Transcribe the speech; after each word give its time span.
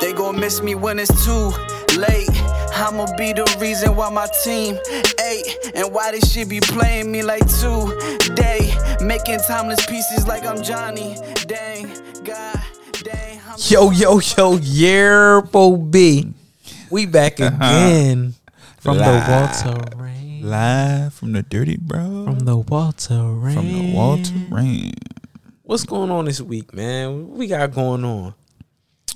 They 0.00 0.12
gon' 0.12 0.38
miss 0.38 0.62
me 0.62 0.76
when 0.76 0.98
it's 1.00 1.24
too 1.24 1.48
late. 1.98 2.30
I'ma 2.72 3.06
be 3.18 3.32
the 3.32 3.44
reason 3.60 3.96
why 3.96 4.08
my 4.10 4.28
team 4.44 4.78
ate. 5.20 5.72
And 5.74 5.92
why 5.92 6.12
they 6.12 6.20
shit 6.20 6.48
be 6.48 6.60
playing 6.60 7.10
me 7.10 7.22
like 7.22 7.44
today. 7.46 8.72
Making 9.02 9.40
timeless 9.40 9.84
pieces 9.86 10.28
like 10.28 10.46
I'm 10.46 10.62
Johnny. 10.62 11.16
Dang, 11.46 11.88
God, 12.22 12.60
dang. 13.02 13.40
I'm 13.46 13.56
Yo, 13.58 13.90
yo, 13.90 14.14
yo, 14.14 14.58
Yerbo 14.58 15.90
B. 15.90 16.32
We 16.88 17.06
back 17.06 17.40
uh-huh. 17.40 17.56
again 17.56 18.34
from 18.78 18.98
the 18.98 19.02
Live. 19.02 19.66
Walter 19.66 19.96
Rand. 19.96 20.42
Live 20.42 21.14
from 21.14 21.32
the 21.32 21.42
dirty 21.42 21.76
bro. 21.76 22.24
From 22.24 22.40
the 22.40 22.56
Walter 22.56 23.22
Rand. 23.22 23.56
From 23.56 23.72
the 23.72 23.94
Walter 23.94 24.32
Rand. 24.48 24.94
What's 25.64 25.84
going 25.84 26.10
on 26.10 26.26
this 26.26 26.40
week, 26.40 26.72
man? 26.72 27.28
What 27.28 27.38
we 27.38 27.46
got 27.48 27.72
going 27.72 28.04
on? 28.04 28.34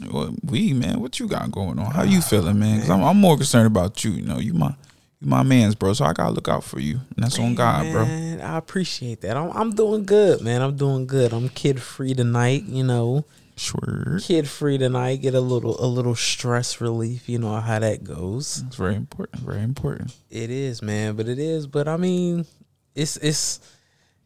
What 0.01 0.33
we 0.45 0.73
man, 0.73 1.01
what 1.01 1.19
you 1.21 1.29
got 1.29 1.51
going 1.51 1.79
on? 1.79 1.91
How 1.93 2.03
ah, 2.03 2.05
you 2.05 2.21
feeling, 2.21 2.59
man? 2.59 2.81
Cause 2.81 2.91
I'm, 2.91 3.03
I'm 3.03 3.17
more 3.17 3.37
concerned 3.37 3.67
about 3.67 4.05
you. 4.05 4.13
You 4.13 4.23
know, 4.23 4.39
you 4.39 4.55
my 4.55 4.75
you 5.21 5.29
my 5.29 5.43
man's 5.43 5.75
bro. 5.75 5.93
So 5.93 6.05
I 6.05 6.13
gotta 6.13 6.33
look 6.33 6.49
out 6.49 6.65
for 6.65 6.81
you. 6.81 7.01
And 7.17 7.25
that's 7.25 7.39
on 7.39 7.55
God, 7.55 7.91
bro. 7.93 8.05
Man, 8.05 8.41
I 8.41 8.57
appreciate 8.57 9.21
that. 9.23 9.37
I'm, 9.37 9.51
I'm 9.53 9.75
doing 9.75 10.05
good, 10.05 10.41
man. 10.41 10.63
I'm 10.63 10.77
doing 10.77 11.07
good. 11.07 11.33
I'm 11.33 11.49
kid 11.49 11.81
free 11.81 12.15
tonight, 12.15 12.65
you 12.65 12.85
know. 12.85 13.25
Sure. 13.57 14.19
Kid 14.21 14.49
free 14.49 14.79
tonight. 14.79 15.17
Get 15.17 15.35
a 15.35 15.41
little 15.41 15.83
a 15.83 15.87
little 15.87 16.17
stress 16.17 16.81
relief. 16.81 17.29
You 17.29 17.39
know 17.39 17.55
how 17.61 17.79
that 17.79 18.03
goes. 18.03 18.65
It's 18.67 18.77
very 18.77 18.97
important. 18.97 19.43
Very 19.43 19.63
important. 19.63 20.15
It 20.31 20.51
is, 20.51 20.83
man, 20.83 21.15
but 21.15 21.29
it 21.29 21.39
is. 21.39 21.67
But 21.67 21.87
I 21.87 21.97
mean, 21.97 22.47
it's 22.95 23.17
it's 23.19 23.61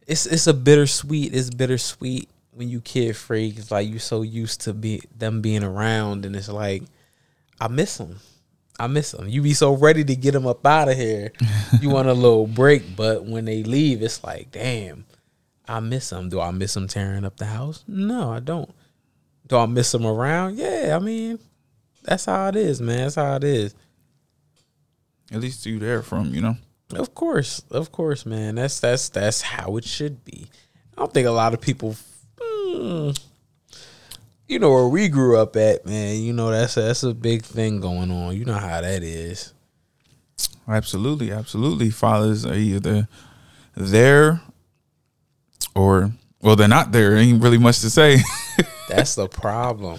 it's 0.07 0.25
it's 0.25 0.47
a 0.47 0.55
bittersweet. 0.55 1.35
It's 1.35 1.51
bittersweet 1.51 2.29
when 2.59 2.69
you 2.69 2.81
kid 2.81 3.17
free. 3.17 3.55
It's 3.57 3.71
like 3.71 3.89
you 3.89 4.01
so 4.01 4.23
used 4.23 4.63
to 4.63 4.75
be 4.75 5.01
them 5.17 5.41
being 5.41 5.63
around, 5.63 6.27
and 6.27 6.35
it's 6.35 6.49
like 6.49 6.83
I 7.61 7.69
miss 7.69 7.99
them. 7.99 8.19
I 8.81 8.89
miss 8.89 9.13
them. 9.13 9.29
You 9.29 9.43
be 9.43 9.55
so 9.55 9.75
ready 9.75 10.03
to 10.05 10.17
get 10.17 10.33
them 10.33 10.47
up 10.47 10.67
out 10.67 10.89
of 10.89 10.97
here. 10.97 11.33
you 11.81 11.89
want 11.89 12.09
a 12.09 12.15
little 12.15 12.49
break, 12.49 12.97
but 12.97 13.25
when 13.25 13.45
they 13.45 13.63
leave, 13.63 14.03
it's 14.03 14.25
like, 14.25 14.51
damn, 14.51 15.07
I 15.69 15.79
miss 15.79 16.11
them. 16.11 16.29
Do 16.29 16.41
I 16.41 16.51
miss 16.51 16.75
them 16.75 16.89
tearing 16.89 17.25
up 17.25 17.37
the 17.37 17.47
house? 17.47 17.85
No, 17.87 18.33
I 18.33 18.41
don't. 18.41 18.71
Do 19.47 19.57
I 19.57 19.67
miss 19.67 19.93
them 19.93 20.05
around? 20.05 20.57
Yeah, 20.57 20.97
I 20.97 20.99
mean, 20.99 21.39
that's 22.03 22.25
how 22.25 22.49
it 22.49 22.57
is, 22.57 22.81
man. 22.81 22.99
That's 22.99 23.15
how 23.15 23.37
it 23.37 23.45
is. 23.45 23.75
At 25.31 25.41
least 25.41 25.65
you 25.65 25.79
there 25.79 26.03
from, 26.03 26.35
you 26.35 26.41
know. 26.41 26.57
Of 26.95 27.15
course, 27.15 27.63
of 27.71 27.93
course, 27.93 28.27
man. 28.27 28.57
That's 28.57 28.81
that's 28.81 29.11
that's 29.11 29.43
how 29.43 29.77
it 29.77 29.85
should 29.85 30.25
be. 30.25 30.49
I 30.97 31.03
don't 31.03 31.13
think 31.13 31.27
a 31.27 31.33
lot 31.33 31.55
of 31.55 31.61
people, 31.61 31.95
hmm, 32.69 33.11
you 34.47 34.59
know, 34.59 34.71
where 34.71 34.89
we 34.89 35.09
grew 35.09 35.39
up 35.39 35.57
at, 35.57 35.85
man. 35.87 36.17
You 36.21 36.33
know, 36.33 36.51
that's 36.51 36.77
a, 36.77 36.83
that's 36.83 37.03
a 37.03 37.15
big 37.15 37.43
thing 37.43 37.81
going 37.81 38.11
on. 38.11 38.37
You 38.37 38.45
know 38.45 38.55
how 38.55 38.81
that 38.81 39.03
is. 39.03 39.53
Absolutely, 40.67 41.31
absolutely. 41.33 41.91
Fathers 41.91 42.45
are 42.45 42.55
either 42.55 43.09
there 43.75 44.41
or 45.75 46.13
well, 46.41 46.57
they're 46.57 46.69
not 46.69 46.93
there. 46.93 47.17
Ain't 47.17 47.43
really 47.43 47.59
much 47.59 47.81
to 47.81 47.91
say. 47.91 48.19
That's 48.89 49.15
the 49.17 49.29
problem. 49.29 49.99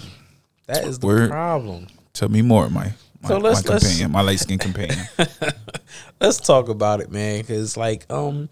That 0.68 0.86
is 0.86 1.00
the 1.00 1.08
Word. 1.08 1.30
problem. 1.30 1.88
Tell 2.14 2.30
me 2.30 2.42
more, 2.42 2.70
my 2.70 2.94
my, 3.22 3.28
So 3.30 3.38
let's- 3.40 3.66
my 3.66 3.74
let's- 3.74 3.86
companion, 3.86 4.12
my 4.12 4.22
light 4.22 4.40
skin 4.40 4.58
companion. 4.60 5.06
Let's 6.22 6.38
talk 6.38 6.68
about 6.70 7.00
it, 7.02 7.12
man. 7.12 7.40
Because 7.42 7.76
like, 7.78 8.06
um, 8.12 8.50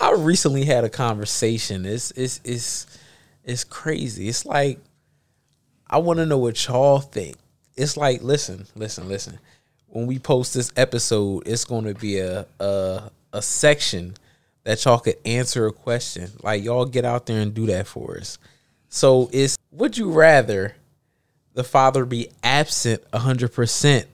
I 0.00 0.12
recently 0.12 0.64
had 0.64 0.84
a 0.84 0.88
conversation. 0.90 1.84
It's 1.86 2.10
it's 2.12 2.40
it's 2.44 2.86
it's 3.44 3.64
crazy. 3.64 4.28
It's 4.28 4.46
like 4.46 4.78
I 5.88 5.98
want 5.98 6.18
to 6.18 6.26
know 6.26 6.38
what 6.38 6.66
y'all 6.66 7.00
think. 7.00 7.36
It's 7.76 7.96
like, 7.96 8.22
listen, 8.22 8.66
listen, 8.74 9.08
listen. 9.08 9.38
When 9.86 10.06
we 10.06 10.18
post 10.18 10.54
this 10.54 10.72
episode, 10.76 11.46
it's 11.46 11.64
going 11.64 11.84
to 11.84 11.94
be 11.94 12.18
a 12.18 12.46
a 12.60 13.10
a 13.32 13.42
section 13.42 14.14
that 14.64 14.84
y'all 14.84 14.98
could 14.98 15.16
answer 15.24 15.66
a 15.66 15.72
question. 15.72 16.30
Like 16.42 16.64
y'all 16.64 16.86
get 16.86 17.04
out 17.04 17.26
there 17.26 17.40
and 17.40 17.54
do 17.54 17.66
that 17.66 17.86
for 17.86 18.16
us. 18.16 18.38
So 18.88 19.28
it's 19.32 19.56
would 19.70 19.96
you 19.96 20.10
rather 20.10 20.74
the 21.52 21.64
father 21.64 22.04
be 22.04 22.28
absent 22.42 23.02
hundred 23.12 23.52
percent 23.52 24.06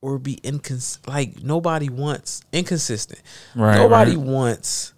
or 0.00 0.18
be 0.18 0.36
incons 0.36 1.06
like 1.08 1.42
nobody 1.42 1.88
wants 1.88 2.42
inconsistent. 2.52 3.20
Right, 3.54 3.76
Nobody 3.76 4.16
right. 4.16 4.26
wants 4.26 4.93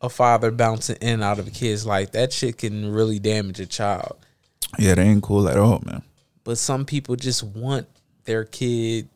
a 0.00 0.08
father 0.08 0.50
bouncing 0.50 0.96
in 1.00 1.14
and 1.14 1.22
out 1.22 1.38
of 1.38 1.46
a 1.46 1.50
kid's 1.50 1.86
life. 1.86 2.12
That 2.12 2.32
shit 2.32 2.58
can 2.58 2.92
really 2.92 3.18
damage 3.18 3.60
a 3.60 3.66
child. 3.66 4.16
yeah, 4.78 4.94
they 4.94 5.02
ain't 5.02 5.22
cool 5.22 5.48
at 5.48 5.58
all, 5.58 5.82
man. 5.84 6.02
But 6.44 6.58
some 6.58 6.84
people 6.84 7.16
just 7.16 7.42
want 7.42 7.86
their 8.24 8.44
kid 8.44 9.08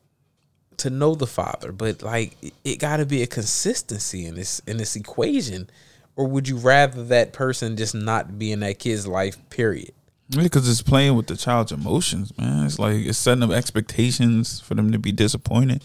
to 0.78 0.90
know 0.90 1.14
the 1.14 1.26
father. 1.26 1.72
But 1.72 2.02
like 2.02 2.36
it, 2.42 2.52
it 2.64 2.78
gotta 2.78 3.06
be 3.06 3.22
a 3.22 3.26
consistency 3.26 4.26
in 4.26 4.34
this 4.34 4.60
in 4.66 4.76
this 4.76 4.96
equation. 4.96 5.70
Or 6.16 6.28
would 6.28 6.46
you 6.46 6.56
rather 6.58 7.04
that 7.06 7.32
person 7.32 7.76
just 7.76 7.94
not 7.94 8.38
be 8.38 8.52
in 8.52 8.60
that 8.60 8.78
kid's 8.78 9.06
life, 9.06 9.36
period? 9.50 9.92
Because 10.30 10.68
it's 10.68 10.80
playing 10.80 11.16
with 11.16 11.26
the 11.26 11.36
child's 11.36 11.72
emotions, 11.72 12.36
man. 12.38 12.66
It's 12.66 12.78
like 12.78 12.96
it's 12.96 13.18
setting 13.18 13.42
up 13.42 13.50
expectations 13.50 14.60
for 14.60 14.74
them 14.74 14.92
to 14.92 14.98
be 14.98 15.12
disappointed, 15.12 15.82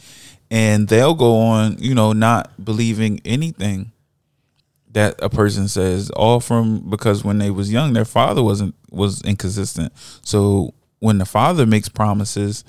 and 0.51 0.87
they'll 0.87 1.15
go 1.15 1.37
on, 1.37 1.77
you 1.79 1.95
know, 1.95 2.13
not 2.13 2.63
believing 2.63 3.21
anything 3.25 3.91
that 4.91 5.15
a 5.19 5.29
person 5.29 5.67
says, 5.67 6.09
all 6.11 6.39
from 6.39 6.89
because 6.89 7.23
when 7.23 7.37
they 7.37 7.51
was 7.51 7.71
young, 7.71 7.93
their 7.93 8.05
father 8.05 8.41
wasn't 8.41 8.75
was 8.91 9.21
inconsistent. 9.21 9.93
So 10.23 10.73
when 10.99 11.17
the 11.17 11.25
father 11.25 11.65
makes 11.65 11.89
promises, 11.89 12.63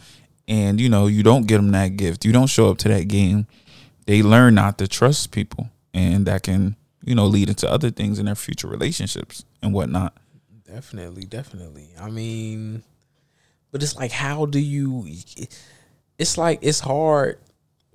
and 0.46 0.80
you 0.80 0.88
know, 0.88 1.06
you 1.06 1.22
don't 1.22 1.46
get 1.46 1.56
them 1.56 1.70
that 1.72 1.96
gift, 1.96 2.24
you 2.24 2.32
don't 2.32 2.48
show 2.48 2.70
up 2.70 2.78
to 2.78 2.88
that 2.88 3.08
game, 3.08 3.46
they 4.06 4.22
learn 4.22 4.54
not 4.54 4.78
to 4.78 4.88
trust 4.88 5.30
people, 5.30 5.70
and 5.94 6.26
that 6.26 6.42
can, 6.42 6.76
you 7.04 7.14
know, 7.14 7.26
lead 7.26 7.48
into 7.48 7.70
other 7.70 7.90
things 7.90 8.18
in 8.18 8.26
their 8.26 8.34
future 8.34 8.68
relationships 8.68 9.44
and 9.62 9.72
whatnot. 9.72 10.16
Definitely, 10.64 11.24
definitely. 11.24 11.90
I 12.00 12.10
mean, 12.10 12.82
but 13.72 13.82
it's 13.82 13.96
like, 13.96 14.12
how 14.12 14.46
do 14.46 14.58
you? 14.58 15.06
It's 16.18 16.36
like 16.36 16.58
it's 16.62 16.80
hard 16.80 17.38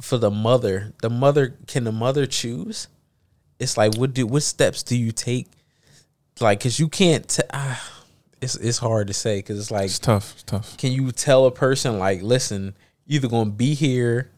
for 0.01 0.17
the 0.17 0.31
mother. 0.31 0.93
The 1.01 1.09
mother 1.09 1.55
can 1.67 1.83
the 1.83 1.91
mother 1.91 2.25
choose? 2.25 2.87
It's 3.59 3.77
like, 3.77 3.95
what 3.95 4.13
do 4.13 4.27
what 4.27 4.43
steps 4.43 4.83
do 4.83 4.97
you 4.97 5.11
take? 5.11 5.47
Like, 6.39 6.59
cause 6.59 6.79
you 6.79 6.89
can't. 6.89 7.27
T- 7.27 7.43
ah, 7.53 8.03
it's 8.41 8.55
it's 8.55 8.77
hard 8.77 9.07
to 9.07 9.13
say 9.13 9.39
because 9.39 9.59
it's 9.59 9.71
like, 9.71 9.85
It's 9.85 9.99
tough. 9.99 10.33
It's 10.33 10.43
tough. 10.43 10.77
can 10.77 10.91
you 10.91 11.11
tell 11.11 11.45
a 11.45 11.51
person 11.51 11.97
like, 11.99 12.21
listen, 12.21 12.75
either 13.07 13.27
gonna 13.27 13.49
be 13.51 13.73
here 13.73 14.31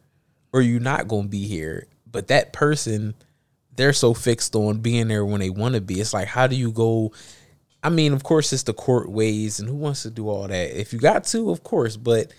or 0.54 0.62
you're 0.62 0.80
not 0.80 1.08
gonna 1.08 1.28
be 1.28 1.48
here? 1.48 1.88
But 2.10 2.28
that 2.28 2.54
person, 2.54 3.16
they're 3.76 3.94
so 3.94 4.14
fixed 4.14 4.56
on 4.56 4.80
being 4.80 5.08
there 5.08 5.26
when 5.26 5.40
they 5.40 5.50
want 5.50 5.76
to 5.76 5.82
be. 5.82 6.00
It's 6.00 6.14
like, 6.14 6.28
how 6.28 6.48
do 6.48 6.56
you 6.56 6.72
go? 6.72 7.12
I 7.84 7.90
mean, 7.90 8.14
of 8.14 8.24
course, 8.24 8.54
it's 8.54 8.64
the 8.64 8.74
court 8.74 9.10
ways, 9.10 9.60
and 9.60 9.68
who 9.70 9.76
wants 9.76 10.04
to 10.04 10.10
do 10.10 10.30
all 10.30 10.48
that? 10.48 10.80
If 10.80 10.94
you 10.94 11.00
got 11.00 11.24
to, 11.26 11.52
of 11.52 11.64
course, 11.64 11.96
but 11.98 12.32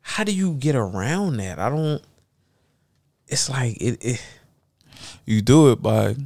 how 0.00 0.24
do 0.24 0.32
you 0.32 0.54
get 0.54 0.74
around 0.74 1.38
that? 1.38 1.58
I 1.58 1.70
don't. 1.70 2.02
It's 3.28 3.48
like 3.48 3.76
it. 3.80 4.04
it 4.04 4.22
You 5.26 5.42
do 5.42 5.72
it 5.72 5.82
by 5.82 6.16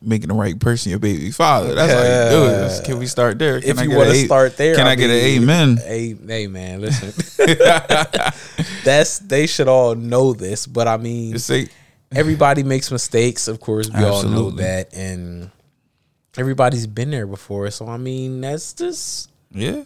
making 0.00 0.28
the 0.28 0.34
right 0.34 0.58
person 0.58 0.90
your 0.90 0.98
baby 0.98 1.30
father. 1.30 1.74
That's 1.74 1.92
how 1.92 1.98
you 2.00 2.30
do 2.30 2.54
it. 2.54 2.84
Can 2.84 2.98
we 2.98 3.06
start 3.06 3.38
there? 3.38 3.60
Can 3.60 3.70
if 3.70 3.78
I 3.78 3.82
you 3.82 3.96
want 3.96 4.10
to 4.10 4.24
start 4.24 4.56
there, 4.56 4.74
Can 4.76 4.86
I, 4.86 4.94
get 4.94 5.10
an 5.10 5.16
amen? 5.16 5.76
Hey, 5.78 6.46
man, 6.46 6.80
listen. 6.82 7.12
That's 8.84 9.18
they 9.18 9.46
should 9.46 9.68
all 9.68 9.94
know 9.94 10.32
this, 10.32 10.66
but 10.66 10.88
I 10.88 10.96
mean, 10.96 11.38
say 11.38 11.68
everybody 12.14 12.62
makes 12.62 12.90
mistakes. 12.90 13.48
Of 13.48 13.60
course, 13.60 13.90
we 13.90 14.02
all 14.04 14.22
know 14.22 14.48
Absolutely. 14.48 14.64
that, 14.64 14.94
and 14.94 15.50
everybody's 16.36 16.86
been 16.86 17.10
there 17.10 17.26
before. 17.26 17.70
So 17.70 17.88
I 17.88 17.96
mean, 17.96 18.40
that's 18.40 18.72
just. 18.72 19.30
yeah, 19.50 19.82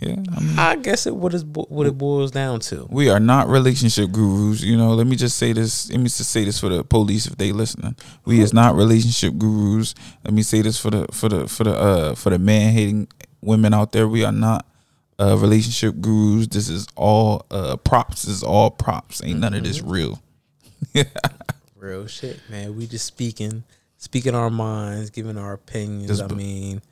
yeah. 0.00 0.16
I 0.34 0.40
mean, 0.40 0.58
I 0.58 0.76
guess 0.76 1.06
it 1.06 1.14
what 1.14 1.34
is 1.34 1.44
what 1.44 1.86
it 1.86 1.98
boils 1.98 2.30
down 2.30 2.60
to. 2.60 2.86
we 2.90 3.10
are 3.10 3.20
not 3.20 3.48
relationship 3.48 4.10
gurus. 4.12 4.62
You 4.62 4.76
know, 4.76 4.94
let 4.94 5.06
me 5.06 5.14
just 5.14 5.36
say 5.36 5.52
this. 5.52 5.90
Let 5.90 5.98
me 5.98 6.04
just 6.04 6.30
say 6.30 6.44
this 6.44 6.58
for 6.58 6.70
the 6.70 6.82
police 6.84 7.26
if 7.26 7.36
they 7.36 7.52
listening. 7.52 7.96
We 8.24 8.40
is 8.40 8.54
not 8.54 8.74
relationship 8.74 9.36
gurus. 9.36 9.94
Let 10.24 10.32
me 10.32 10.42
say 10.42 10.62
this 10.62 10.78
for 10.78 10.90
the 10.90 11.06
for 11.12 11.28
the 11.28 11.48
for 11.48 11.64
the 11.64 11.74
uh 11.74 12.14
for 12.14 12.30
the 12.30 12.38
man 12.38 12.72
hating 12.72 13.08
women 13.42 13.74
out 13.74 13.92
there. 13.92 14.08
We 14.08 14.24
are 14.24 14.32
not 14.32 14.66
uh 15.18 15.36
relationship 15.36 16.00
gurus. 16.00 16.46
This 16.46 16.70
is 16.70 16.86
all 16.96 17.44
uh 17.50 17.76
props. 17.76 18.22
This 18.22 18.36
is 18.36 18.42
all 18.42 18.70
props. 18.70 19.22
Ain't 19.22 19.40
none 19.40 19.52
of 19.52 19.64
this 19.64 19.82
real. 19.82 20.22
Real 21.76 22.06
shit, 22.06 22.38
man. 22.50 22.76
We 22.76 22.86
just 22.86 23.06
speaking, 23.06 23.64
speaking 23.96 24.34
our 24.34 24.50
minds, 24.50 25.08
giving 25.08 25.38
our 25.38 25.54
opinions. 25.54 26.08
Just 26.08 26.30
I 26.30 26.34
mean, 26.34 26.82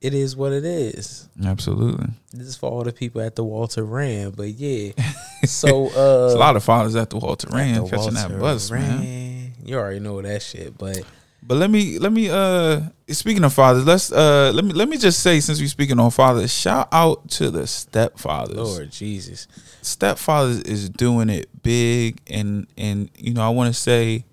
it 0.00 0.14
is 0.14 0.36
what 0.36 0.52
it 0.52 0.64
is. 0.64 1.28
Absolutely. 1.44 2.08
This 2.32 2.48
is 2.48 2.56
for 2.56 2.70
all 2.70 2.84
the 2.84 2.92
people 2.92 3.20
at 3.20 3.34
the 3.36 3.44
Walter 3.44 3.84
Rand, 3.84 4.36
but 4.36 4.48
yeah. 4.48 4.92
So 5.44 5.88
uh, 5.90 6.34
a 6.34 6.38
lot 6.38 6.56
of 6.56 6.64
fathers 6.64 6.96
at 6.96 7.10
the 7.10 7.18
Walter 7.18 7.48
Rand 7.52 7.86
the 7.86 7.90
catching 7.90 8.14
that 8.14 8.30
Walter 8.30 8.40
bus, 8.40 8.70
man. 8.70 9.52
You 9.64 9.76
already 9.78 10.00
know 10.00 10.20
that 10.20 10.42
shit, 10.42 10.76
but 10.76 11.02
But 11.42 11.58
let 11.58 11.70
me 11.70 11.98
let 12.00 12.12
me 12.12 12.28
uh 12.30 12.80
speaking 13.08 13.44
of 13.44 13.52
fathers, 13.52 13.84
let's 13.86 14.10
uh 14.10 14.50
let 14.52 14.64
me 14.64 14.72
let 14.72 14.88
me 14.88 14.96
just 14.96 15.20
say 15.20 15.38
since 15.40 15.60
we're 15.60 15.68
speaking 15.68 16.00
on 16.00 16.10
fathers, 16.10 16.52
shout 16.52 16.88
out 16.90 17.28
to 17.30 17.50
the 17.50 17.62
stepfathers. 17.62 18.56
Lord 18.56 18.90
Jesus. 18.90 19.46
Stepfathers 19.82 20.66
is 20.66 20.88
doing 20.88 21.28
it 21.30 21.48
big 21.62 22.20
and 22.26 22.66
and 22.76 23.08
you 23.16 23.34
know 23.34 23.42
I 23.42 23.50
want 23.50 23.72
to 23.72 23.80
say 23.80 24.24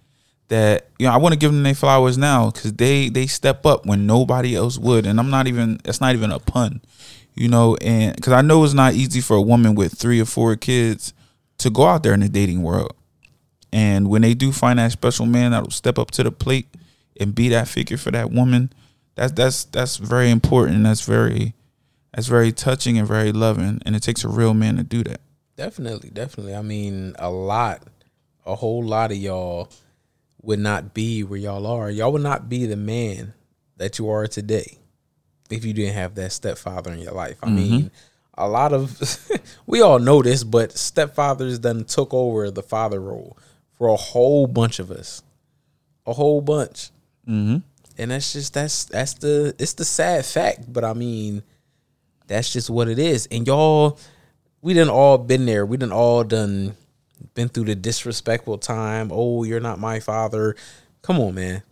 that 0.49 0.87
you 0.99 1.07
know 1.07 1.13
I 1.13 1.17
want 1.17 1.33
to 1.33 1.39
give 1.39 1.51
them 1.51 1.63
their 1.63 1.75
flowers 1.75 2.17
now 2.17 2.51
because 2.51 2.73
they 2.73 3.09
they 3.09 3.27
step 3.27 3.65
up 3.65 3.85
when 3.85 4.05
nobody 4.05 4.55
else 4.55 4.77
would, 4.77 5.05
and 5.05 5.19
I'm 5.19 5.29
not 5.29 5.47
even 5.47 5.79
that's 5.83 6.01
not 6.01 6.13
even 6.13 6.31
a 6.31 6.39
pun, 6.39 6.81
you 7.35 7.47
know, 7.47 7.75
and 7.77 8.15
because 8.15 8.33
I 8.33 8.41
know 8.41 8.63
it's 8.63 8.73
not 8.73 8.93
easy 8.93 9.21
for 9.21 9.35
a 9.35 9.41
woman 9.41 9.75
with 9.75 9.97
three 9.97 10.19
or 10.19 10.25
four 10.25 10.55
kids 10.55 11.13
to 11.59 11.69
go 11.69 11.85
out 11.85 12.03
there 12.03 12.13
in 12.13 12.19
the 12.19 12.29
dating 12.29 12.61
world, 12.63 12.93
and 13.71 14.09
when 14.09 14.21
they 14.21 14.33
do 14.33 14.51
find 14.51 14.79
that 14.79 14.91
special 14.91 15.25
man 15.25 15.51
that'll 15.51 15.71
step 15.71 15.97
up 15.97 16.11
to 16.11 16.23
the 16.23 16.31
plate 16.31 16.67
and 17.19 17.33
be 17.35 17.49
that 17.49 17.67
figure 17.67 17.97
for 17.97 18.11
that 18.11 18.31
woman, 18.31 18.71
that's 19.15 19.31
that's 19.31 19.63
that's 19.65 19.97
very 19.97 20.29
important. 20.29 20.83
That's 20.83 21.05
very 21.05 21.53
that's 22.13 22.27
very 22.27 22.51
touching 22.51 22.97
and 22.97 23.07
very 23.07 23.31
loving, 23.31 23.81
and 23.85 23.95
it 23.95 24.03
takes 24.03 24.23
a 24.23 24.27
real 24.27 24.53
man 24.53 24.77
to 24.77 24.83
do 24.83 25.03
that. 25.03 25.21
Definitely, 25.55 26.09
definitely. 26.09 26.55
I 26.55 26.61
mean, 26.61 27.15
a 27.17 27.29
lot, 27.29 27.83
a 28.45 28.55
whole 28.55 28.83
lot 28.83 29.11
of 29.11 29.17
y'all 29.17 29.69
would 30.43 30.59
not 30.59 30.93
be 30.93 31.23
where 31.23 31.39
y'all 31.39 31.65
are. 31.65 31.89
Y'all 31.89 32.11
would 32.11 32.21
not 32.21 32.47
be 32.49 32.65
the 32.67 32.75
man 32.75 33.33
that 33.77 33.97
you 33.97 34.07
are 34.09 34.27
today 34.27 34.77
if 35.49 35.65
you 35.65 35.73
didn't 35.73 35.95
have 35.95 36.13
that 36.15 36.31
stepfather 36.31 36.91
in 36.93 36.99
your 36.99 37.13
life. 37.13 37.37
I 37.41 37.49
mean, 37.49 37.89
a 38.35 38.47
lot 38.47 38.73
of 38.73 39.01
we 39.65 39.81
all 39.81 39.97
know 39.99 40.21
this, 40.21 40.43
but 40.43 40.69
stepfathers 40.71 41.61
then 41.61 41.85
took 41.85 42.13
over 42.13 42.51
the 42.51 42.61
father 42.63 42.99
role 42.99 43.37
for 43.77 43.87
a 43.87 43.95
whole 43.95 44.45
bunch 44.47 44.79
of 44.79 44.91
us, 44.91 45.23
a 46.05 46.13
whole 46.13 46.41
bunch, 46.41 46.91
Mm-hmm. 47.27 47.57
and 47.97 48.11
that's 48.11 48.33
just 48.33 48.53
that's 48.53 48.83
that's 48.85 49.13
the 49.15 49.55
it's 49.57 49.73
the 49.73 49.85
sad 49.85 50.25
fact. 50.25 50.71
But 50.71 50.83
I 50.83 50.93
mean, 50.93 51.41
that's 52.27 52.51
just 52.51 52.69
what 52.69 52.89
it 52.89 52.99
is. 52.99 53.27
And 53.31 53.47
y'all, 53.47 53.97
we 54.61 54.73
done 54.73 54.89
all 54.89 55.17
been 55.17 55.45
there. 55.45 55.65
We 55.65 55.77
done 55.77 55.93
all 55.93 56.25
done 56.25 56.75
been 57.33 57.49
through 57.49 57.65
the 57.65 57.75
disrespectful 57.75 58.57
time. 58.57 59.09
Oh, 59.11 59.43
you're 59.43 59.59
not 59.59 59.79
my 59.79 59.99
father. 59.99 60.55
Come 61.01 61.19
on, 61.19 61.35
man. 61.35 61.63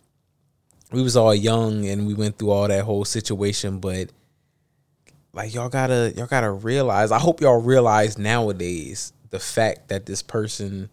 We 0.90 1.02
was 1.02 1.16
all 1.16 1.34
young 1.34 1.86
and 1.86 2.06
we 2.06 2.14
went 2.14 2.38
through 2.38 2.50
all 2.50 2.68
that 2.68 2.84
whole 2.84 3.04
situation, 3.04 3.78
but 3.78 4.10
like 5.32 5.54
y'all 5.54 5.70
gotta 5.70 6.12
y'all 6.16 6.26
gotta 6.26 6.50
realize. 6.50 7.10
I 7.10 7.18
hope 7.18 7.40
y'all 7.40 7.60
realize 7.60 8.18
nowadays 8.18 9.12
the 9.30 9.38
fact 9.38 9.88
that 9.88 10.04
this 10.04 10.22
person 10.22 10.90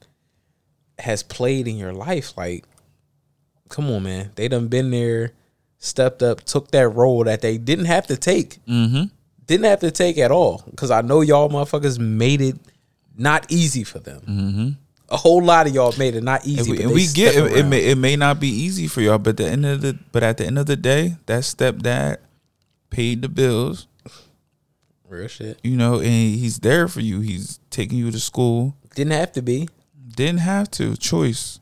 has 0.99 1.23
played 1.23 1.67
in 1.67 1.75
your 1.75 1.91
life. 1.93 2.37
Like, 2.37 2.63
come 3.67 3.89
on, 3.91 4.03
man. 4.03 4.31
They 4.35 4.47
done 4.47 4.69
been 4.69 4.91
there, 4.91 5.33
stepped 5.77 6.23
up, 6.23 6.45
took 6.45 6.71
that 6.71 6.87
role 6.89 7.25
that 7.25 7.41
they 7.41 7.57
didn't 7.57 7.85
have 7.85 8.07
to 8.07 8.15
take 8.15 8.59
Mm-hmm. 8.65 9.03
didn't 9.45 9.65
have 9.65 9.81
to 9.81 9.91
take 9.91 10.17
at 10.17 10.31
all 10.31 10.63
because 10.69 10.91
I 10.91 11.01
know 11.01 11.19
y'all 11.19 11.49
motherfuckers 11.49 11.99
made 11.99 12.39
it 12.39 12.55
not 13.19 13.45
easy 13.51 13.83
for 13.83 13.99
them. 13.99 14.21
Mm-hmm. 14.21 14.69
A 15.09 15.17
whole 15.17 15.43
lot 15.43 15.67
of 15.67 15.73
y'all 15.73 15.93
made 15.97 16.15
it 16.15 16.23
not 16.23 16.45
easy. 16.45 16.69
And 16.69 16.69
we, 16.69 16.83
and 16.83 16.93
we 16.93 17.07
get 17.07 17.35
it, 17.35 17.51
it 17.57 17.65
may 17.65 17.83
it 17.85 17.97
may 17.97 18.15
not 18.15 18.39
be 18.39 18.47
easy 18.47 18.87
for 18.87 19.01
y'all, 19.01 19.17
but 19.17 19.37
the 19.37 19.45
end 19.45 19.65
of 19.65 19.81
the 19.81 19.97
but 20.11 20.23
at 20.23 20.37
the 20.37 20.45
end 20.45 20.59
of 20.59 20.67
the 20.67 20.75
day, 20.75 21.15
that 21.25 21.43
stepdad 21.43 22.17
paid 22.89 23.21
the 23.21 23.29
bills, 23.29 23.87
real 25.07 25.27
shit. 25.27 25.59
you 25.63 25.75
know, 25.75 25.95
and 25.95 26.05
he's 26.05 26.59
there 26.59 26.87
for 26.87 27.01
you. 27.01 27.21
He's 27.21 27.59
taking 27.69 27.97
you 27.97 28.11
to 28.11 28.19
school. 28.19 28.75
Didn't 28.95 29.13
have 29.13 29.31
to 29.33 29.41
be. 29.41 29.67
Didn't 30.15 30.39
have 30.39 30.69
to 30.71 30.95
choice. 30.95 31.59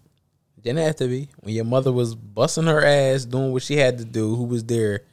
Didn't 0.62 0.80
have 0.80 0.98
to 0.98 1.08
be. 1.08 1.30
When 1.40 1.54
your 1.56 1.66
mother 1.66 1.94
was 1.94 2.16
busting 2.16 2.66
her 2.66 2.84
ass, 2.84 3.24
doing 3.24 3.54
what 3.54 3.64
she 3.64 3.78
had 3.78 3.98
to 4.00 4.06
do, 4.06 4.36
who 4.36 4.44
was 4.44 4.66
there 4.66 5.04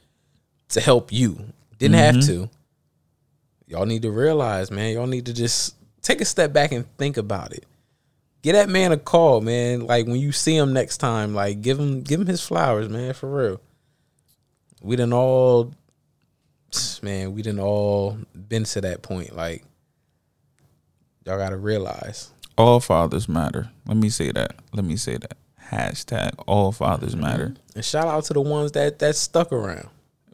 to 0.69 0.81
help 0.81 1.13
you? 1.13 1.39
Didn't 1.77 1.95
have 1.95 2.25
to. 2.25 2.49
Y'all 3.67 3.85
need 3.85 4.01
to 4.01 4.11
realize, 4.11 4.69
man. 4.71 4.93
Y'all 4.93 5.07
need 5.07 5.25
to 5.27 5.33
just 5.33 5.75
take 6.05 6.21
a 6.21 6.25
step 6.25 6.53
back 6.53 6.71
and 6.71 6.85
think 6.97 7.17
about 7.17 7.51
it. 7.51 7.65
Get 8.43 8.53
that 8.53 8.69
man 8.69 8.91
a 8.91 8.97
call, 8.97 9.41
man. 9.41 9.87
Like 9.87 10.05
when 10.05 10.17
you 10.17 10.31
see 10.31 10.55
him 10.55 10.71
next 10.71 10.97
time, 10.97 11.33
like 11.33 11.61
give 11.61 11.79
him 11.79 12.01
give 12.01 12.21
him 12.21 12.27
his 12.27 12.45
flowers, 12.45 12.87
man, 12.87 13.13
for 13.13 13.29
real. 13.29 13.61
We 14.81 14.95
done 14.95 15.13
all 15.13 15.73
man, 17.01 17.33
we 17.33 17.41
done 17.41 17.59
all 17.59 18.19
been 18.47 18.63
to 18.65 18.81
that 18.81 19.01
point. 19.01 19.35
Like 19.35 19.65
y'all 21.25 21.39
gotta 21.39 21.57
realize. 21.57 22.29
All 22.57 22.79
fathers 22.79 23.27
matter. 23.27 23.71
Let 23.87 23.97
me 23.97 24.09
say 24.09 24.31
that. 24.31 24.55
Let 24.73 24.85
me 24.85 24.95
say 24.95 25.17
that. 25.17 25.37
Hashtag 25.71 26.35
all 26.45 26.71
fathers 26.71 27.13
mm-hmm. 27.13 27.23
matter. 27.23 27.55
And 27.73 27.83
shout 27.83 28.07
out 28.07 28.25
to 28.25 28.33
the 28.33 28.41
ones 28.41 28.73
that 28.73 28.99
that 28.99 29.15
stuck 29.15 29.51
around. 29.51 29.89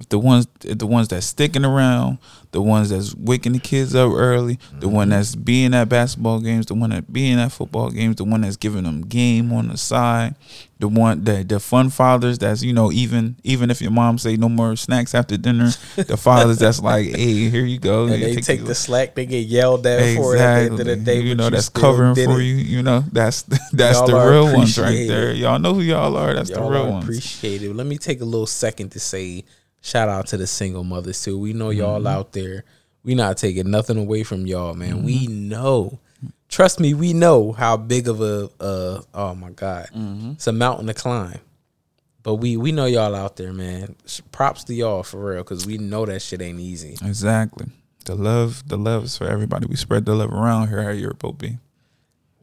The 0.09 0.19
ones 0.19 0.48
the 0.59 0.88
ones 0.88 1.07
that's 1.07 1.25
sticking 1.25 1.65
around, 1.65 2.18
the 2.51 2.62
ones 2.62 2.89
that's 2.89 3.15
waking 3.15 3.53
the 3.53 3.59
kids 3.59 3.95
up 3.95 4.12
early, 4.12 4.59
the 4.80 4.88
one 4.89 5.07
mm-hmm. 5.07 5.18
that's 5.18 5.36
being 5.36 5.74
at 5.74 5.89
basketball 5.89 6.39
games, 6.39 6.65
the 6.65 6.75
one 6.75 6.89
that 6.89 7.12
being 7.12 7.39
at 7.39 7.51
football 7.51 7.89
games, 7.89 8.18
the 8.18 8.24
one 8.24 8.42
that's 8.42 8.57
giving 8.57 8.83
them 8.83 9.01
game 9.01 9.53
on 9.53 9.69
the 9.69 9.77
side, 9.77 10.36
the 10.80 10.88
one 10.88 11.24
that 11.24 11.48
the 11.48 11.59
fun 11.59 11.89
fathers 11.89 12.39
that's 12.39 12.63
you 12.63 12.74
know 12.74 12.92
even 12.92 13.36
even 13.44 13.69
if 13.69 13.81
your 13.81 13.92
mom 13.92 14.18
say 14.18 14.36
no 14.36 14.50
more 14.50 14.75
snacks 14.75 15.15
after 15.15 15.38
dinner, 15.38 15.69
the 15.95 16.18
fathers 16.18 16.57
that's 16.57 16.80
like 16.83 17.07
hey 17.07 17.50
here 17.50 17.65
you 17.65 17.80
go, 17.80 18.06
And 18.07 18.21
You 18.21 18.36
they 18.36 18.42
take 18.42 18.62
you- 18.62 18.65
the 18.65 18.75
slack, 18.75 19.15
they 19.15 19.25
get 19.25 19.45
yelled 19.48 19.86
at 19.88 20.18
for 20.18 20.36
it 20.36 20.42
at 20.42 20.56
the 20.56 20.71
end 20.71 20.80
of 20.80 20.86
the 20.86 20.95
day. 20.98 21.21
you 21.21 21.36
know 21.36 21.50
that's 21.50 21.68
still 21.68 21.81
covering 21.81 22.15
for 22.15 22.42
it. 22.42 22.44
you. 22.44 22.56
You 22.56 22.83
know 22.83 23.03
that's 23.12 23.44
that's 23.71 24.00
Y'all 24.00 24.07
the 24.07 24.30
real 24.31 24.53
ones 24.53 24.77
right 24.77 25.07
there. 25.07 25.31
Y'all 25.33 25.59
know 25.59 25.74
who 25.74 25.81
y'all 25.81 26.18
are. 26.18 26.33
That's 26.33 26.50
Y'all 26.50 26.69
the 26.69 26.75
real 26.75 26.92
ones. 26.92 27.44
it 27.44 27.62
Let 27.75 27.88
me 27.88 27.98
take 27.98 28.21
a 28.21 28.25
little 28.25 28.48
second 28.48 28.89
to 28.89 29.00
say 29.00 29.45
shout 29.81 30.10
out 30.10 30.28
to 30.28 30.38
the 30.38 30.48
single 30.48 30.83
mothers 30.83 31.22
too. 31.24 31.38
We 31.38 31.54
know 31.54 31.69
y'all 31.69 31.98
Mm-hmm. 32.00 32.07
out 32.07 32.31
there. 32.33 32.63
We 33.04 33.16
not 33.16 33.38
taking 33.38 33.72
nothing 33.72 33.98
away 33.98 34.24
from 34.24 34.45
y'all, 34.45 34.74
man. 34.74 35.04
We 35.04 35.25
Mm-hmm. 35.28 35.50
know. 35.50 36.00
Trust 36.50 36.80
me, 36.80 36.94
we 36.94 37.13
know 37.13 37.51
how 37.54 37.78
big 37.78 38.07
of 38.07 38.22
a 38.22 38.50
uh 38.60 39.01
oh 39.13 39.36
my 39.36 39.51
god. 39.51 39.88
Mm-hmm. 39.95 40.31
It's 40.31 40.48
a 40.48 40.51
mountain 40.51 40.88
to 40.88 40.94
climb. 40.94 41.39
But 42.24 42.36
we 42.36 42.57
we 42.57 42.72
know 42.72 42.86
y'all 42.86 43.16
out 43.16 43.38
there, 43.38 43.54
man. 43.54 43.95
Props 44.31 44.63
to 44.66 44.74
y'all 44.74 45.01
for 45.04 45.31
real, 45.33 45.44
cause 45.44 45.66
we 45.66 45.78
know 45.78 46.06
that 46.06 46.22
shit 46.22 46.42
ain't 46.42 46.60
easy. 46.60 46.98
Exactly. 47.04 47.66
The 48.06 48.16
love, 48.16 48.68
the 48.68 48.77
love 48.77 49.04
is 49.06 49.18
for 49.18 49.25
everybody. 49.27 49.66
We 49.68 49.75
spread 49.75 50.06
the 50.06 50.13
love 50.16 50.31
around 50.31 50.68
here 50.69 50.80
at 50.80 50.98
Europe 50.98 51.24
OP. 51.24 51.44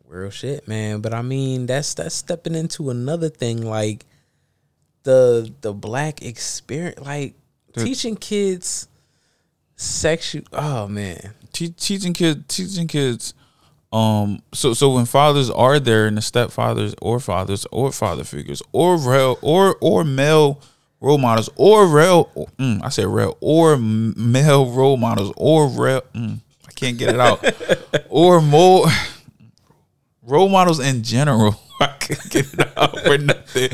Real 0.07 0.31
shit, 0.31 0.67
man. 0.67 1.01
But 1.01 1.13
I 1.13 1.21
mean, 1.23 1.67
that's 1.67 1.95
that's 1.95 2.15
stepping 2.15 2.55
into 2.55 2.91
another 2.91 3.29
thing, 3.29 3.63
like 3.63 4.07
the 5.03 5.53
the 5.61 5.73
black 5.73 6.23
experience, 6.23 7.01
like 7.01 7.35
teaching 7.77 8.17
kids 8.17 8.89
sexual. 9.77 10.43
Oh 10.53 10.89
man, 10.89 11.35
Te- 11.53 11.71
teaching 11.71 12.13
kids, 12.13 12.45
teaching 12.49 12.89
kids. 12.89 13.35
Um. 13.93 14.43
So 14.53 14.75
so 14.75 14.91
when 14.91 15.07
fathers 15.07 15.49
are 15.51 15.81
there, 15.81 16.07
and 16.07 16.17
the 16.17 16.21
stepfathers 16.21 16.95
or 17.01 17.21
fathers 17.21 17.67
or 17.73 17.91
father 17.91 18.25
figures 18.25 18.63
or 18.73 18.99
real 18.99 19.39
or 19.41 19.77
or 19.81 20.05
male 20.05 20.61
role 21.01 21.19
models 21.19 21.49
or 21.57 21.87
real, 21.87 22.27
mm, 22.59 22.83
I 22.85 22.91
said 22.91 23.07
real 23.07 23.37
or 23.41 23.77
male 23.79 24.71
role 24.71 24.97
models 24.99 25.33
or 25.37 25.69
real. 25.69 26.03
Mm, 26.15 26.41
I 26.69 26.73
can't 26.73 26.99
get 26.99 27.15
it 27.15 27.21
out. 27.21 27.43
or 28.11 28.43
more 28.43 28.87
role 30.23 30.49
models 30.49 30.81
in 30.81 31.03
general. 31.03 31.59
I 31.81 31.87
can't 31.99 32.31
get 32.31 32.53
it 32.53 32.77
out 32.77 32.99
for 33.01 33.17
nothing. 33.17 33.71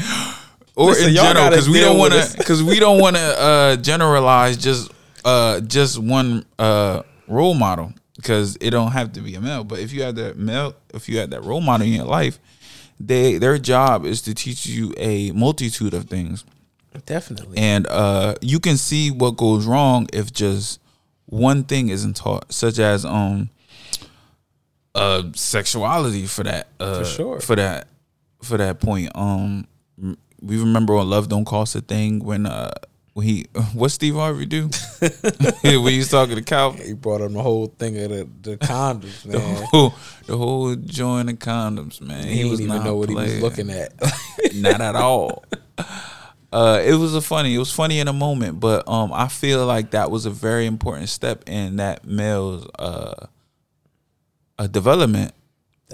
Or 0.77 0.89
Listen, 0.89 1.11
in 1.11 1.15
general, 1.15 1.51
because 1.51 1.69
we 1.75 1.81
don't 1.81 1.99
want 1.99 2.13
to, 2.15 2.35
because 2.37 2.63
we 2.63 2.81
don't 2.81 3.01
want 3.01 3.17
to 3.17 3.23
uh, 3.41 3.77
generalize 3.77 4.57
just 4.57 4.91
uh, 5.25 5.61
just 5.61 5.99
one 5.99 6.45
uh, 6.59 7.03
role 7.29 7.55
model 7.55 7.93
because 8.17 8.57
it 8.61 8.71
don't 8.71 8.91
have 8.93 9.13
to 9.13 9.21
be 9.21 9.35
a 9.37 9.41
male. 9.41 9.63
But 9.65 9.79
if 9.79 9.93
you 9.93 10.03
have 10.03 10.17
that 10.17 10.37
male, 10.37 10.75
if 10.93 11.09
you 11.09 11.19
have 11.19 11.31
that 11.31 11.45
role 11.45 11.61
model 11.61 11.87
in 11.87 11.93
your 11.93 12.07
life, 12.07 12.39
they 12.99 13.39
their 13.39 13.59
job 13.59 14.05
is 14.05 14.21
to 14.23 14.35
teach 14.35 14.67
you 14.67 14.93
a 14.97 15.31
multitude 15.33 15.95
of 15.95 16.05
things 16.05 16.45
definitely. 17.07 17.59
and 17.59 17.87
uh 17.89 18.35
you 18.41 18.61
can 18.61 18.77
see 18.77 19.11
what 19.11 19.37
goes 19.37 19.67
wrong 19.67 20.07
if 20.13 20.33
just 20.33 20.81
one 21.27 21.65
thing 21.65 21.89
isn't 21.89 22.15
taught 22.17 22.53
such 22.53 22.79
as 22.79 23.05
um 23.05 23.51
uh 24.95 25.25
sexuality 25.35 26.25
for 26.27 26.45
that 26.45 26.69
uh 26.79 27.01
For 27.01 27.05
sure. 27.05 27.41
for 27.41 27.57
that 27.57 27.89
for 28.43 28.57
that 28.59 28.79
point 28.81 29.11
um 29.17 29.67
we 30.45 30.59
remember 30.59 30.95
on 30.95 31.09
love 31.09 31.29
don't 31.29 31.45
cost 31.45 31.75
a 31.75 31.81
thing 31.81 32.21
when 32.25 32.47
uh 32.47 32.71
when 33.15 33.27
he 33.27 33.47
what 33.75 33.91
steve 33.91 34.15
harvey 34.15 34.47
do 34.47 34.69
when 35.63 35.89
he's 35.89 36.11
talking 36.11 36.37
to 36.37 36.43
cal 36.43 36.73
he 36.73 36.93
brought 36.93 37.21
on 37.21 37.33
the 37.33 37.43
whole 37.43 37.67
thing 37.67 37.99
of 37.99 38.11
the, 38.11 38.29
the 38.43 38.57
condoms, 38.59 39.23
the 39.31 39.39
man. 39.39 39.65
whole, 39.71 39.95
the 40.27 40.37
whole 40.37 40.75
joint 40.77 41.31
of 41.31 41.39
condoms 41.39 42.01
man 42.01 42.27
he, 42.27 42.45
was 42.45 42.61
didn't 42.61 42.75
even 42.75 42.85
know 42.85 42.97
what 42.97 43.09
he 43.09 43.15
was 43.15 43.41
looking 43.41 43.71
at. 43.71 43.93
not 44.55 44.81
at 44.81 44.97
all. 44.97 45.45
Uh, 46.55 46.81
it 46.85 46.95
was 46.95 47.17
a 47.17 47.21
funny. 47.21 47.53
It 47.53 47.59
was 47.59 47.73
funny 47.73 47.99
in 47.99 48.07
a 48.07 48.13
moment, 48.13 48.61
but 48.61 48.87
um, 48.87 49.13
I 49.13 49.27
feel 49.27 49.67
like 49.67 49.91
that 49.91 50.13
was 50.13 50.25
a 50.25 50.31
very 50.31 50.67
important 50.67 51.09
step 51.09 51.43
in 51.49 51.77
that 51.77 52.07
male's 52.07 52.65
uh, 52.79 53.27
uh 54.57 54.67
development. 54.69 55.35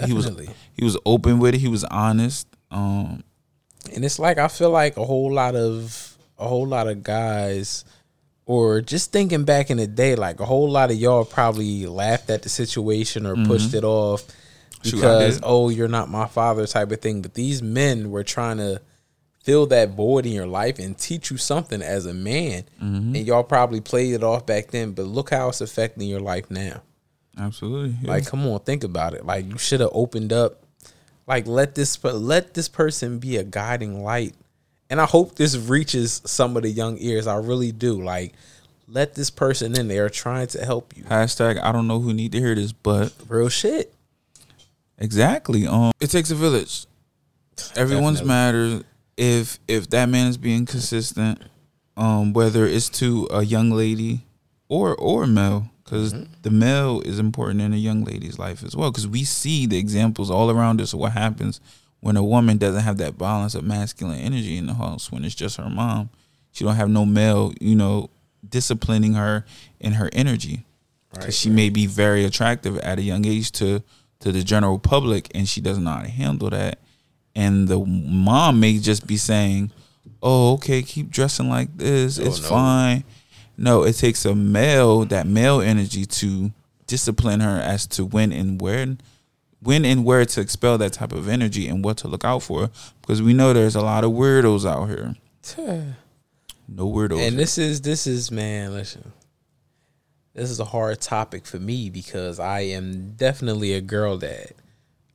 He 0.05 0.13
was 0.13 0.27
Definitely. 0.27 0.55
he 0.77 0.85
was 0.85 0.99
open 1.07 1.39
with 1.39 1.55
it. 1.55 1.61
He 1.61 1.69
was 1.69 1.85
honest. 1.85 2.47
Um, 2.71 3.25
and 3.95 4.05
it's 4.05 4.19
like 4.19 4.39
I 4.39 4.49
feel 4.49 4.71
like 4.71 4.97
a 4.97 5.05
whole 5.05 5.33
lot 5.33 5.55
of 5.55 6.17
a 6.39 6.49
whole 6.49 6.67
lot 6.67 6.89
of 6.89 7.03
guys 7.03 7.85
or 8.47 8.81
just 8.81 9.13
thinking 9.13 9.45
back 9.45 9.71
in 9.71 9.77
the 9.77 9.87
day, 9.87 10.17
like 10.17 10.41
a 10.41 10.45
whole 10.45 10.69
lot 10.69 10.91
of 10.91 10.97
y'all 10.97 11.25
probably 11.25 11.87
laughed 11.87 12.31
at 12.31 12.43
the 12.43 12.49
situation 12.49 13.25
or 13.25 13.37
pushed 13.47 13.75
it 13.75 13.85
off 13.85 14.25
because 14.83 15.37
did. 15.37 15.45
oh, 15.47 15.69
you're 15.69 15.89
not 15.89 16.09
my 16.09 16.27
father 16.27 16.67
type 16.67 16.91
of 16.91 17.01
thing. 17.01 17.23
But 17.23 17.35
these 17.35 17.63
men 17.63 18.11
were 18.11 18.25
trying 18.25 18.57
to 18.57 18.81
fill 19.45 19.67
that 19.67 19.91
void 19.91 20.27
in 20.27 20.33
your 20.33 20.47
life 20.47 20.79
and 20.79 20.99
teach 20.99 21.31
you 21.31 21.37
something 21.37 21.81
as 21.83 22.07
a 22.07 22.15
man. 22.15 22.65
Mm-hmm. 22.83 23.15
And 23.15 23.27
y'all 23.27 23.45
probably 23.45 23.81
played 23.81 24.15
it 24.15 24.23
off 24.23 24.47
back 24.47 24.69
then, 24.69 24.93
but 24.93 25.07
look 25.07 25.31
how 25.31 25.49
it's 25.49 25.61
affecting 25.61 26.09
your 26.09 26.21
life 26.21 26.51
now. 26.51 26.83
Absolutely. 27.39 27.97
yeah. 28.03 28.11
Like, 28.11 28.27
come 28.27 28.47
on, 28.47 28.61
think 28.61 28.85
about 28.85 29.15
it. 29.15 29.25
Like, 29.25 29.47
you 29.47 29.59
should 29.59 29.81
have 29.81 29.91
opened 29.93 30.33
up. 30.33 30.65
Like, 31.31 31.47
let 31.47 31.77
this 31.77 32.03
let 32.03 32.55
this 32.55 32.69
person 32.69 33.21
be 33.21 33.37
a 33.37 33.45
guiding 33.45 34.03
light. 34.03 34.35
And 34.91 35.01
I 35.01 35.07
hope 35.07 35.37
this 35.37 35.57
reaches 35.57 36.21
some 36.27 36.57
of 36.57 36.65
the 36.65 36.69
young 36.69 36.97
ears. 36.99 37.29
I 37.29 37.37
really 37.37 37.71
do. 37.71 38.03
Like, 38.03 38.33
let 38.89 39.15
this 39.15 39.31
person 39.31 39.79
in 39.79 39.87
there 39.87 40.09
trying 40.09 40.49
to 40.49 40.65
help 40.65 40.97
you. 40.97 41.05
Hashtag 41.05 41.63
I 41.63 41.71
don't 41.71 41.87
know 41.87 42.01
who 42.01 42.13
need 42.13 42.33
to 42.33 42.41
hear 42.41 42.57
this, 42.57 42.73
but 42.73 43.13
Real 43.29 43.49
shit. 43.49 43.95
Exactly. 44.99 45.69
Um, 45.69 45.93
it 46.01 46.11
takes 46.11 46.33
a 46.33 46.35
village. 46.35 46.87
Everyone's 47.77 48.25
matters. 48.25 48.83
If 49.17 49.61
if 49.69 49.89
that 49.91 50.09
man 50.09 50.27
is 50.27 50.37
being 50.37 50.67
consistent, 50.67 51.41
um, 51.97 52.33
whether 52.33 52.67
it's 52.67 52.89
to 52.99 53.29
a 53.31 53.45
young 53.45 53.71
lady 53.71 54.23
or 54.69 54.97
or 54.97 55.29
male, 55.29 55.71
because 55.91 56.15
mm-hmm. 56.15 56.33
the 56.43 56.51
male 56.51 57.01
is 57.01 57.19
important 57.19 57.61
in 57.61 57.73
a 57.73 57.77
young 57.77 58.05
lady's 58.05 58.39
life 58.39 58.63
as 58.63 58.77
well. 58.77 58.93
Because 58.93 59.09
we 59.09 59.25
see 59.25 59.67
the 59.67 59.77
examples 59.77 60.31
all 60.31 60.49
around 60.49 60.81
us 60.81 60.93
of 60.93 61.01
what 61.01 61.13
happens 61.13 61.61
when 61.99 62.17
a 62.17 62.23
woman 62.23 62.59
doesn't 62.59 62.83
have 62.83 62.99
that 62.99 63.19
balance 63.19 63.57
of 63.57 63.65
masculine 63.65 64.21
energy 64.21 64.57
in 64.57 64.67
the 64.67 64.75
house. 64.75 65.11
When 65.11 65.25
it's 65.25 65.35
just 65.35 65.57
her 65.57 65.69
mom, 65.69 66.11
she 66.53 66.65
don't 66.65 66.77
have 66.77 66.89
no 66.89 67.05
male, 67.05 67.53
you 67.61 67.75
know, 67.75 68.09
disciplining 68.49 69.15
her 69.15 69.45
in 69.81 69.95
her 69.95 70.09
energy 70.13 70.65
because 71.13 71.37
she 71.37 71.51
may 71.51 71.69
be 71.69 71.87
very 71.87 72.25
attractive 72.25 72.79
at 72.79 72.99
a 72.99 73.03
young 73.03 73.25
age 73.27 73.51
to 73.51 73.83
to 74.21 74.31
the 74.31 74.43
general 74.43 74.79
public 74.79 75.29
and 75.35 75.49
she 75.49 75.61
how 75.65 76.03
to 76.03 76.09
handle 76.09 76.51
that 76.51 76.79
and 77.35 77.69
the 77.69 77.79
mom 77.79 78.61
may 78.61 78.79
just 78.79 79.07
be 79.07 79.17
saying 79.17 79.71
oh 80.23 80.55
okay 80.55 80.83
keep 80.83 81.11
dressing 81.11 81.49
like 81.49 81.77
this 81.77 82.19
oh, 82.19 82.23
it's 82.23 82.41
no. 82.43 82.49
fine 82.49 83.05
no 83.61 83.85
it 83.85 83.93
takes 83.93 84.25
a 84.25 84.35
male 84.35 85.05
that 85.05 85.27
male 85.27 85.61
energy 85.61 86.05
to 86.05 86.51
discipline 86.87 87.41
her 87.41 87.61
as 87.61 87.87
to 87.87 88.05
when 88.05 88.33
and 88.33 88.61
where 88.61 88.97
when 89.63 89.85
and 89.85 90.05
where 90.05 90.25
to 90.25 90.41
expel 90.41 90.79
that 90.79 90.95
type 90.95 91.13
of 91.13 91.29
energy 91.29 91.69
and 91.69 91.85
what 91.85 91.97
to 91.99 92.09
look 92.09 92.25
out 92.25 92.43
for 92.43 92.71
because 93.03 93.23
we 93.23 93.33
know 93.33 93.53
there's 93.53 93.77
a 93.77 93.81
lot 93.81 94.03
of 94.03 94.11
weirdos 94.11 94.69
out 94.69 94.87
here 94.87 95.15
no 96.69 96.89
weirdos 96.89 97.27
And 97.27 97.39
this 97.39 97.59
is 97.59 97.81
this 97.81 98.07
is 98.07 98.31
man, 98.31 98.73
listen. 98.73 99.13
This 100.35 100.51
is 100.51 100.61
a 100.61 100.65
hard 100.65 101.01
topic 101.01 101.45
for 101.45 101.59
me 101.59 101.91
because 101.91 102.39
I 102.39 102.61
am 102.61 103.15
definitely 103.17 103.73
a 103.73 103.81
girl 103.81 104.17
dad. 104.19 104.53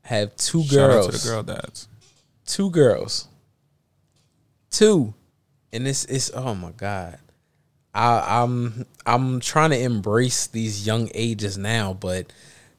Have 0.01 0.35
two 0.35 0.63
Shout 0.63 0.71
girls. 0.71 1.07
out 1.07 1.13
to 1.13 1.17
the 1.17 1.29
girl 1.29 1.43
dads 1.43 1.87
two 2.45 2.69
girls. 2.69 3.27
Two. 4.69 5.13
And 5.73 5.85
this 5.85 6.05
is 6.05 6.31
oh 6.33 6.55
my 6.55 6.71
God. 6.71 7.17
I, 7.95 8.41
I'm 8.43 8.85
I'm 9.05 9.39
trying 9.39 9.69
to 9.71 9.79
embrace 9.79 10.47
these 10.47 10.85
young 10.85 11.09
ages 11.15 11.57
now, 11.57 11.93
but 11.93 12.31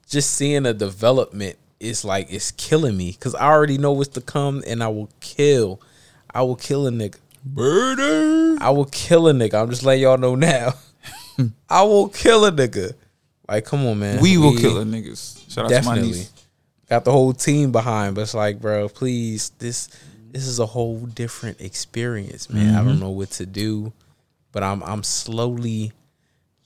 just 0.09 0.31
seeing 0.35 0.67
a 0.67 0.75
development 0.75 1.57
is 1.81 2.05
like 2.05 2.31
it's 2.31 2.51
killing 2.53 2.97
me 2.97 3.13
because 3.13 3.35
I 3.35 3.47
already 3.47 3.79
know 3.79 3.93
what's 3.93 4.11
to 4.11 4.21
come, 4.21 4.63
and 4.67 4.83
I 4.83 4.89
will 4.89 5.09
kill. 5.21 5.81
I 6.35 6.43
will 6.43 6.57
kill 6.57 6.87
a 6.87 6.91
nigga. 6.91 7.17
Murder. 7.45 8.59
I 8.61 8.71
will 8.71 8.85
kill 8.87 9.29
a 9.29 9.33
nigga. 9.33 9.55
I'm 9.63 9.71
just 9.71 9.85
letting 9.85 10.03
y'all 10.03 10.19
know 10.19 10.35
now. 10.35 10.75
I 11.71 11.83
will 11.83 12.09
kill 12.09 12.45
a 12.45 12.53
nigga. 12.53 12.95
Like, 13.49 13.65
come 13.65 13.87
on, 13.87 13.99
man. 13.99 14.21
We 14.21 14.37
will 14.37 14.57
kill 14.59 14.79
a 14.79 14.85
niggas. 14.85 15.51
Shout 15.51 15.65
out 15.67 15.69
to 15.69 15.75
my 15.83 15.95
Definitely. 15.95 16.11
niece. 16.19 16.33
Got 16.89 17.05
the 17.05 17.13
whole 17.13 17.33
team 17.33 17.73
behind, 17.73 18.15
but 18.15 18.23
it's 18.23 18.35
like, 18.35 18.61
bro, 18.61 18.89
please, 18.89 19.51
this 19.59 19.89
this 20.31 20.47
is 20.47 20.59
a 20.59 20.67
whole 20.67 20.99
different 21.07 21.61
experience, 21.61 22.51
man. 22.51 22.75
I 22.75 22.79
Mm-hmm. 22.79 22.89
don't 22.89 23.01
know 23.01 23.11
what 23.11 23.31
to 23.33 23.47
do, 23.47 23.93
but 24.57 24.63
I'm 24.63 24.83
I'm 24.85 25.03
slowly 25.03 25.93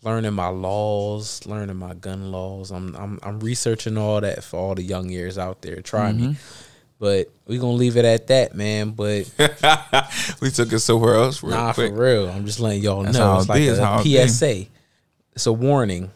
learning 0.05 0.35
my 0.35 0.47
laws, 0.47 1.45
learning 1.45 1.75
my 1.75 1.95
gun 1.95 2.31
laws. 2.31 2.71
I'm 2.71 2.95
I'm 2.95 3.19
I'm 3.21 3.41
researching 3.41 3.99
all 3.99 4.21
that 4.21 4.45
for 4.45 4.59
all 4.59 4.75
the 4.77 4.83
young 4.85 5.11
ears 5.11 5.37
out 5.39 5.61
there. 5.63 5.83
Try 5.83 6.13
me. 6.13 6.23
Mm-hmm. 6.23 6.65
But 7.01 7.33
we 7.49 7.59
gonna 7.59 7.73
leave 7.73 7.97
it 7.97 8.05
at 8.05 8.29
that, 8.29 8.55
man. 8.55 8.91
But 8.93 9.29
we 10.41 10.53
took 10.53 10.73
it 10.73 10.79
somewhere 10.79 11.17
else 11.17 11.43
real 11.43 11.57
nah, 11.57 11.73
quick. 11.73 11.91
for 11.91 12.01
real. 12.01 12.29
I'm 12.31 12.47
just 12.47 12.61
letting 12.61 12.81
y'all 12.81 13.03
That's 13.03 13.19
know. 13.19 13.39
It's 13.39 13.47
it 13.47 13.49
like 13.49 13.79
how 13.81 13.97
a 13.97 14.01
it 14.03 14.05
be. 14.05 14.29
PSA. 14.29 14.67
It's 15.33 15.47
a 15.47 15.53
warning. 15.53 16.13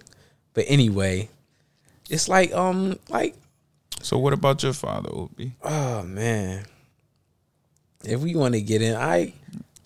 But 0.53 0.67
anyway, 0.69 1.29
it's 2.09 2.29
like 2.29 2.55
um 2.55 3.01
like 3.09 3.35
So 4.01 4.17
what 4.17 4.33
about 4.33 4.63
your 4.63 4.75
father, 4.75 5.09
Obi? 5.13 5.57
Oh 5.61 6.05
man. 6.05 6.67
If 8.05 8.21
we 8.21 8.37
want 8.37 8.55
to 8.55 8.61
get 8.61 8.81
in, 8.81 8.95
I 8.95 9.33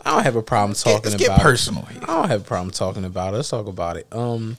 I 0.05 0.12
don't 0.14 0.23
have 0.25 0.37
a 0.37 0.43
problem 0.43 0.75
talking 0.75 1.11
let's 1.12 1.25
about 1.25 1.38
get 1.38 1.43
personal 1.43 1.83
it. 1.85 1.93
here. 1.93 2.02
I 2.05 2.07
don't 2.07 2.28
have 2.28 2.40
a 2.43 2.45
problem 2.45 2.71
talking 2.71 3.05
about 3.05 3.35
it. 3.35 3.38
Let's 3.38 3.50
talk 3.50 3.67
about 3.67 3.97
it. 3.97 4.07
Um 4.12 4.57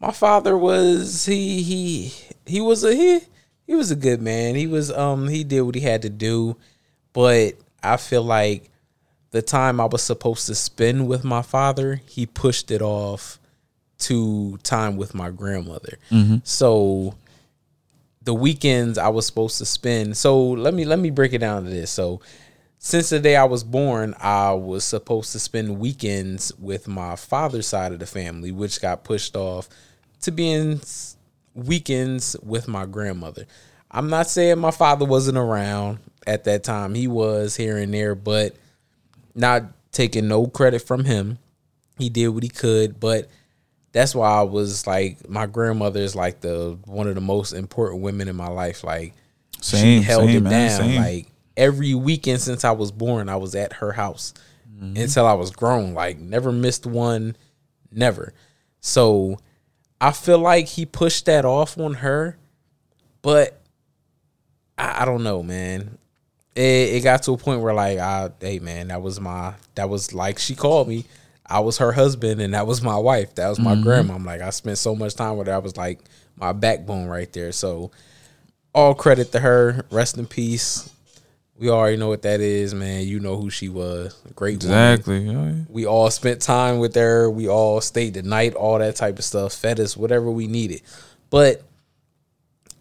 my 0.00 0.10
father 0.10 0.56
was 0.56 1.24
he 1.26 1.62
he 1.62 2.12
he 2.46 2.60
was 2.60 2.84
a 2.84 2.94
he 2.94 3.20
he 3.66 3.74
was 3.74 3.90
a 3.90 3.96
good 3.96 4.20
man. 4.20 4.54
He 4.54 4.66
was 4.66 4.90
um 4.90 5.28
he 5.28 5.44
did 5.44 5.62
what 5.62 5.74
he 5.74 5.80
had 5.80 6.02
to 6.02 6.10
do, 6.10 6.56
but 7.12 7.54
I 7.82 7.96
feel 7.96 8.22
like 8.22 8.70
the 9.30 9.42
time 9.42 9.80
I 9.80 9.84
was 9.86 10.02
supposed 10.02 10.46
to 10.46 10.54
spend 10.54 11.08
with 11.08 11.24
my 11.24 11.42
father, 11.42 12.00
he 12.06 12.24
pushed 12.26 12.70
it 12.70 12.82
off 12.82 13.38
to 13.98 14.58
time 14.58 14.96
with 14.96 15.14
my 15.14 15.30
grandmother. 15.30 15.98
So 16.44 17.14
the 18.22 18.34
weekends 18.34 18.96
I 18.96 19.08
was 19.08 19.26
supposed 19.26 19.58
to 19.58 19.66
spend. 19.66 20.16
So 20.16 20.42
let 20.50 20.72
me 20.74 20.84
let 20.84 20.98
me 20.98 21.10
break 21.10 21.32
it 21.32 21.38
down 21.38 21.64
to 21.64 21.70
this. 21.70 21.90
So 21.90 22.20
since 22.84 23.08
the 23.08 23.18
day 23.18 23.34
I 23.34 23.44
was 23.44 23.64
born, 23.64 24.14
I 24.20 24.52
was 24.52 24.84
supposed 24.84 25.32
to 25.32 25.38
spend 25.38 25.78
weekends 25.78 26.52
with 26.58 26.86
my 26.86 27.16
father's 27.16 27.66
side 27.66 27.92
of 27.92 27.98
the 27.98 28.04
family, 28.04 28.52
which 28.52 28.82
got 28.82 29.04
pushed 29.04 29.34
off 29.36 29.70
to 30.20 30.30
being 30.30 30.82
weekends 31.54 32.36
with 32.42 32.68
my 32.68 32.84
grandmother. 32.84 33.46
I'm 33.90 34.10
not 34.10 34.28
saying 34.28 34.58
my 34.58 34.70
father 34.70 35.06
wasn't 35.06 35.38
around 35.38 36.00
at 36.26 36.44
that 36.44 36.62
time. 36.62 36.94
He 36.94 37.08
was 37.08 37.56
here 37.56 37.78
and 37.78 37.94
there, 37.94 38.14
but 38.14 38.54
not 39.34 39.64
taking 39.90 40.28
no 40.28 40.46
credit 40.46 40.82
from 40.82 41.06
him. 41.06 41.38
He 41.96 42.10
did 42.10 42.28
what 42.28 42.42
he 42.42 42.50
could, 42.50 43.00
but 43.00 43.30
that's 43.92 44.14
why 44.14 44.28
I 44.28 44.42
was 44.42 44.86
like 44.86 45.26
my 45.26 45.46
grandmother 45.46 46.00
is 46.00 46.14
like 46.14 46.42
the 46.42 46.76
one 46.84 47.08
of 47.08 47.14
the 47.14 47.22
most 47.22 47.54
important 47.54 48.02
women 48.02 48.28
in 48.28 48.36
my 48.36 48.48
life. 48.48 48.84
Like 48.84 49.14
Same, 49.62 50.02
she 50.02 50.06
held 50.06 50.26
same, 50.26 50.36
it 50.36 50.40
man, 50.42 50.68
down. 50.68 50.80
same. 50.80 51.00
Like 51.00 51.26
every 51.56 51.94
weekend 51.94 52.40
since 52.40 52.64
I 52.64 52.72
was 52.72 52.90
born, 52.92 53.28
I 53.28 53.36
was 53.36 53.54
at 53.54 53.74
her 53.74 53.92
house 53.92 54.34
Mm-hmm. 54.74 54.96
until 54.96 55.24
I 55.26 55.34
was 55.34 55.50
grown. 55.52 55.94
Like 55.94 56.18
never 56.18 56.50
missed 56.50 56.84
one, 56.84 57.36
never. 57.92 58.32
So 58.80 59.38
I 60.00 60.10
feel 60.10 60.38
like 60.38 60.66
he 60.66 60.84
pushed 60.84 61.26
that 61.26 61.44
off 61.44 61.78
on 61.78 61.94
her, 61.94 62.36
but 63.22 63.60
I, 64.76 65.02
I 65.02 65.04
don't 65.04 65.22
know, 65.22 65.44
man. 65.44 65.96
It, 66.56 66.60
it 66.94 67.04
got 67.04 67.22
to 67.24 67.32
a 67.32 67.36
point 67.36 67.60
where 67.60 67.72
like, 67.72 67.98
I, 67.98 68.30
hey 68.40 68.58
man, 68.58 68.88
that 68.88 69.00
was 69.00 69.20
my, 69.20 69.54
that 69.76 69.88
was 69.88 70.12
like 70.12 70.40
she 70.40 70.56
called 70.56 70.88
me. 70.88 71.04
I 71.46 71.60
was 71.60 71.78
her 71.78 71.92
husband 71.92 72.40
and 72.40 72.54
that 72.54 72.66
was 72.66 72.82
my 72.82 72.96
wife. 72.96 73.34
That 73.36 73.48
was 73.50 73.60
my 73.60 73.76
grandma. 73.80 74.14
I'm 74.14 74.24
like, 74.24 74.40
I 74.40 74.50
spent 74.50 74.78
so 74.78 74.96
much 74.96 75.14
time 75.14 75.36
with 75.36 75.46
her. 75.46 75.54
I 75.54 75.58
was 75.58 75.76
like 75.76 76.00
my 76.36 76.52
backbone 76.52 77.06
right 77.06 77.32
there. 77.32 77.52
So 77.52 77.92
all 78.74 78.94
credit 78.94 79.30
to 79.32 79.38
her. 79.40 79.84
Rest 79.90 80.18
in 80.18 80.26
peace. 80.26 80.90
We 81.56 81.70
already 81.70 81.96
know 81.96 82.08
what 82.08 82.22
that 82.22 82.40
is, 82.40 82.74
man. 82.74 83.06
You 83.06 83.20
know 83.20 83.36
who 83.36 83.48
she 83.48 83.68
was. 83.68 84.14
Great 84.34 84.62
woman. 84.64 84.92
Exactly. 84.92 85.18
Yeah, 85.20 85.44
yeah. 85.44 85.54
We 85.68 85.86
all 85.86 86.10
spent 86.10 86.42
time 86.42 86.78
with 86.78 86.96
her. 86.96 87.30
We 87.30 87.48
all 87.48 87.80
stayed 87.80 88.14
the 88.14 88.22
night, 88.22 88.54
all 88.54 88.78
that 88.78 88.96
type 88.96 89.18
of 89.18 89.24
stuff, 89.24 89.52
fed 89.52 89.78
us 89.78 89.96
whatever 89.96 90.30
we 90.30 90.48
needed. 90.48 90.82
But 91.30 91.62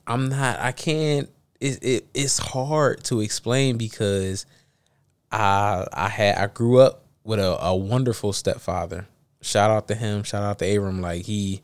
I'm 0.07 0.29
not. 0.29 0.59
I 0.59 0.71
can't. 0.71 1.29
It, 1.59 1.83
it 1.83 2.07
it's 2.13 2.39
hard 2.39 3.03
to 3.05 3.21
explain 3.21 3.77
because 3.77 4.45
I 5.31 5.85
I 5.93 6.09
had 6.09 6.37
I 6.37 6.47
grew 6.47 6.79
up 6.79 7.03
with 7.23 7.39
a, 7.39 7.63
a 7.63 7.75
wonderful 7.75 8.33
stepfather. 8.33 9.07
Shout 9.41 9.71
out 9.71 9.87
to 9.89 9.95
him. 9.95 10.23
Shout 10.23 10.43
out 10.43 10.59
to 10.59 10.75
Abram. 10.75 10.99
Like 10.99 11.25
he 11.25 11.61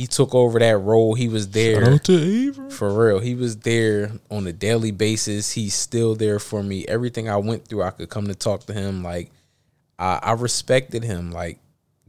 he 0.00 0.06
took 0.06 0.34
over 0.34 0.58
that 0.58 0.78
role. 0.78 1.12
He 1.12 1.28
was 1.28 1.50
there. 1.50 1.84
For 2.70 2.90
real, 2.90 3.18
he 3.18 3.34
was 3.34 3.58
there 3.58 4.12
on 4.30 4.46
a 4.46 4.52
daily 4.52 4.92
basis. 4.92 5.52
He's 5.52 5.74
still 5.74 6.14
there 6.14 6.38
for 6.38 6.62
me. 6.62 6.86
Everything 6.86 7.28
I 7.28 7.36
went 7.36 7.68
through, 7.68 7.82
I 7.82 7.90
could 7.90 8.08
come 8.08 8.26
to 8.28 8.34
talk 8.34 8.64
to 8.64 8.72
him. 8.72 9.02
Like 9.02 9.30
I, 9.98 10.18
I 10.22 10.32
respected 10.32 11.04
him. 11.04 11.32
Like 11.32 11.58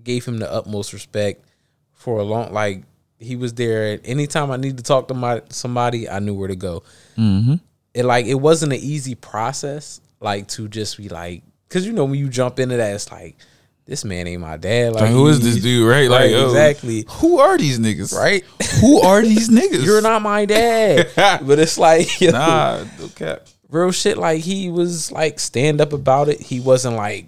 gave 0.02 0.24
him 0.24 0.38
the 0.38 0.50
utmost 0.50 0.94
respect 0.94 1.44
for 1.92 2.20
a 2.20 2.24
long. 2.24 2.54
Like 2.54 2.84
he 3.20 3.36
was 3.36 3.56
there. 3.56 4.00
Anytime 4.06 4.52
I 4.52 4.56
needed 4.56 4.78
to 4.78 4.84
talk 4.84 5.10
to 5.10 5.14
my 5.14 5.42
somebody, 5.50 6.08
I 6.08 6.20
knew 6.20 6.34
where 6.34 6.48
to 6.48 6.56
go. 6.56 6.84
Mm-hmm. 7.18 7.56
It 7.94 8.06
like 8.06 8.26
it 8.26 8.36
wasn't 8.36 8.72
an 8.72 8.80
easy 8.80 9.16
process. 9.16 10.00
like 10.22 10.48
to 10.50 10.70
just 10.70 10.98
be 10.98 11.10
like, 11.10 11.44
because 11.68 11.86
you 11.86 11.92
know 11.92 12.06
when 12.06 12.20
you 12.20 12.30
jump 12.30 12.58
into 12.58 12.78
that, 12.78 12.96
it's 12.96 13.12
like 13.12 13.36
this 13.86 14.06
man 14.06 14.28
ain't 14.28 14.42
my 14.42 14.58
dad. 14.58 14.94
Like, 14.94 15.02
Like, 15.04 15.12
who 15.12 15.28
is 15.28 15.40
this 15.42 15.62
dude? 15.62 15.88
Right? 15.88 16.10
Right, 16.10 16.10
Like, 16.10 16.32
yo, 16.32 16.46
exactly. 16.48 17.06
Who 17.10 17.40
are 17.40 17.58
these 17.58 17.80
niggas? 17.80 18.16
Right? 18.18 18.44
Who 18.80 19.02
are 19.02 19.22
these 19.22 19.50
niggas? 19.58 19.84
You're 19.84 20.02
not 20.02 20.22
my 20.22 20.46
dad. 20.46 21.10
but 21.46 21.60
it's 21.60 21.78
like, 21.78 22.08
know, 22.22 22.32
Nah, 22.32 22.84
no 23.00 23.08
cap. 23.10 23.48
real 23.70 23.92
shit. 23.92 24.18
Like 24.18 24.42
he 24.42 24.70
was 24.70 25.12
like 25.12 25.40
stand 25.40 25.82
up 25.82 25.94
about 25.94 26.30
it. 26.30 26.40
He 26.42 26.60
wasn't 26.60 26.96
like 26.96 27.26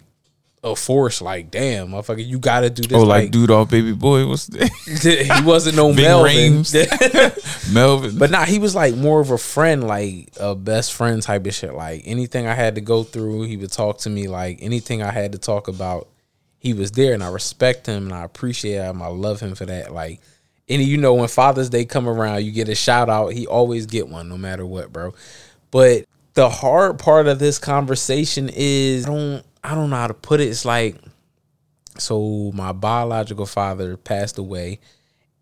a 0.63 0.75
force. 0.75 1.21
Like 1.21 1.51
damn, 1.51 1.89
motherfucker, 1.89 2.25
you 2.25 2.39
got 2.39 2.61
to 2.61 2.69
do 2.69 2.83
this. 2.83 2.97
Oh, 2.97 3.01
like, 3.01 3.23
like, 3.23 3.31
dude 3.31 3.51
off 3.51 3.69
baby 3.69 3.91
boy. 3.91 4.25
What's 4.27 4.45
that? 4.47 4.69
he 4.69 5.45
wasn't 5.45 5.75
no 5.75 5.91
Melvin. 5.91 6.63
Melvin. 7.73 8.17
But 8.17 8.31
nah, 8.31 8.45
he 8.45 8.59
was 8.59 8.75
like 8.75 8.95
more 8.95 9.19
of 9.19 9.31
a 9.31 9.37
friend, 9.37 9.85
like 9.85 10.29
a 10.39 10.55
best 10.55 10.93
friend 10.93 11.21
type 11.21 11.45
of 11.45 11.53
shit. 11.53 11.73
Like 11.73 12.03
anything 12.05 12.47
I 12.47 12.53
had 12.53 12.75
to 12.75 12.81
go 12.81 13.03
through, 13.03 13.43
he 13.43 13.57
would 13.57 13.71
talk 13.71 13.97
to 13.99 14.09
me. 14.09 14.27
Like 14.27 14.59
anything 14.61 15.01
I 15.01 15.11
had 15.11 15.33
to 15.33 15.37
talk 15.37 15.67
about, 15.67 16.07
he 16.63 16.73
was 16.73 16.91
there, 16.93 17.13
and 17.13 17.21
I 17.21 17.27
respect 17.27 17.85
him 17.85 18.05
and 18.05 18.13
I 18.13 18.23
appreciate 18.23 18.77
him. 18.77 19.01
I 19.01 19.07
love 19.07 19.41
him 19.41 19.53
for 19.53 19.65
that. 19.65 19.93
Like, 19.93 20.21
and 20.69 20.81
you 20.81 20.97
know, 20.97 21.13
when 21.13 21.27
Father's 21.27 21.69
Day 21.69 21.83
come 21.83 22.07
around, 22.07 22.45
you 22.45 22.53
get 22.53 22.69
a 22.69 22.75
shout 22.75 23.09
out. 23.09 23.33
He 23.33 23.45
always 23.45 23.85
get 23.85 24.07
one, 24.07 24.29
no 24.29 24.37
matter 24.37 24.65
what, 24.65 24.93
bro. 24.93 25.13
But 25.71 26.05
the 26.35 26.49
hard 26.49 26.99
part 26.99 27.27
of 27.27 27.37
this 27.37 27.59
conversation 27.59 28.49
is 28.53 29.05
I 29.05 29.09
don't 29.09 29.45
I 29.61 29.75
don't 29.75 29.89
know 29.89 29.97
how 29.97 30.07
to 30.07 30.13
put 30.13 30.39
it. 30.39 30.45
It's 30.45 30.63
like 30.63 30.95
so 31.97 32.51
my 32.55 32.71
biological 32.71 33.45
father 33.45 33.97
passed 33.97 34.37
away 34.37 34.79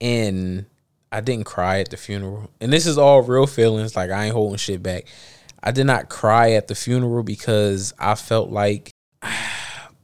and 0.02 0.66
I 1.12 1.22
didn't 1.22 1.46
cry 1.46 1.82
at 1.82 1.92
the 1.92 1.98
funeral. 1.98 2.50
And 2.60 2.74
this 2.74 2.88
is 2.88 2.98
all 2.98 3.22
real 3.22 3.46
feelings, 3.46 3.96
like 3.96 4.10
I 4.10 4.26
ain't 4.26 4.34
holding 4.34 4.58
shit 4.58 4.82
back. 4.82 5.06
I 5.62 5.70
did 5.70 5.86
not 5.86 6.10
cry 6.10 6.54
at 6.54 6.68
the 6.68 6.76
funeral 6.76 7.22
because 7.22 7.94
I 8.00 8.16
felt 8.16 8.50
like 8.50 8.92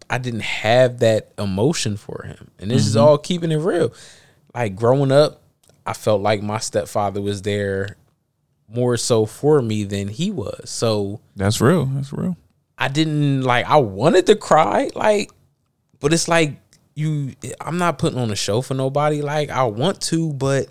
I 0.10 0.18
didn't 0.18 0.42
have 0.42 1.00
that 1.00 1.32
emotion 1.38 1.98
for 1.98 2.24
him. 2.26 2.52
And 2.60 2.72
this 2.72 2.86
is 2.86 2.96
mm-hmm. 2.96 3.04
all 3.04 3.18
keeping 3.18 3.52
it 3.52 3.58
real. 3.58 3.94
Like 4.54 4.76
growing 4.76 5.12
up, 5.12 5.42
I 5.86 5.94
felt 5.94 6.22
like 6.22 6.42
my 6.42 6.60
stepfather 6.60 7.22
was 7.22 7.42
there 7.42 7.98
more 8.70 8.98
so 8.98 9.26
for 9.26 9.62
me 9.62 9.84
than 9.84 10.08
he 10.08 10.32
was. 10.32 10.70
So 10.70 11.22
That's 11.36 11.62
real. 11.62 11.86
That's 11.86 12.12
real. 12.14 12.38
I 12.78 12.90
didn't 12.90 13.42
like 13.42 13.66
I 13.66 13.78
wanted 13.78 14.28
to 14.28 14.36
cry, 14.36 14.90
like, 14.94 15.32
but 16.00 16.14
it's 16.14 16.28
like 16.28 16.60
you 16.94 17.34
I'm 17.60 17.78
not 17.78 17.98
putting 17.98 18.20
on 18.20 18.32
a 18.32 18.36
show 18.36 18.62
for 18.62 18.74
nobody. 18.74 19.22
Like 19.22 19.50
I 19.50 19.64
want 19.64 20.02
to, 20.04 20.34
but 20.34 20.68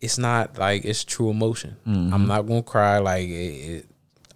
it's 0.00 0.18
not 0.18 0.58
like 0.58 0.84
it's 0.84 1.04
true 1.04 1.30
emotion. 1.30 1.76
I'm 1.86 1.94
mm-hmm. 1.94 2.26
not 2.26 2.46
gonna 2.46 2.62
cry. 2.62 2.98
Like 2.98 3.28
it, 3.28 3.30
it, 3.30 3.86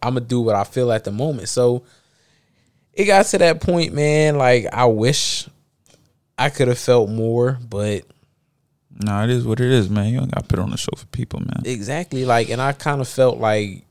I'm 0.02 0.14
gonna 0.14 0.26
do 0.26 0.40
what 0.40 0.54
I 0.54 0.64
feel 0.64 0.92
at 0.92 1.04
the 1.04 1.10
moment. 1.10 1.48
So 1.48 1.82
it 2.96 3.04
got 3.04 3.26
to 3.26 3.38
that 3.38 3.60
point, 3.60 3.92
man. 3.92 4.36
Like 4.36 4.66
I 4.72 4.86
wish 4.86 5.48
I 6.36 6.50
could 6.50 6.66
have 6.68 6.78
felt 6.78 7.08
more, 7.10 7.58
but 7.68 8.04
Nah, 8.98 9.24
it 9.24 9.30
is 9.30 9.44
what 9.46 9.60
it 9.60 9.70
is, 9.70 9.90
man. 9.90 10.10
You 10.10 10.20
don't 10.20 10.32
got 10.32 10.40
to 10.40 10.48
put 10.48 10.58
on 10.58 10.72
a 10.72 10.76
show 10.78 10.88
for 10.96 11.04
people, 11.08 11.40
man. 11.40 11.62
exactly 11.66 12.24
like 12.24 12.48
and 12.48 12.60
i 12.62 12.72
kind 12.72 13.00
of 13.02 13.08
felt 13.08 13.38
like 13.38 13.84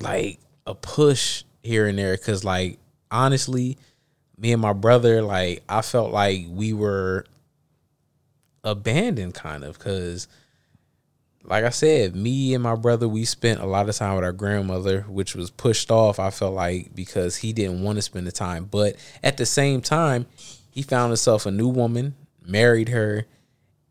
like 0.00 0.38
a 0.66 0.74
push 0.74 1.44
here 1.62 1.86
and 1.86 1.98
there 1.98 2.16
because 2.16 2.42
like 2.42 2.78
honestly 3.10 3.76
me 4.38 4.52
and 4.52 4.62
my 4.62 4.72
brother 4.72 5.20
like 5.20 5.62
i 5.68 5.82
felt 5.82 6.10
like 6.12 6.46
we 6.48 6.72
were 6.72 7.26
abandoned 8.64 9.34
kind 9.34 9.64
of 9.64 9.76
because 9.76 10.28
like 11.44 11.64
i 11.64 11.70
said 11.70 12.14
me 12.14 12.54
and 12.54 12.62
my 12.62 12.74
brother 12.74 13.08
we 13.08 13.24
spent 13.24 13.60
a 13.60 13.66
lot 13.66 13.88
of 13.88 13.94
time 13.94 14.14
with 14.14 14.24
our 14.24 14.32
grandmother 14.32 15.02
which 15.08 15.34
was 15.34 15.50
pushed 15.50 15.90
off 15.90 16.18
i 16.18 16.30
felt 16.30 16.54
like 16.54 16.94
because 16.94 17.36
he 17.36 17.52
didn't 17.52 17.82
want 17.82 17.96
to 17.96 18.02
spend 18.02 18.26
the 18.26 18.32
time 18.32 18.64
but 18.64 18.94
at 19.22 19.36
the 19.36 19.46
same 19.46 19.80
time 19.80 20.26
he 20.70 20.82
found 20.82 21.10
himself 21.10 21.46
a 21.46 21.50
new 21.50 21.68
woman 21.68 22.14
married 22.44 22.88
her 22.90 23.26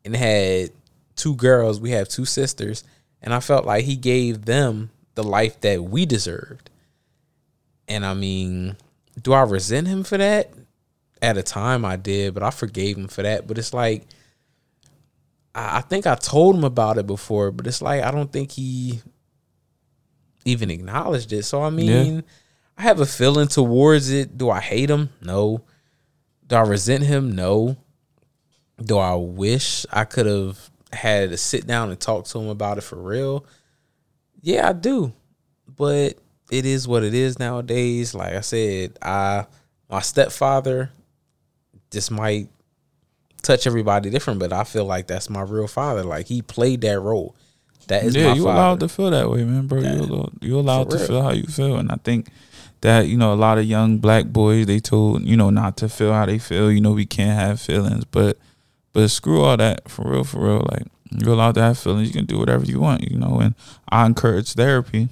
and 0.05 0.15
had 0.15 0.71
two 1.15 1.35
girls. 1.35 1.79
We 1.79 1.91
have 1.91 2.07
two 2.07 2.25
sisters, 2.25 2.83
and 3.21 3.33
I 3.33 3.39
felt 3.39 3.65
like 3.65 3.85
he 3.85 3.95
gave 3.95 4.45
them 4.45 4.91
the 5.15 5.23
life 5.23 5.59
that 5.61 5.83
we 5.83 6.05
deserved. 6.05 6.69
And 7.87 8.05
I 8.05 8.13
mean, 8.13 8.77
do 9.21 9.33
I 9.33 9.41
resent 9.41 9.87
him 9.87 10.03
for 10.03 10.17
that? 10.17 10.51
At 11.21 11.37
a 11.37 11.43
time, 11.43 11.83
I 11.83 11.97
did, 11.97 12.33
but 12.33 12.43
I 12.43 12.49
forgave 12.49 12.97
him 12.97 13.07
for 13.09 13.23
that. 13.23 13.45
But 13.45 13.57
it's 13.57 13.73
like, 13.73 14.05
I 15.53 15.81
think 15.81 16.05
I 16.05 16.15
told 16.15 16.55
him 16.55 16.63
about 16.63 16.97
it 16.97 17.07
before, 17.07 17.51
but 17.51 17.67
it's 17.67 17.81
like 17.81 18.03
I 18.03 18.11
don't 18.11 18.31
think 18.31 18.51
he 18.51 19.01
even 20.45 20.69
acknowledged 20.69 21.33
it. 21.33 21.43
So 21.43 21.61
I 21.61 21.69
mean, 21.69 22.23
I 22.77 22.83
have 22.83 22.99
a 22.99 23.05
feeling 23.05 23.47
towards 23.47 24.09
it. 24.09 24.37
Do 24.37 24.49
I 24.49 24.59
hate 24.59 24.89
him? 24.89 25.09
No. 25.21 25.65
Do 26.47 26.55
I 26.55 26.61
resent 26.61 27.03
him? 27.03 27.35
No 27.35 27.77
do 28.83 28.97
I 28.97 29.15
wish 29.15 29.85
I 29.91 30.05
could 30.05 30.25
have 30.25 30.69
had 30.91 31.29
to 31.31 31.37
sit 31.37 31.67
down 31.67 31.89
and 31.89 31.99
talk 31.99 32.25
to 32.25 32.39
him 32.39 32.49
about 32.49 32.77
it 32.77 32.81
for 32.81 32.95
real? 32.95 33.45
Yeah, 34.41 34.69
I 34.69 34.73
do. 34.73 35.13
But 35.67 36.17
it 36.51 36.65
is 36.65 36.87
what 36.87 37.03
it 37.03 37.13
is 37.13 37.39
nowadays. 37.39 38.13
Like 38.13 38.33
I 38.33 38.41
said, 38.41 38.97
I 39.01 39.45
my 39.89 40.01
stepfather 40.01 40.91
just 41.91 42.11
might 42.11 42.49
touch 43.41 43.67
everybody 43.67 44.09
different, 44.09 44.39
but 44.39 44.53
I 44.53 44.63
feel 44.63 44.85
like 44.85 45.07
that's 45.07 45.29
my 45.29 45.41
real 45.41 45.67
father. 45.67 46.03
Like 46.03 46.27
he 46.27 46.41
played 46.41 46.81
that 46.81 46.99
role. 46.99 47.35
That 47.87 48.03
is 48.03 48.15
yeah, 48.15 48.33
you 48.33 48.43
father. 48.43 48.57
allowed 48.57 48.79
to 48.81 48.89
feel 48.89 49.09
that 49.11 49.29
way, 49.29 49.43
man, 49.43 49.67
bro. 49.67 49.79
You 49.79 50.01
allowed, 50.01 50.33
you 50.41 50.59
allowed 50.59 50.91
to 50.91 50.97
real. 50.97 51.07
feel 51.07 51.21
how 51.23 51.31
you 51.31 51.47
feel, 51.47 51.77
and 51.77 51.91
I 51.91 51.95
think 51.95 52.29
that 52.81 53.07
you 53.07 53.17
know 53.17 53.33
a 53.33 53.35
lot 53.35 53.57
of 53.57 53.65
young 53.65 53.97
black 53.97 54.25
boys 54.25 54.65
they 54.67 54.79
told 54.79 55.23
you 55.23 55.35
know 55.35 55.49
not 55.49 55.77
to 55.77 55.89
feel 55.89 56.13
how 56.13 56.25
they 56.25 56.39
feel. 56.39 56.71
You 56.71 56.81
know 56.81 56.91
we 56.91 57.05
can't 57.05 57.39
have 57.39 57.59
feelings, 57.59 58.05
but 58.05 58.37
but 58.93 59.09
screw 59.09 59.41
all 59.41 59.57
that 59.57 59.89
for 59.89 60.11
real, 60.11 60.23
for 60.23 60.45
real. 60.45 60.65
Like 60.71 60.87
you're 61.11 61.33
allowed 61.33 61.55
to 61.55 61.61
have 61.61 61.77
feelings. 61.77 62.09
You 62.09 62.13
can 62.13 62.25
do 62.25 62.37
whatever 62.37 62.65
you 62.65 62.79
want, 62.79 63.09
you 63.09 63.17
know. 63.17 63.39
And 63.39 63.55
I 63.89 64.05
encourage 64.05 64.53
therapy 64.53 65.09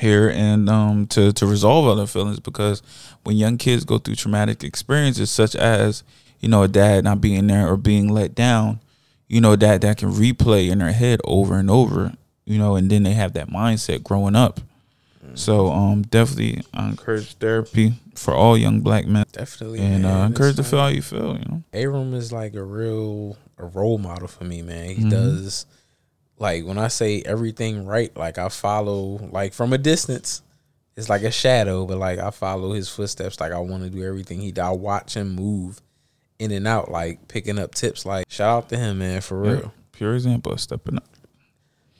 here 0.00 0.30
and 0.30 0.70
um 0.70 1.06
to 1.06 1.32
to 1.32 1.46
resolve 1.46 1.86
other 1.86 2.06
feelings 2.06 2.40
because 2.40 2.82
when 3.22 3.36
young 3.36 3.58
kids 3.58 3.84
go 3.84 3.98
through 3.98 4.14
traumatic 4.14 4.64
experiences 4.64 5.30
such 5.30 5.54
as 5.54 6.02
you 6.42 6.48
know 6.50 6.62
a 6.62 6.68
dad 6.68 7.04
not 7.04 7.20
being 7.22 7.46
there 7.46 7.66
or 7.66 7.76
being 7.78 8.08
let 8.12 8.34
down 8.34 8.78
you 9.28 9.40
know 9.40 9.56
that 9.56 9.80
that 9.80 9.96
can 9.96 10.10
replay 10.10 10.70
in 10.70 10.78
their 10.80 10.92
head 10.92 11.20
over 11.24 11.54
and 11.56 11.70
over 11.70 12.12
you 12.44 12.58
know 12.58 12.76
and 12.76 12.90
then 12.90 13.02
they 13.04 13.12
have 13.12 13.32
that 13.32 13.48
mindset 13.48 14.02
growing 14.02 14.36
up 14.36 14.60
so 15.34 15.70
um 15.70 16.02
definitely 16.02 16.62
i 16.74 16.88
encourage 16.88 17.34
therapy 17.36 17.94
for 18.14 18.34
all 18.34 18.58
young 18.58 18.80
black 18.80 19.06
men 19.06 19.24
Definitely. 19.32 19.78
and 19.80 20.02
man. 20.02 20.20
uh, 20.22 20.26
encourage 20.26 20.56
to 20.56 20.64
feel 20.64 20.80
how 20.80 20.88
you 20.88 21.00
feel 21.00 21.38
you 21.38 21.44
know 21.48 21.62
Abram 21.72 22.12
is 22.12 22.32
like 22.32 22.54
a 22.54 22.62
real 22.62 23.38
a 23.56 23.64
role 23.64 23.96
model 23.98 24.26
for 24.28 24.42
me, 24.44 24.60
man. 24.60 24.90
He 24.90 25.02
Mhm. 25.04 25.10
does 25.10 25.66
like 26.38 26.64
when 26.66 26.76
I 26.76 26.88
say 26.88 27.22
everything 27.24 27.86
right, 27.86 28.14
like 28.16 28.36
I 28.36 28.48
follow 28.48 29.18
like 29.30 29.52
from 29.54 29.72
a 29.72 29.78
distance. 29.78 30.42
It's 30.96 31.08
like 31.08 31.22
a 31.22 31.30
shadow, 31.30 31.86
but 31.86 31.96
like 31.98 32.18
I 32.18 32.30
follow 32.30 32.72
his 32.72 32.88
footsteps. 32.88 33.40
Like 33.40 33.52
I 33.52 33.58
want 33.60 33.84
to 33.84 33.90
do 33.90 34.02
everything 34.04 34.40
he. 34.40 34.52
I 34.60 34.70
watch 34.70 35.16
him 35.16 35.34
move 35.36 35.80
in 36.42 36.50
and 36.50 36.66
out, 36.66 36.90
like 36.90 37.28
picking 37.28 37.58
up 37.58 37.74
tips. 37.74 38.04
Like 38.04 38.26
shout 38.28 38.64
out 38.64 38.68
to 38.70 38.76
him, 38.76 38.98
man, 38.98 39.20
for 39.20 39.40
real. 39.40 39.54
Yeah. 39.54 39.68
pure 39.92 40.14
example 40.14 40.52
of 40.52 40.60
stepping 40.60 40.96
up 40.96 41.08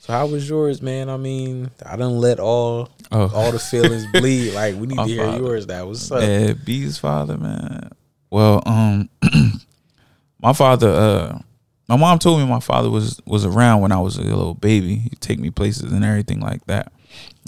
So 0.00 0.12
how 0.12 0.26
was 0.26 0.48
yours, 0.48 0.82
man? 0.82 1.08
I 1.08 1.16
mean, 1.16 1.70
I 1.86 1.96
don't 1.96 2.18
let 2.18 2.40
all 2.40 2.90
oh 3.12 3.30
all 3.34 3.52
the 3.52 3.58
feelings 3.58 4.06
bleed. 4.12 4.52
Like 4.54 4.74
we 4.74 4.86
need 4.88 4.96
to 4.96 5.04
hear 5.04 5.24
father. 5.24 5.38
yours. 5.38 5.66
That 5.66 5.86
was 5.86 6.10
up? 6.10 6.22
Yeah, 6.22 6.52
B's 6.54 6.98
father, 6.98 7.38
man. 7.38 7.90
Well, 8.30 8.62
um, 8.66 9.08
my 10.40 10.52
father, 10.52 10.88
uh, 10.88 11.38
my 11.88 11.96
mom 11.96 12.18
told 12.18 12.40
me 12.40 12.46
my 12.46 12.60
father 12.60 12.90
was 12.90 13.20
was 13.26 13.44
around 13.44 13.80
when 13.82 13.92
I 13.92 14.00
was 14.00 14.16
a 14.16 14.22
little 14.22 14.54
baby. 14.54 14.96
He'd 14.96 15.20
take 15.20 15.38
me 15.38 15.50
places 15.50 15.92
and 15.92 16.04
everything 16.04 16.40
like 16.40 16.64
that. 16.66 16.92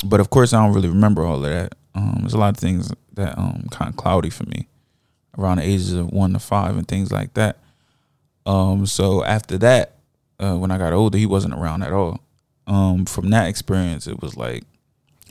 But 0.05 0.21
of 0.21 0.31
course, 0.31 0.53
I 0.53 0.63
don't 0.65 0.75
really 0.75 0.89
remember 0.89 1.25
all 1.25 1.37
of 1.37 1.51
that. 1.51 1.75
Um, 1.95 2.19
there's 2.21 2.35
a 2.35 2.39
lot 2.39 2.51
of 2.51 2.59
things 2.59 2.93
that 3.15 3.39
um 3.39 3.67
kind 3.71 3.89
of 3.89 3.97
cloudy 3.97 4.29
for 4.31 4.45
me 4.45 4.69
around 5.39 5.59
the 5.59 5.65
ages 5.65 5.93
of 5.93 6.13
one 6.13 6.33
to 6.33 6.39
five 6.39 6.77
and 6.77 6.87
things 6.87 7.11
like 7.13 7.35
that. 7.35 7.59
Um, 8.47 8.87
so 8.87 9.25
after 9.25 9.59
that, 9.59 9.97
uh, 10.39 10.57
when 10.57 10.71
I 10.71 10.79
got 10.79 10.93
older, 10.93 11.19
he 11.19 11.27
wasn't 11.27 11.55
around 11.55 11.83
at 11.83 11.93
all. 11.93 12.21
Um, 12.67 13.05
from 13.05 13.31
that 13.31 13.49
experience, 13.49 14.07
it 14.07 14.21
was 14.21 14.37
like, 14.37 14.65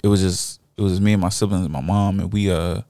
it 0.04 0.08
was 0.08 0.22
just, 0.22 0.60
it 0.78 0.82
was 0.82 0.94
just 0.94 1.02
me 1.02 1.14
and 1.14 1.22
my 1.22 1.30
siblings 1.30 1.66
and 1.66 1.74
my 1.74 1.82
mom, 1.82 2.20
and 2.20 2.34
we 2.34 2.52
uh 2.52 2.82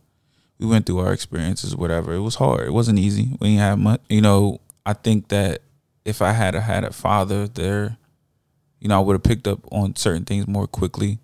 we 0.59 0.65
went 0.67 0.85
through 0.85 0.99
our 0.99 1.11
experiences, 1.11 1.75
whatever. 1.75 2.13
It 2.13 2.21
was 2.21 2.35
hard. 2.35 2.67
It 2.67 2.71
wasn't 2.71 2.99
easy. 2.99 3.35
We 3.39 3.49
didn't 3.49 3.59
have 3.59 3.79
much. 3.79 4.01
You 4.07 4.21
know, 4.21 4.61
I 4.85 4.93
think 4.93 5.27
that 5.29 5.61
if 6.05 6.21
I 6.21 6.31
had 6.31 6.55
a, 6.55 6.61
had 6.61 6.83
a 6.83 6.93
father 6.93 7.47
there, 7.47 7.97
you 8.79 8.87
know, 8.87 8.97
I 8.97 9.03
would 9.03 9.13
have 9.13 9.23
picked 9.23 9.47
up 9.47 9.59
on 9.71 9.95
certain 9.95 10.25
things 10.25 10.47
more 10.47 10.67
quickly. 10.67 11.19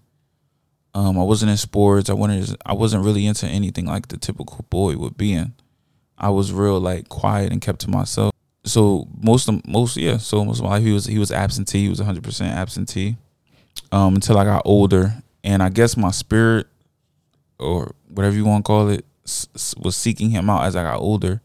Um, 0.94 1.18
I 1.20 1.24
wasn't 1.24 1.52
in 1.52 1.58
sports. 1.58 2.10
I 2.10 2.14
wasn't. 2.14 2.58
I 2.66 2.74
wasn't 2.74 3.06
really 3.06 3.26
into 3.28 3.46
anything 3.48 3.86
like 3.86 4.08
the 4.08 4.18
typical 4.18 4.66
boy 4.70 4.98
would 4.98 5.18
be 5.18 5.34
in. 5.34 5.54
I 6.20 6.30
was 6.30 6.52
real 6.52 6.80
like 6.80 7.10
quiet 7.10 7.52
and 7.52 7.62
kept 7.62 7.80
to 7.82 7.90
myself. 7.90 8.34
So 8.66 9.08
most 9.22 9.48
of 9.50 9.66
most 9.68 9.98
yeah. 9.98 10.18
So 10.18 10.44
most 10.46 10.60
of 10.60 10.66
my 10.66 10.72
life 10.72 10.84
he 10.84 10.92
was 10.92 11.06
he 11.06 11.18
was 11.20 11.32
absentee. 11.32 11.84
He 11.84 11.90
was 11.90 12.00
100 12.00 12.24
percent 12.24 12.56
absentee. 12.56 13.16
Um, 13.92 14.16
until 14.16 14.38
I 14.38 14.44
got 14.44 14.64
older, 14.66 15.14
and 15.44 15.64
I 15.64 15.70
guess 15.70 15.96
my 15.98 16.12
spirit 16.12 16.68
or 17.60 17.94
whatever 18.10 18.36
you 18.36 18.46
want 18.46 18.66
to 18.66 18.68
call 18.68 18.90
it 18.90 19.06
s- 19.26 19.48
s- 19.56 19.74
was 19.78 19.96
seeking 19.96 20.30
him 20.30 20.50
out 20.50 20.66
as 20.66 20.76
I 20.76 20.84
got 20.84 21.00
older. 21.00 21.42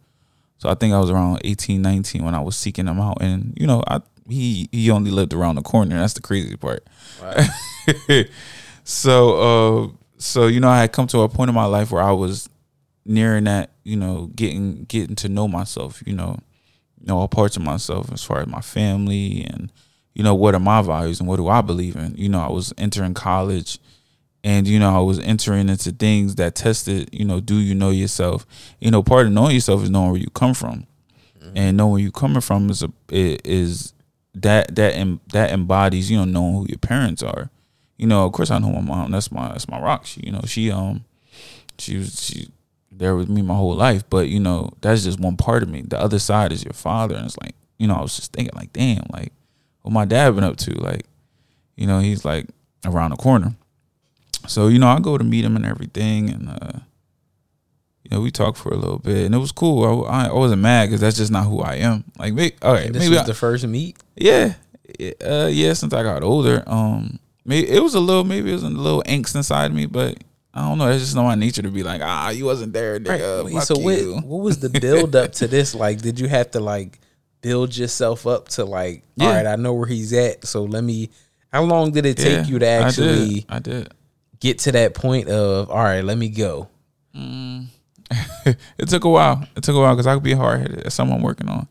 So 0.59 0.69
I 0.69 0.75
think 0.75 0.93
I 0.95 0.99
was 0.99 1.11
around 1.11 1.41
18, 1.45 1.81
19 1.83 2.25
when 2.25 2.35
I 2.35 2.41
was 2.41 2.57
seeking 2.57 2.87
him 2.87 3.01
out, 3.01 3.19
and 3.21 3.57
you 3.59 3.67
know, 3.67 3.83
I 3.87 4.01
he 4.29 4.69
he 4.73 4.91
only 4.91 5.11
lived 5.11 5.33
around 5.33 5.55
the 5.57 5.63
corner. 5.63 5.97
That's 5.97 6.15
the 6.15 6.23
crazy 6.23 6.57
part. 6.57 6.85
so 8.85 9.37
uh, 9.37 9.89
so 10.19 10.47
you 10.47 10.61
know, 10.61 10.69
I 10.69 10.81
had 10.81 10.93
come 10.93 11.07
to 11.09 11.21
a 11.21 11.29
point 11.29 11.49
in 11.49 11.55
my 11.55 11.67
life 11.67 11.91
where 11.91 12.03
I 12.03 12.13
was 12.13 12.49
nearing 13.05 13.45
that, 13.45 13.71
you 13.83 13.97
know, 13.97 14.31
getting 14.35 14.85
getting 14.85 15.17
to 15.17 15.29
know 15.29 15.49
myself. 15.49 16.03
You 16.07 16.15
know, 16.15 16.39
know 17.07 17.19
all 17.19 17.29
parts 17.29 17.57
of 17.57 17.63
myself 17.63 18.13
as 18.13 18.23
far 18.23 18.41
as 18.41 18.47
my 18.47 18.61
family 18.61 19.45
and 19.45 19.71
you 20.15 20.23
know 20.23 20.35
what 20.35 20.55
are 20.55 20.61
my 20.61 20.81
values 20.81 21.21
and 21.21 21.29
what 21.29 21.37
do 21.37 21.49
I 21.49 21.61
believe 21.61 21.97
in. 21.97 22.15
You 22.17 22.29
know, 22.29 22.41
I 22.41 22.51
was 22.51 22.73
entering 22.79 23.15
college 23.15 23.79
and 24.43 24.67
you 24.67 24.79
know 24.79 24.95
I 24.95 25.01
was 25.01 25.19
entering 25.19 25.69
into 25.69 25.91
things 25.91 26.37
that 26.37 26.55
tested, 26.55 27.09
you 27.13 27.25
know, 27.25 27.41
do 27.41 27.57
you 27.57 27.75
know 27.75 27.91
yourself? 27.91 28.47
You 28.81 28.91
know, 28.91 29.03
part 29.03 29.27
of 29.27 29.33
knowing 29.33 29.55
yourself 29.55 29.83
is 29.83 29.91
knowing 29.91 30.13
where 30.13 30.21
you 30.21 30.31
come 30.31 30.55
from. 30.55 30.87
And 31.55 31.77
knowing 31.77 31.93
where 31.93 32.01
you 32.01 32.11
coming 32.11 32.41
from 32.41 32.71
is 32.71 32.83
a 32.83 32.91
is 33.11 33.93
that 34.35 34.75
that 34.77 34.95
em, 34.95 35.21
that 35.33 35.51
embodies, 35.51 36.11
you 36.11 36.17
know, 36.17 36.25
knowing 36.25 36.55
who 36.55 36.67
your 36.69 36.79
parents 36.79 37.23
are. 37.23 37.51
You 37.99 38.07
know, 38.07 38.25
of 38.25 38.33
course 38.33 38.51
I 38.51 38.59
know 38.59 38.73
my 38.73 38.81
mom. 38.81 39.11
That's 39.11 39.31
my 39.31 39.49
that's 39.49 39.69
my 39.69 39.81
rock. 39.81 40.07
She, 40.07 40.23
you 40.25 40.33
know, 40.33 40.41
she 40.47 40.71
um 40.71 41.05
she 41.79 41.99
was 41.99 42.21
she 42.25 42.49
there 42.97 43.17
with 43.17 43.29
me 43.29 43.43
my 43.43 43.55
whole 43.55 43.75
life. 43.75 44.09
But 44.09 44.29
you 44.29 44.41
know, 44.41 44.71
that's 44.81 45.05
just 45.05 45.21
one 45.21 45.37
part 45.37 45.63
of 45.63 45.69
me. 45.69 45.83
The 45.83 45.99
other 46.01 46.19
side 46.19 46.53
is 46.53 46.65
your 46.65 46.73
father, 46.75 47.15
and 47.17 47.27
it's 47.27 47.39
like 47.39 47.55
you 47.79 47.87
know, 47.89 47.95
I 47.97 48.03
was 48.03 48.17
just 48.17 48.33
thinking 48.33 48.53
like, 48.55 48.73
damn, 48.73 49.05
like 49.13 49.33
what 49.83 49.93
my 49.93 50.05
dad 50.05 50.35
been 50.35 50.45
up 50.45 50.57
to. 50.59 50.71
Like, 50.81 51.05
you 51.77 51.87
know, 51.87 51.99
he's 51.99 52.25
like 52.25 52.47
around 52.85 53.11
the 53.11 53.17
corner. 53.17 53.55
So 54.47 54.69
you 54.69 54.79
know, 54.79 54.89
I 54.89 55.01
go 55.01 55.17
to 55.19 55.25
meet 55.25 55.45
him 55.45 55.57
and 55.57 55.67
everything, 55.67 56.31
and 56.31 56.49
uh, 56.51 56.79
you 58.03 58.11
know, 58.17 58.21
we 58.21 58.31
talked 58.31 58.59
for 58.59 58.71
a 58.73 58.77
little 58.77 58.99
bit, 58.99 59.25
and 59.27 59.35
it 59.35 59.39
was 59.39 59.53
cool. 59.53 60.05
I, 60.07 60.27
I 60.29 60.33
wasn't 60.33 60.63
mad 60.63 60.87
because 60.87 61.01
that's 61.01 61.17
just 61.17 61.33
not 61.33 61.47
who 61.47 61.61
I 61.61 61.77
am. 61.77 62.05
Like, 62.19 62.35
maybe, 62.35 62.55
all 62.63 62.75
right, 62.75 62.87
And 62.87 62.95
this 62.95 63.05
maybe 63.05 63.15
was 63.15 63.23
I- 63.23 63.27
the 63.27 63.35
first 63.35 63.67
meet. 63.67 63.97
yeah, 64.17 64.55
uh, 65.27 65.49
yeah. 65.51 65.73
Since 65.73 65.93
I 65.95 66.03
got 66.03 66.23
older, 66.23 66.63
um, 66.67 67.19
maybe 67.47 67.69
it 67.71 67.83
was 67.83 67.95
a 67.95 68.01
little, 68.01 68.25
maybe 68.25 68.51
it 68.51 68.55
was 68.55 68.63
a 68.63 68.69
little 68.69 69.03
angst 69.05 69.35
inside 69.35 69.73
me, 69.73 69.87
but 69.87 70.19
I 70.57 70.61
don't 70.69 70.79
know. 70.79 70.89
It's 70.89 71.03
just 71.03 71.17
not 71.17 71.25
my 71.25 71.35
nature 71.35 71.63
to 71.63 71.71
be 71.71 71.83
like, 71.83 72.01
ah, 72.05 72.31
you 72.31 72.45
wasn't 72.45 72.73
there, 72.73 73.01
nigga. 73.01 73.53
Fuck 73.53 73.63
so 73.65 73.75
you. 73.91 74.15
what, 74.15 74.25
what 74.25 74.45
was 74.45 74.61
the 74.61 74.69
build 74.71 75.17
up 75.17 75.33
to 75.33 75.49
this? 75.49 75.75
Like, 75.75 76.01
did 76.01 76.21
you 76.21 76.29
have 76.29 76.53
to 76.53 76.61
like 76.61 77.01
build 77.41 77.77
yourself 77.77 78.27
up 78.27 78.49
to 78.51 78.65
like, 78.65 79.03
all 79.21 79.27
Yeah. 79.27 79.37
right, 79.37 79.47
I 79.47 79.57
know 79.57 79.75
where 79.75 79.89
he's 79.89 80.13
at, 80.13 80.47
so 80.47 80.63
let 80.65 80.85
me. 80.85 81.11
How 81.53 81.63
long 81.65 81.91
did 81.91 82.07
it 82.07 82.17
take 82.17 82.27
Yeah, 82.27 82.45
you 82.47 82.59
to 82.61 82.67
I 82.67 82.79
did. 82.79 82.87
actually 82.87 83.47
I 83.49 83.59
did. 83.59 83.95
get 84.41 84.59
to 84.61 84.73
that 84.73 84.95
point 84.95 85.29
of, 85.29 85.71
all 85.71 85.83
right, 85.83 86.03
let 86.05 86.17
me 86.19 86.29
go? 86.29 86.69
it 87.15 88.89
took 88.89 89.05
a 89.05 89.09
while. 89.11 89.47
It 89.57 89.63
took 89.63 89.75
a 89.75 89.79
while 89.81 89.95
because 89.95 90.07
I 90.07 90.15
could 90.15 90.23
be 90.23 90.33
hard 90.35 90.61
headed. 90.61 90.85
That's 90.85 90.95
something 90.95 91.17
I'm 91.17 91.23
working 91.23 91.49
on. 91.49 91.69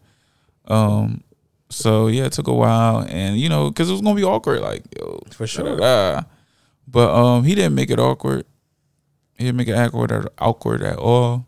Um, 0.68 1.24
so 1.70 2.08
yeah, 2.08 2.26
it 2.26 2.34
took 2.34 2.48
a 2.48 2.54
while, 2.54 3.06
and 3.10 3.38
you 3.38 3.50
know, 3.50 3.70
because 3.70 3.90
it 3.90 3.94
was 3.94 4.02
gonna 4.02 4.16
be 4.16 4.24
awkward, 4.24 4.62
like 4.62 4.84
yo, 4.98 5.22
For 5.32 5.48
sure. 5.48 5.66
da-da-da. 5.78 6.24
But 6.88 7.14
um, 7.14 7.44
he 7.44 7.56
didn't 7.56 7.76
make 7.76 7.90
it 7.90 8.00
awkward. 8.00 8.46
Didn't 9.44 9.58
make 9.58 9.68
it 9.68 9.78
awkward 9.78 10.12
at, 10.12 10.32
awkward 10.40 10.82
at 10.82 10.98
all. 10.98 11.48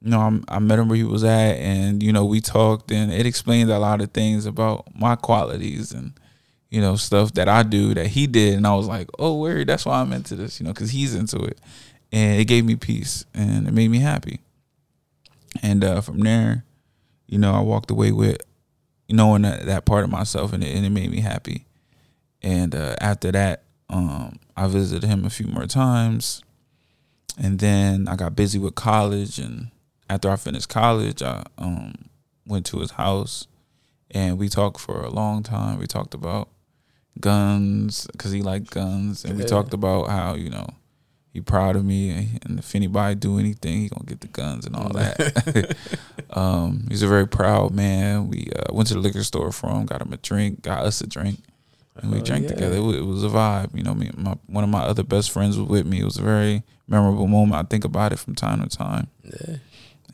You 0.00 0.10
know, 0.10 0.20
I'm, 0.20 0.44
I 0.48 0.58
met 0.58 0.78
him 0.78 0.88
where 0.88 0.96
he 0.96 1.04
was 1.04 1.24
at, 1.24 1.56
and 1.56 2.02
you 2.02 2.12
know, 2.12 2.24
we 2.24 2.40
talked, 2.40 2.90
and 2.90 3.12
it 3.12 3.26
explained 3.26 3.70
a 3.70 3.78
lot 3.78 4.00
of 4.00 4.10
things 4.10 4.46
about 4.46 4.86
my 4.94 5.14
qualities 5.14 5.92
and 5.92 6.12
you 6.70 6.80
know 6.80 6.96
stuff 6.96 7.34
that 7.34 7.48
I 7.48 7.62
do 7.62 7.94
that 7.94 8.08
he 8.08 8.26
did, 8.26 8.54
and 8.54 8.66
I 8.66 8.74
was 8.74 8.88
like, 8.88 9.08
oh, 9.18 9.38
weird. 9.38 9.68
That's 9.68 9.86
why 9.86 10.00
I'm 10.00 10.12
into 10.12 10.34
this, 10.34 10.58
you 10.58 10.64
know, 10.64 10.72
because 10.72 10.90
he's 10.90 11.14
into 11.14 11.38
it, 11.42 11.58
and 12.12 12.40
it 12.40 12.44
gave 12.44 12.64
me 12.64 12.76
peace 12.76 13.24
and 13.34 13.66
it 13.66 13.72
made 13.72 13.90
me 13.90 13.98
happy. 13.98 14.40
And 15.62 15.84
uh, 15.84 16.00
from 16.00 16.18
there, 16.20 16.64
you 17.26 17.38
know, 17.38 17.52
I 17.52 17.60
walked 17.60 17.90
away 17.90 18.12
with 18.12 18.38
knowing 19.08 19.42
that, 19.42 19.66
that 19.66 19.84
part 19.84 20.04
of 20.04 20.10
myself, 20.10 20.52
and 20.52 20.62
it, 20.62 20.74
and 20.74 20.84
it 20.84 20.90
made 20.90 21.10
me 21.10 21.20
happy. 21.20 21.66
And 22.42 22.74
uh, 22.74 22.96
after 23.00 23.32
that, 23.32 23.62
um, 23.88 24.38
I 24.56 24.66
visited 24.68 25.08
him 25.08 25.24
a 25.24 25.30
few 25.30 25.46
more 25.46 25.66
times, 25.66 26.42
and 27.38 27.58
then 27.58 28.08
I 28.08 28.16
got 28.16 28.34
busy 28.36 28.58
with 28.58 28.74
college. 28.74 29.38
And 29.38 29.70
after 30.10 30.30
I 30.30 30.36
finished 30.36 30.68
college, 30.68 31.22
I 31.22 31.44
um, 31.58 31.94
went 32.46 32.66
to 32.66 32.78
his 32.80 32.92
house, 32.92 33.46
and 34.10 34.38
we 34.38 34.48
talked 34.48 34.80
for 34.80 35.00
a 35.02 35.10
long 35.10 35.42
time. 35.42 35.78
We 35.78 35.86
talked 35.86 36.14
about 36.14 36.48
guns 37.20 38.06
because 38.12 38.32
he 38.32 38.42
liked 38.42 38.70
guns, 38.70 39.24
and 39.24 39.36
we 39.36 39.42
Yeah. 39.42 39.48
talked 39.48 39.74
about 39.74 40.08
how 40.08 40.34
you 40.34 40.50
know 40.50 40.66
he 41.32 41.40
proud 41.40 41.76
of 41.76 41.84
me, 41.84 42.10
and 42.42 42.58
if 42.58 42.74
anybody 42.74 43.14
do 43.14 43.38
anything, 43.38 43.80
he 43.82 43.88
gonna 43.88 44.04
get 44.06 44.20
the 44.20 44.28
guns 44.28 44.66
and 44.66 44.76
all 44.76 44.90
that. 44.90 45.76
um, 46.30 46.86
he's 46.90 47.02
a 47.02 47.08
very 47.08 47.26
proud 47.26 47.72
man. 47.72 48.28
We 48.28 48.48
uh, 48.54 48.72
went 48.74 48.88
to 48.88 48.94
the 48.94 49.00
liquor 49.00 49.22
store 49.24 49.50
for 49.52 49.70
him, 49.70 49.86
got 49.86 50.02
him 50.02 50.12
a 50.12 50.18
drink, 50.18 50.62
got 50.62 50.84
us 50.84 51.00
a 51.00 51.06
drink, 51.06 51.40
and 51.96 52.10
we 52.10 52.18
Oh, 52.18 52.22
drank 52.22 52.44
yeah. 52.44 52.48
together. 52.50 52.76
It 52.76 52.80
was, 52.80 52.96
it 52.96 53.04
was 53.04 53.24
a 53.24 53.28
vibe. 53.28 53.76
You 53.76 53.82
know, 53.82 53.94
me, 53.94 54.10
my 54.16 54.34
one 54.46 54.64
of 54.64 54.70
my 54.70 54.80
other 54.82 55.02
best 55.02 55.30
friends 55.30 55.58
was 55.58 55.68
with 55.68 55.86
me. 55.86 56.00
It 56.00 56.04
was 56.04 56.18
a 56.18 56.22
very 56.22 56.62
memorable 56.88 57.26
moment. 57.26 57.54
I 57.64 57.68
think 57.68 57.84
about 57.84 58.12
it 58.12 58.18
from 58.18 58.34
time 58.34 58.66
to 58.66 58.76
time. 58.76 59.08
Yeah. 59.24 59.56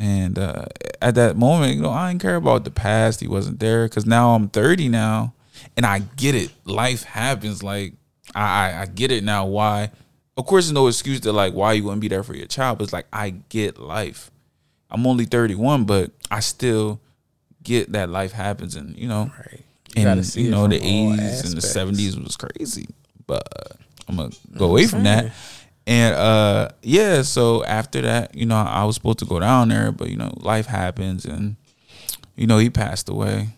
And 0.01 0.38
uh, 0.38 0.67
at 1.03 1.14
that 1.17 1.37
moment, 1.37 1.75
you 1.75 1.83
know, 1.83 1.91
I 1.91 2.11
didn't 2.11 2.23
care 2.23 2.37
about 2.37 2.64
the 2.64 2.71
past. 2.71 3.21
He 3.21 3.27
wasn't 3.27 3.59
there 3.61 3.87
because 3.88 4.07
now 4.07 4.35
I'm 4.35 4.49
30 4.49 4.88
now, 4.88 5.35
and 5.77 5.85
I 5.85 6.01
get 6.17 6.35
it. 6.35 6.51
Life 6.64 7.03
happens. 7.05 7.62
Like 7.62 7.95
I, 8.35 8.43
I, 8.73 8.81
I 8.83 8.87
get 8.87 9.11
it 9.11 9.25
now. 9.25 9.47
Why? 9.47 9.91
Of 10.37 10.47
course, 10.47 10.67
there's 10.67 10.73
no 10.73 10.87
excuse 10.87 11.19
to 11.21 11.33
like 11.33 11.53
why 11.55 11.73
you 11.73 11.83
wouldn't 11.85 12.01
be 12.01 12.07
there 12.09 12.23
for 12.23 12.35
your 12.37 12.47
child. 12.47 12.79
But 12.79 12.85
it's 12.85 12.93
like 12.93 13.07
I 13.12 13.31
get 13.49 13.79
life. 13.81 14.31
I'm 14.91 15.07
only 15.07 15.25
31, 15.27 15.85
but 15.85 16.12
I 16.31 16.41
still 16.41 17.01
get 17.62 17.93
that 17.93 18.09
life 18.09 18.33
happens, 18.33 18.75
and 18.77 18.97
you 18.97 19.09
know, 19.09 19.31
Right. 19.37 19.64
You 19.96 20.07
and 20.07 20.37
you 20.37 20.51
know 20.51 20.66
the 20.66 20.79
80s 20.79 21.44
and 21.44 21.55
the 21.55 21.61
70s 21.61 22.22
was 22.22 22.37
crazy. 22.37 22.87
But 23.27 23.48
uh, 23.59 23.74
I'm 24.09 24.16
gonna 24.16 24.31
go 24.57 24.66
away 24.70 24.87
from 24.87 25.05
that. 25.05 25.33
And 25.87 26.14
uh 26.14 26.68
yeah, 26.83 27.22
so 27.22 27.64
after 27.64 28.03
that, 28.03 28.35
you 28.35 28.44
know, 28.46 28.57
I 28.57 28.85
was 28.85 28.94
supposed 28.96 29.20
to 29.20 29.24
go 29.24 29.40
down 29.40 29.68
there, 29.68 29.90
but 29.92 30.11
you 30.11 30.16
know, 30.16 30.33
life 30.37 30.66
happens 30.66 31.24
and 31.24 31.57
you 32.37 32.46
know, 32.46 32.59
he 32.59 32.68
passed 32.70 33.09
away 33.09 33.48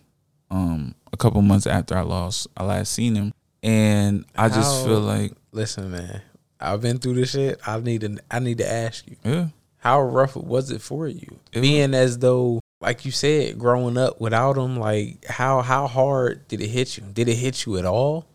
um 0.50 0.94
a 1.12 1.16
couple 1.16 1.42
months 1.42 1.66
after 1.66 1.96
I 1.96 2.02
lost 2.02 2.46
I 2.56 2.64
last 2.64 2.92
seen 2.92 3.14
him. 3.16 3.32
And 3.62 4.24
I 4.36 4.48
just 4.48 4.80
How- 4.82 4.84
feel 4.86 5.00
like 5.00 5.32
Listen, 5.52 5.90
man, 5.90 6.22
I've 6.60 6.80
been 6.80 6.98
through 6.98 7.14
this 7.14 7.30
shit. 7.32 7.60
I 7.66 7.80
need 7.80 8.02
to. 8.02 8.18
I 8.30 8.38
need 8.38 8.58
to 8.58 8.70
ask 8.70 9.04
you, 9.08 9.16
yeah, 9.24 9.46
how 9.78 10.00
rough 10.02 10.36
was 10.36 10.70
it 10.70 10.80
for 10.80 11.08
you? 11.08 11.38
It 11.52 11.60
Being 11.60 11.92
as 11.94 12.18
though, 12.18 12.59
like 12.80 13.04
you 13.04 13.10
said, 13.10 13.58
growing 13.58 13.98
up 13.98 14.20
without 14.20 14.56
him, 14.56 14.78
like 14.78 15.24
how 15.26 15.60
how 15.60 15.86
hard 15.86 16.48
did 16.48 16.60
it 16.60 16.68
hit 16.68 16.96
you? 16.96 17.04
Did 17.12 17.28
it 17.28 17.36
hit 17.36 17.66
you 17.66 17.78
at 17.78 17.84
all 17.84 18.26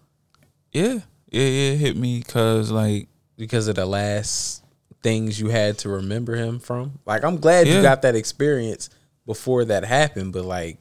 yeah, 0.75 0.99
yeah, 1.31 1.41
yeah, 1.41 1.71
it 1.71 1.77
hit 1.77 1.95
me 1.95 2.21
cuz 2.21 2.69
like 2.69 3.07
because 3.37 3.69
of 3.69 3.75
the 3.75 3.85
last 3.85 4.61
things 5.01 5.39
you 5.39 5.47
had 5.47 5.77
to 5.79 5.89
remember 5.89 6.35
him 6.35 6.59
from? 6.59 6.99
Like, 7.05 7.23
I'm 7.23 7.37
glad 7.37 7.65
you 7.67 7.81
got 7.81 8.01
that 8.01 8.13
experience 8.15 8.89
before 9.25 9.63
that 9.65 9.85
happened, 9.85 10.33
but 10.33 10.43
like, 10.43 10.79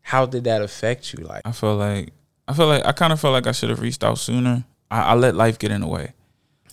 how 0.00 0.24
did 0.24 0.44
that 0.44 0.62
affect 0.62 1.12
you? 1.12 1.24
Like, 1.24 1.42
I 1.44 1.52
felt 1.52 1.78
like 1.78 2.14
I 2.48 2.54
felt 2.54 2.70
like 2.70 2.86
I 2.86 2.92
kind 2.92 3.12
of 3.12 3.20
felt 3.20 3.34
like 3.34 3.46
I 3.46 3.52
should 3.52 3.68
have 3.68 3.80
reached 3.80 4.02
out 4.02 4.18
sooner. 4.18 4.64
I, 4.90 5.02
I 5.02 5.14
let 5.14 5.34
life 5.36 5.58
get 5.58 5.70
in 5.70 5.82
the 5.82 5.86
way. 5.86 6.14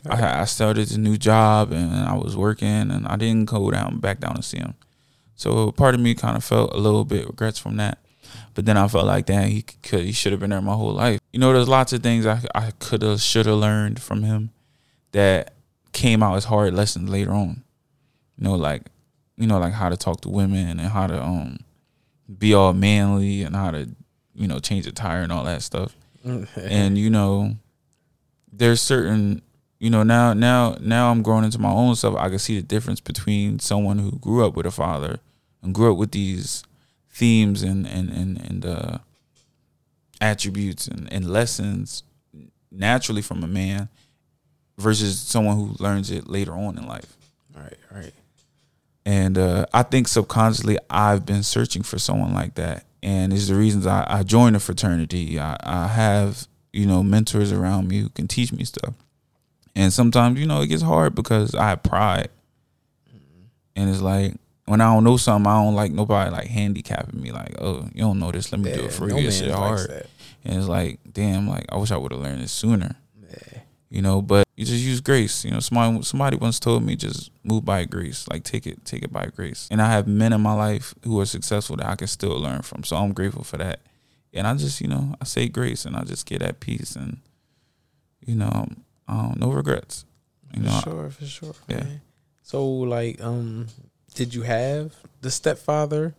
I, 0.10 0.42
I 0.42 0.46
started 0.46 0.90
a 0.92 0.98
new 0.98 1.18
job 1.18 1.74
and 1.74 1.94
I 1.94 2.14
was 2.14 2.38
working 2.38 2.92
and 2.92 3.06
I 3.08 3.18
didn't 3.18 3.46
go 3.46 3.70
down 3.72 4.00
back 4.00 4.22
down 4.22 4.36
to 4.38 4.42
see 4.42 4.58
him. 4.58 4.76
So 5.38 5.72
part 5.72 5.94
of 5.94 6.02
me 6.02 6.16
kind 6.16 6.36
of 6.36 6.44
felt 6.44 6.74
a 6.74 6.78
little 6.78 7.06
bit 7.06 7.28
regrets 7.28 7.60
from 7.60 7.78
that. 7.78 8.00
But 8.56 8.66
then 8.66 8.76
I 8.76 8.88
felt 8.88 9.06
like, 9.06 9.28
damn, 9.28 9.50
he 9.50 9.62
could, 9.62 10.04
he 10.04 10.12
should 10.12 10.32
have 10.32 10.42
been 10.42 10.50
there 10.50 10.62
my 10.62 10.74
whole 10.74 10.92
life. 10.92 11.20
You 11.32 11.40
know, 11.40 11.54
there's 11.54 11.70
lots 11.70 11.94
of 11.94 12.02
things 12.02 12.26
I, 12.26 12.42
I 12.56 12.72
could 12.80 13.04
have, 13.04 13.22
should 13.22 13.46
have 13.46 13.56
learned 13.56 14.02
from 14.02 14.24
him 14.24 14.50
that 15.12 15.54
came 15.94 16.24
out 16.24 16.36
as 16.36 16.46
hard 16.46 16.74
lessons 16.74 17.10
later 17.10 17.32
on. 17.32 17.64
You 18.36 18.46
know, 18.46 18.56
like, 18.56 18.82
you 19.38 19.46
know, 19.46 19.60
like 19.60 19.74
how 19.74 19.90
to 19.90 19.96
talk 19.96 20.22
to 20.22 20.30
women 20.30 20.80
and 20.80 20.90
how 20.90 21.06
to 21.06 21.22
um 21.22 21.60
be 22.40 22.56
all 22.56 22.74
manly 22.74 23.44
and 23.44 23.56
how 23.56 23.70
to, 23.72 23.90
you 24.34 24.48
know, 24.48 24.58
change 24.60 24.88
a 24.88 24.92
tire 24.92 25.22
and 25.22 25.32
all 25.32 25.44
that 25.44 25.62
stuff. 25.62 25.96
and 26.56 26.98
you 26.98 27.12
know, 27.12 27.56
there's 28.52 28.82
certain, 28.82 29.44
you 29.80 29.92
know, 29.92 30.02
now 30.02 30.34
now 30.34 30.78
now 30.82 31.12
I'm 31.12 31.22
growing 31.22 31.46
into 31.46 31.60
my 31.60 31.72
own 31.72 31.96
self. 31.96 32.16
I 32.16 32.30
can 32.30 32.40
see 32.40 32.56
the 32.56 32.66
difference 32.66 33.00
between 33.00 33.60
someone 33.60 34.00
who 34.00 34.18
grew 34.18 34.46
up 34.46 34.56
with 34.56 34.66
a 34.66 34.72
father 34.72 35.20
and 35.68 35.76
grew 35.76 35.92
up 35.92 35.98
with 35.98 36.12
these 36.12 36.64
themes 37.10 37.62
and 37.62 37.86
and 37.86 38.10
and 38.10 38.40
and 38.40 38.66
uh, 38.66 38.98
attributes 40.22 40.88
and, 40.88 41.12
and 41.12 41.30
lessons 41.30 42.04
naturally 42.72 43.22
from 43.22 43.44
a 43.44 43.48
man 43.48 43.90
versus 44.78 45.20
someone 45.20 45.58
who 45.58 45.76
learns 45.80 46.10
it 46.10 46.30
later 46.30 46.54
on 46.54 46.78
in 46.78 46.88
life. 46.88 47.18
right, 47.56 47.78
right. 47.92 48.14
And 49.06 49.38
uh, 49.38 49.66
I 49.74 49.84
think 49.84 50.08
subconsciously 50.08 50.78
I've 50.90 51.26
been 51.26 51.44
searching 51.44 51.84
for 51.84 52.00
someone 52.00 52.34
like 52.34 52.56
that. 52.56 52.86
And 53.04 53.34
it's 53.34 53.48
the 53.48 53.56
reasons 53.56 53.88
I, 53.88 54.06
I 54.08 54.24
joined 54.24 54.56
a 54.56 54.60
fraternity. 54.60 55.40
I, 55.40 55.58
I 55.62 55.88
have, 55.88 56.48
you 56.74 56.86
know, 56.86 57.04
mentors 57.04 57.52
around 57.52 57.88
me 57.88 58.00
who 58.00 58.10
can 58.10 58.28
teach 58.28 58.52
me 58.52 58.64
stuff. 58.64 58.94
And 59.76 59.94
sometimes, 59.94 60.40
you 60.40 60.46
know, 60.46 60.62
it 60.62 60.68
gets 60.68 60.82
hard 60.82 61.14
because 61.16 61.56
I 61.56 61.70
have 61.70 61.84
pride. 61.84 62.30
And 63.76 63.90
it's 63.90 64.02
like 64.02 64.34
when 64.68 64.82
I 64.82 64.94
don't 64.94 65.04
know 65.04 65.18
something, 65.18 65.50
I 65.50 65.64
don't 65.64 65.76
like 65.76 65.92
nobody 65.92 66.30
like 66.30 66.48
handicapping 66.48 67.22
me. 67.22 67.32
Like, 67.32 67.56
oh, 67.60 67.88
you 67.94 68.02
don't 68.02 68.20
know 68.20 68.32
this, 68.32 68.52
let 68.52 68.62
me 68.62 68.74
do 68.74 68.86
it 68.86 68.92
for 68.92 69.08
no 69.08 69.18
you. 69.18 69.24
Man 69.24 69.32
shit 69.32 69.52
hard. 69.52 69.90
that. 69.90 70.08
And 70.44 70.58
it's 70.58 70.68
like, 70.68 71.00
damn, 71.12 71.48
like 71.48 71.66
I 71.70 71.78
wish 71.78 71.92
I 71.92 71.98
would 71.98 72.12
have 72.12 72.22
learned 72.22 72.42
this 72.42 72.52
sooner. 72.52 72.96
Yeah. 73.30 73.60
You 73.90 74.02
know, 74.02 74.22
but 74.22 74.46
you 74.56 74.66
just 74.66 74.84
use 74.84 75.00
grace. 75.00 75.46
You 75.46 75.52
know, 75.52 75.62
somebody 75.62 76.02
somebody 76.04 76.36
once 76.36 76.60
told 76.60 76.84
me 76.84 76.98
just 76.98 77.32
move 77.44 77.64
by 77.64 77.86
grace. 77.86 78.28
Like 78.30 78.44
take 78.44 78.68
it, 78.68 78.84
take 78.84 79.04
it 79.04 79.12
by 79.12 79.28
grace. 79.28 79.70
And 79.72 79.82
I 79.82 79.90
have 79.92 80.06
men 80.08 80.34
in 80.34 80.42
my 80.42 80.54
life 80.54 80.94
who 81.04 81.20
are 81.22 81.26
successful 81.26 81.78
that 81.78 81.88
I 81.88 81.96
can 81.96 82.08
still 82.08 82.38
learn 82.38 82.62
from. 82.62 82.84
So 82.84 82.98
I'm 82.98 83.14
grateful 83.14 83.44
for 83.44 83.58
that. 83.58 83.82
And 84.34 84.46
I 84.46 84.54
just, 84.56 84.82
you 84.82 84.88
know, 84.90 85.16
I 85.22 85.24
say 85.24 85.48
grace 85.48 85.86
and 85.86 85.96
I 85.96 86.04
just 86.04 86.26
get 86.26 86.40
that 86.40 86.60
peace 86.60 86.96
and 86.96 87.20
you 88.26 88.36
know, 88.36 88.68
um, 89.08 89.36
no 89.38 89.50
regrets. 89.52 90.06
You 90.54 90.64
know, 90.64 90.80
for 90.82 90.90
sure, 90.90 91.10
for 91.10 91.26
sure. 91.26 91.54
yeah. 91.68 91.84
man. 91.84 92.02
So 92.44 92.66
like, 92.66 93.22
um, 93.24 93.68
did 94.18 94.34
you 94.34 94.42
have 94.42 94.96
the 95.22 95.30
stepfather 95.30 96.16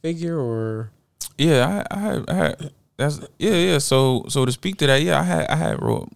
figure 0.00 0.40
or 0.40 0.90
Yeah, 1.36 1.84
I, 1.90 1.94
I 1.94 2.00
had, 2.00 2.30
I 2.30 2.34
had 2.34 2.72
that's 2.96 3.20
yeah, 3.38 3.54
yeah. 3.54 3.78
So, 3.78 4.24
so 4.28 4.44
to 4.44 4.52
speak 4.52 4.76
to 4.78 4.86
that, 4.86 5.02
yeah, 5.02 5.20
I 5.20 5.22
had, 5.22 5.46
I 5.48 5.56
had 5.56 5.82
role, 5.82 6.08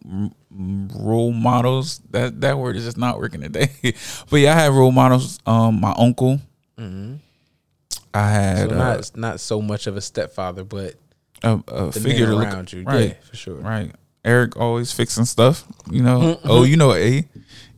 role 0.51 1.33
models. 1.33 2.01
That 2.11 2.41
that 2.43 2.59
word 2.59 2.77
is 2.77 2.85
just 2.85 2.99
not 2.99 3.19
working 3.19 3.41
today. 3.41 3.71
but 4.31 4.37
yeah, 4.37 4.55
I 4.55 4.61
had 4.61 4.73
role 4.73 4.93
models. 4.93 5.39
Um, 5.47 5.81
my 5.81 5.95
uncle. 5.97 6.41
I 6.79 8.31
had 8.31 8.69
so 8.69 8.75
uh, 8.75 8.79
not 8.79 9.17
not 9.17 9.41
so 9.41 9.63
much 9.63 9.87
of 9.87 9.97
a 9.97 10.03
stepfather, 10.03 10.63
but 10.63 10.95
a, 11.43 11.59
a 11.69 11.93
figure 11.93 12.27
to 12.27 12.35
look 12.35 12.49
around 12.49 12.73
you, 12.73 12.83
right, 12.83 13.09
yeah, 13.09 13.15
for 13.29 13.37
sure. 13.37 13.57
right. 13.57 13.93
Eric 14.23 14.57
always 14.59 14.93
fixing 14.93 15.25
stuff. 15.25 15.65
You 15.91 16.03
know. 16.03 16.39
Oh, 16.45 16.65
you 16.65 16.77
know 16.77 16.93
A. 16.95 17.27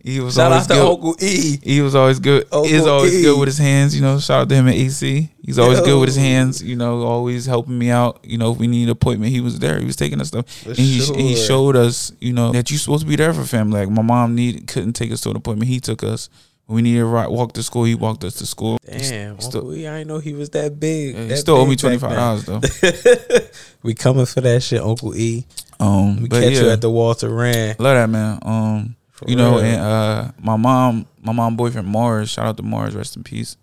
He 0.07 0.21
was 0.21 0.35
Shout 0.37 0.53
always 0.53 0.65
out 0.65 0.69
to 0.69 0.75
good. 0.75 0.91
Uncle 0.93 1.17
E. 1.21 1.59
He 1.65 1.81
was 1.81 1.97
always 1.97 2.21
good. 2.21 2.45
He's 2.45 2.53
Uncle 2.81 2.89
always 2.91 3.13
E. 3.15 3.23
good 3.23 3.39
with 3.41 3.49
his 3.49 3.59
hands. 3.59 3.95
You 3.97 4.03
know, 4.03 4.21
shout 4.21 4.43
out 4.43 4.49
to 4.51 4.55
him 4.55 4.69
at 4.69 4.75
AC. 4.75 5.29
He's 5.45 5.59
always 5.59 5.81
good 5.81 5.99
with 5.99 6.09
his 6.09 6.17
hands. 6.17 6.63
You 6.63 6.77
know, 6.77 7.03
always 7.03 7.45
helping 7.45 7.77
me 7.77 7.91
out. 7.91 8.21
You 8.23 8.39
know, 8.39 8.53
if 8.53 8.59
we 8.59 8.69
need 8.69 8.85
an 8.85 8.91
appointment, 8.91 9.33
he 9.33 9.41
was 9.41 9.59
there. 9.59 9.81
He 9.81 9.85
was 9.85 9.97
taking 9.97 10.21
us 10.21 10.29
stuff, 10.29 10.65
and 10.65 10.77
he 10.77 11.05
and 11.09 11.21
he 11.21 11.35
showed 11.35 11.75
us, 11.75 12.13
you 12.21 12.33
know, 12.33 12.53
that 12.53 12.71
you're 12.71 12.79
supposed 12.79 13.03
to 13.03 13.09
be 13.09 13.17
there 13.17 13.35
for 13.35 13.43
family. 13.45 13.81
Like 13.81 13.91
my 13.91 14.03
mom 14.03 14.37
needed 14.37 14.69
couldn't 14.69 14.93
take 14.93 15.11
us 15.11 15.23
to 15.23 15.31
an 15.31 15.37
appointment. 15.37 15.69
He 15.69 15.81
took 15.81 16.05
us. 16.05 16.29
When 16.67 16.75
we 16.77 16.83
needed 16.83 16.99
to 16.99 17.07
ride, 17.07 17.29
walk 17.29 17.53
to 17.53 17.63
school, 17.63 17.85
he 17.85 17.95
walked 17.95 18.25
us 18.25 18.35
to 18.37 18.47
school. 18.47 18.79
Damn, 18.85 19.37
He 19.37 19.43
still, 19.43 19.61
Uncle 19.61 19.75
E, 19.77 19.87
I 19.87 19.99
didn't 19.99 20.09
know 20.09 20.19
he 20.19 20.33
was 20.35 20.51
that 20.51 20.81
big. 20.81 21.15
he 21.15 21.27
that 21.29 21.37
still 21.37 21.57
owe 21.59 21.65
me 21.67 21.77
twenty 21.77 21.97
five 21.99 22.11
twenty 22.17 22.17
back 22.17 22.45
five 22.45 22.47
then. 22.47 22.61
dollars 22.61 23.41
though. 23.41 23.49
we 23.85 23.95
coming 23.95 24.27
for 24.27 24.41
that 24.41 24.63
shit, 24.65 24.81
Uncle 24.83 25.15
E. 25.17 25.47
Um, 25.79 26.23
We 26.23 26.29
catch 26.29 26.53
yeah, 26.55 26.61
you 26.63 26.71
at 26.71 26.81
the 26.81 26.91
Walter 26.91 27.29
Rand. 27.29 27.79
love 27.79 27.95
that 27.97 28.11
man. 28.11 28.39
Um, 28.43 28.97
For 29.17 29.29
you 29.31 29.37
know, 29.37 29.53
real. 29.57 29.65
and 29.65 29.81
uh, 29.81 30.31
my 30.41 30.57
mom, 30.57 31.07
my 31.23 31.33
mom 31.33 31.57
boyfriend 31.57 31.89
Mars, 31.89 32.31
shout 32.31 32.47
out 32.47 32.57
to 32.59 32.63
Mars, 32.63 32.95
rest 32.95 33.17
in 33.17 33.25
peace. 33.25 33.57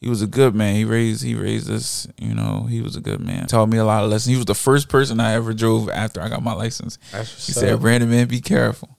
He 0.00 0.08
was 0.08 0.22
a 0.22 0.26
good 0.26 0.54
man. 0.54 0.76
He 0.76 0.84
raised, 0.84 1.24
he 1.24 1.34
raised 1.34 1.68
us. 1.70 2.06
You 2.18 2.34
know, 2.34 2.66
he 2.70 2.80
was 2.82 2.94
a 2.96 3.00
good 3.00 3.18
man. 3.20 3.46
Taught 3.46 3.66
me 3.70 3.78
a 3.78 3.84
lot 3.84 4.04
of 4.04 4.10
lessons. 4.10 4.30
He 4.30 4.36
was 4.36 4.44
the 4.46 4.54
first 4.54 4.88
person 4.88 5.18
I 5.18 5.32
ever 5.32 5.52
drove 5.54 5.88
after 5.88 6.20
I 6.20 6.28
got 6.28 6.42
my 6.42 6.52
license. 6.52 6.98
That's 7.12 7.46
He 7.46 7.52
said, 7.52 7.72
up. 7.74 7.80
"Brandon, 7.80 8.08
man, 8.10 8.28
be 8.28 8.40
careful." 8.40 8.90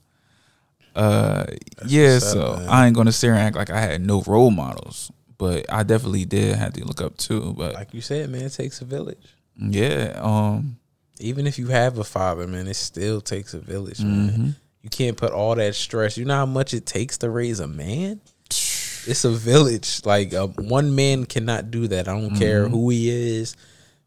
Uh, 0.96 1.46
yeah. 1.86 2.14
what's 2.16 2.36
up, 2.36 2.60
So. 2.60 2.66
I 2.68 2.88
ain't 2.88 2.96
gonna 2.96 3.12
sit 3.12 3.28
here 3.28 3.36
and 3.36 3.44
act 3.44 3.56
like 3.56 3.70
I 3.70 3.80
had 3.80 4.02
no 4.02 4.22
role 4.24 4.50
models, 4.52 5.12
but 5.38 5.72
I 5.72 5.84
definitely 5.84 6.26
did 6.26 6.56
have 6.56 6.74
to 6.74 6.84
look 6.84 7.02
up 7.02 7.16
too. 7.18 7.54
But 7.56 7.76
like 7.76 7.94
you 7.94 8.02
said, 8.02 8.30
man, 8.30 8.42
it 8.42 8.54
takes 8.54 8.82
a 8.82 8.86
village. 8.86 9.36
yeah, 9.58 10.20
um, 10.22 10.78
Even 11.20 11.46
if 11.48 11.60
you 11.60 11.68
have 11.68 12.00
a 12.00 12.04
father, 12.04 12.48
man, 12.48 12.68
it 12.68 12.76
still 12.76 13.22
takes 13.22 13.54
a 13.54 13.60
village, 13.60 14.00
Mm-hmm. 14.00 14.28
man. 14.42 14.56
You 14.82 14.90
can't 14.90 15.18
put 15.18 15.32
all 15.34 15.56
that 15.56 15.76
stress. 15.76 16.18
You 16.18 16.26
know 16.26 16.36
how 16.36 16.46
much 16.46 16.74
it 16.74 16.86
takes 16.86 17.18
to 17.20 17.30
raise 17.30 17.60
a 17.60 17.68
man? 17.68 18.22
It's 18.50 19.24
a 19.26 19.32
village. 19.32 20.02
Like 20.06 20.34
uh, 20.34 20.48
one 20.48 20.96
man 20.96 21.26
cannot 21.26 21.72
do 21.72 21.88
that. 21.88 22.08
I 22.08 22.12
don't 22.14 22.30
Mm-hmm. 22.32 22.40
care 22.40 22.68
who 22.68 22.90
he 22.90 23.10
is, 23.10 23.56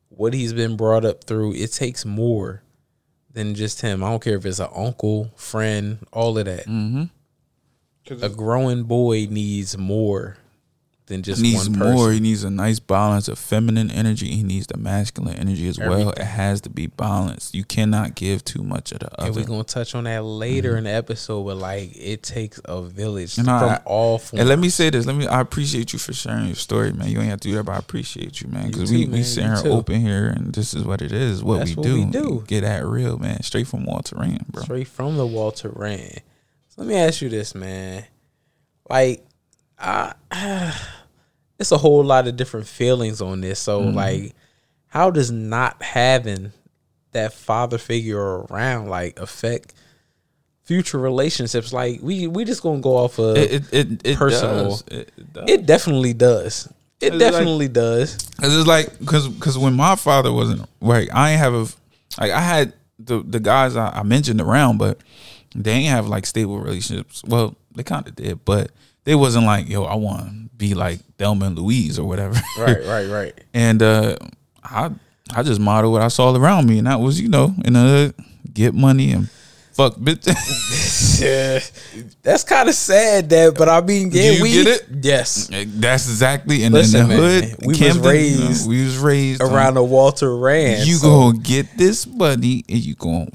what 0.08 0.32
he's 0.34 0.52
been 0.52 0.76
brought 0.76 1.04
up 1.04 1.24
through. 1.24 1.54
It 1.54 1.72
takes 1.72 2.04
more 2.04 2.62
than 3.32 3.54
just 3.54 3.80
him. 3.80 4.02
I 4.04 4.10
don't 4.10 4.22
care 4.22 4.36
if 4.36 4.44
it's 4.46 4.58
an 4.58 4.68
uncle, 4.74 5.30
friend, 5.36 5.98
all 6.12 6.36
of 6.38 6.44
that. 6.46 6.66
Mm-hmm. 6.66 7.04
A 8.24 8.28
growing 8.28 8.82
boy 8.84 9.26
needs 9.30 9.78
more 9.78 10.36
than 11.10 11.22
just 11.22 11.42
needs 11.42 11.68
one 11.68 11.78
person. 11.78 11.94
more. 11.94 12.10
He 12.12 12.20
needs 12.20 12.42
a 12.44 12.48
nice 12.50 12.80
balance 12.80 13.28
of 13.28 13.38
feminine 13.38 13.90
energy. 13.90 14.30
He 14.30 14.42
needs 14.42 14.66
the 14.66 14.78
masculine 14.78 15.34
energy 15.36 15.68
as 15.68 15.78
well. 15.78 16.10
It 16.10 16.18
has 16.22 16.62
to 16.62 16.70
be 16.70 16.86
balanced. 16.86 17.54
You 17.54 17.64
cannot 17.64 18.14
give 18.14 18.42
too 18.44 18.62
much 18.62 18.92
of 18.92 19.00
the 19.00 19.22
And 19.22 19.34
we're 19.36 19.44
gonna 19.44 19.64
touch 19.64 19.94
on 19.94 20.04
that 20.04 20.24
later 20.24 20.76
in 20.78 20.84
the 20.84 20.90
episode, 20.90 21.44
but 21.44 21.58
like 21.58 21.94
it 21.96 22.22
takes 22.22 22.58
a 22.64 22.80
village 22.82 23.36
And 23.36 23.46
from 23.46 23.54
I- 23.70 23.80
all 23.84 24.18
forms. 24.18 24.40
and 24.40 24.48
let 24.48 24.58
me 24.58 24.70
say 24.70 24.88
this. 24.88 25.04
Let 25.04 25.16
me. 25.16 25.26
I 25.26 25.40
appreciate 25.40 25.92
you 25.92 25.98
for 25.98 26.14
sharing 26.14 26.46
your 26.46 26.54
story, 26.54 26.92
man. 26.92 27.08
You 27.08 27.20
ain't 27.20 27.28
have 27.30 27.40
to 27.40 27.48
do 27.48 27.54
that, 27.56 27.64
but 27.64 27.72
I 27.72 27.78
appreciate 27.78 28.40
you, 28.40 28.48
man. 28.48 28.68
Because 28.70 28.90
we 28.90 29.04
too, 29.04 29.10
we 29.10 29.16
man. 29.18 29.24
sitting 29.24 29.50
here 29.56 29.72
open 29.72 30.00
here, 30.00 30.28
and 30.28 30.54
this 30.54 30.72
is 30.72 30.84
what 30.84 31.02
it 31.02 31.12
is. 31.12 31.44
What, 31.44 31.64
we, 31.66 31.74
what 31.74 31.84
do. 31.84 31.94
we 31.96 32.04
do. 32.06 32.44
Get 32.46 32.62
that 32.62 32.86
real, 32.86 33.18
man. 33.18 33.42
Straight 33.42 33.66
from 33.66 33.84
Walter 33.84 34.16
Rand, 34.16 34.46
bro. 34.48 34.62
straight 34.62 34.88
from 34.88 35.16
the 35.16 35.26
Walter 35.26 35.70
Rand. 35.74 36.20
So 36.68 36.82
let 36.82 36.86
me 36.86 36.94
ask 36.94 37.20
you 37.20 37.28
this, 37.28 37.54
man. 37.54 38.04
Like, 38.88 39.26
I, 39.78 40.14
it's 41.60 41.70
a 41.72 41.78
whole 41.78 42.02
lot 42.02 42.26
of 42.26 42.36
different 42.36 42.66
feelings 42.66 43.20
on 43.20 43.40
this. 43.42 43.60
So, 43.60 43.82
Mm-hmm. 43.82 43.96
like, 43.96 44.34
how 44.88 45.10
does 45.10 45.30
not 45.30 45.80
having 45.82 46.52
that 47.12 47.32
father 47.32 47.78
figure 47.78 48.18
around 48.44 48.88
like 48.88 49.18
affect 49.20 49.74
future 50.64 50.98
relationships? 50.98 51.72
Like, 51.72 52.00
we 52.02 52.26
we 52.26 52.44
just 52.44 52.62
gonna 52.62 52.80
go 52.80 52.96
off 52.96 53.18
of 53.18 53.36
It 53.36 53.52
it 53.52 53.72
it, 53.72 54.00
it 54.06 54.16
Personal. 54.18 54.64
does. 54.70 54.84
It, 54.90 55.32
does. 55.32 55.44
it. 55.48 55.66
Definitely 55.66 56.14
does. 56.14 56.66
It 57.00 57.14
It's 57.14 57.22
like- 57.22 57.32
definitely 57.32 57.68
does. 57.68 58.16
Cause 58.40 58.56
it's 58.56 58.66
like, 58.66 59.06
cause, 59.06 59.28
cause 59.38 59.56
when 59.56 59.74
my 59.74 59.96
father 59.96 60.32
wasn't 60.32 60.68
right, 60.82 61.08
I 61.12 61.30
ain't 61.32 61.38
have 61.38 61.54
a, 61.54 61.60
like 62.20 62.30
I 62.32 62.40
had 62.40 62.72
the 62.98 63.22
the 63.22 63.40
guys 63.40 63.76
I, 63.76 63.88
I 63.90 64.02
mentioned 64.02 64.40
around, 64.40 64.76
but 64.78 64.98
they 65.54 65.72
ain't 65.72 65.88
have 65.90 66.08
like 66.08 66.26
stable 66.26 66.58
relationships. 66.58 67.22
Well, 67.26 67.56
they 67.74 67.82
kind 67.84 68.06
of 68.06 68.14
did, 68.16 68.44
but 68.44 68.70
they 69.10 69.16
wasn't 69.16 69.44
like, 69.44 69.68
yo, 69.68 69.82
I 69.82 69.96
want 69.96 70.20
to 70.22 70.56
be 70.56 70.72
like 70.74 71.00
Thelma 71.18 71.46
and 71.46 71.58
Louise 71.58 71.98
or 71.98 72.06
whatever. 72.06 72.38
Right, 72.56 72.78
right, 72.86 73.08
right. 73.08 73.34
and 73.52 73.82
uh, 73.82 74.14
I 74.62 74.92
I 75.34 75.42
just 75.42 75.58
modeled 75.60 75.92
what 75.92 76.00
I 76.02 76.06
saw 76.06 76.32
around 76.32 76.68
me, 76.68 76.78
and 76.78 76.86
that 76.86 77.00
was 77.00 77.20
you 77.20 77.28
know 77.28 77.52
in 77.64 77.72
the 77.72 77.80
hood, 77.80 78.14
get 78.54 78.72
money 78.72 79.10
and 79.10 79.28
fuck 79.72 79.96
bitch. 79.96 80.28
Yeah, 81.20 81.58
that's 82.22 82.44
kind 82.44 82.68
of 82.68 82.74
sad. 82.76 83.28
That, 83.30 83.56
but 83.58 83.68
I 83.68 83.80
mean, 83.80 84.10
yeah, 84.12 84.30
you 84.30 84.42
we 84.44 84.52
get 84.52 84.66
it? 84.68 84.86
Yes, 85.02 85.48
That's 85.48 86.06
exactly 86.08 86.62
in, 86.62 86.72
Listen, 86.72 87.02
in 87.02 87.08
the 87.08 87.16
man, 87.16 87.42
hood. 87.42 87.56
we 87.62 87.66
was 87.66 87.78
Camden, 87.78 87.96
you 87.96 88.02
know, 88.04 88.10
raised 88.10 88.68
we 88.68 88.84
was 88.84 88.98
raised 88.98 89.42
on- 89.42 89.52
around 89.52 89.74
the 89.74 89.82
Walter 89.82 90.36
Rand. 90.36 90.86
You 90.86 90.94
so- 90.94 91.08
gonna 91.32 91.38
get 91.38 91.66
this 91.76 92.06
money, 92.06 92.64
and 92.68 92.78
you 92.78 92.94
gonna 92.94 93.26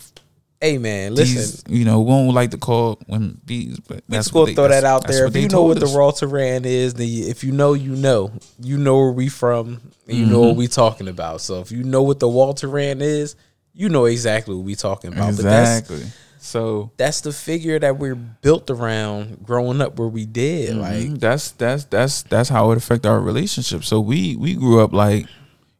Hey 0.62 0.78
man, 0.78 1.14
listen. 1.14 1.36
these, 1.36 1.64
you 1.68 1.86
know, 1.86 2.00
one 2.00 2.26
would 2.28 2.34
like 2.34 2.52
to 2.52 2.58
call 2.58 3.00
when 3.08 3.40
bees, 3.46 3.80
but 3.82 3.98
we 4.08 4.16
that's 4.16 4.28
just 4.28 4.34
gonna 4.34 4.54
throw 4.54 4.68
that 4.70 4.84
out 4.84 5.06
there. 5.06 5.26
If 5.26 5.36
you 5.36 5.48
know 5.50 5.64
what 5.64 5.80
told 5.80 5.82
the 5.82 5.86
us. 5.86 5.96
Walter 5.96 6.28
Rand 6.28 6.66
is, 6.66 6.94
then 6.96 7.08
you, 7.08 7.28
if 7.28 7.44
you 7.44 7.52
know, 7.52 7.74
you 7.74 7.96
know. 7.96 8.32
You 8.60 8.78
know 8.78 8.98
where 8.98 9.12
we 9.12 9.28
from. 9.30 9.82
And 10.08 10.18
you 10.18 10.26
know 10.26 10.40
Mm-hmm. 10.40 10.48
what 10.50 10.56
we 10.56 10.68
talking 10.68 11.08
about. 11.08 11.42
So 11.42 11.60
if 11.62 11.72
you 11.72 11.84
know 11.84 12.04
what 12.04 12.20
the 12.20 12.28
Walter 12.30 12.68
Rand 12.68 13.02
is, 13.02 13.36
you 13.74 13.90
know 13.90 14.06
exactly 14.06 14.56
what 14.56 14.64
we 14.66 14.76
talking 14.76 15.12
about. 15.14 15.36
But 15.36 15.44
that's 15.44 15.80
exactly. 15.90 16.12
So 16.38 16.92
that's 16.98 17.22
the 17.22 17.34
figure 17.34 17.78
that 17.80 17.98
we're 17.98 18.16
built 18.16 18.70
around 18.70 19.44
growing 19.44 19.82
up 19.82 19.98
where 20.00 20.08
we 20.08 20.26
did. 20.26 20.76
Like 20.78 21.08
Mhm. 21.08 21.20
that's 21.20 21.52
that's 21.52 21.86
that's 21.86 22.22
that's 22.24 22.50
how 22.50 22.72
it 22.72 22.78
affect 22.78 23.06
our 23.06 23.20
relationship. 23.20 23.84
So 23.84 24.00
we 24.00 24.36
we 24.36 24.54
grew 24.56 24.80
up 24.80 24.94
like, 24.94 25.26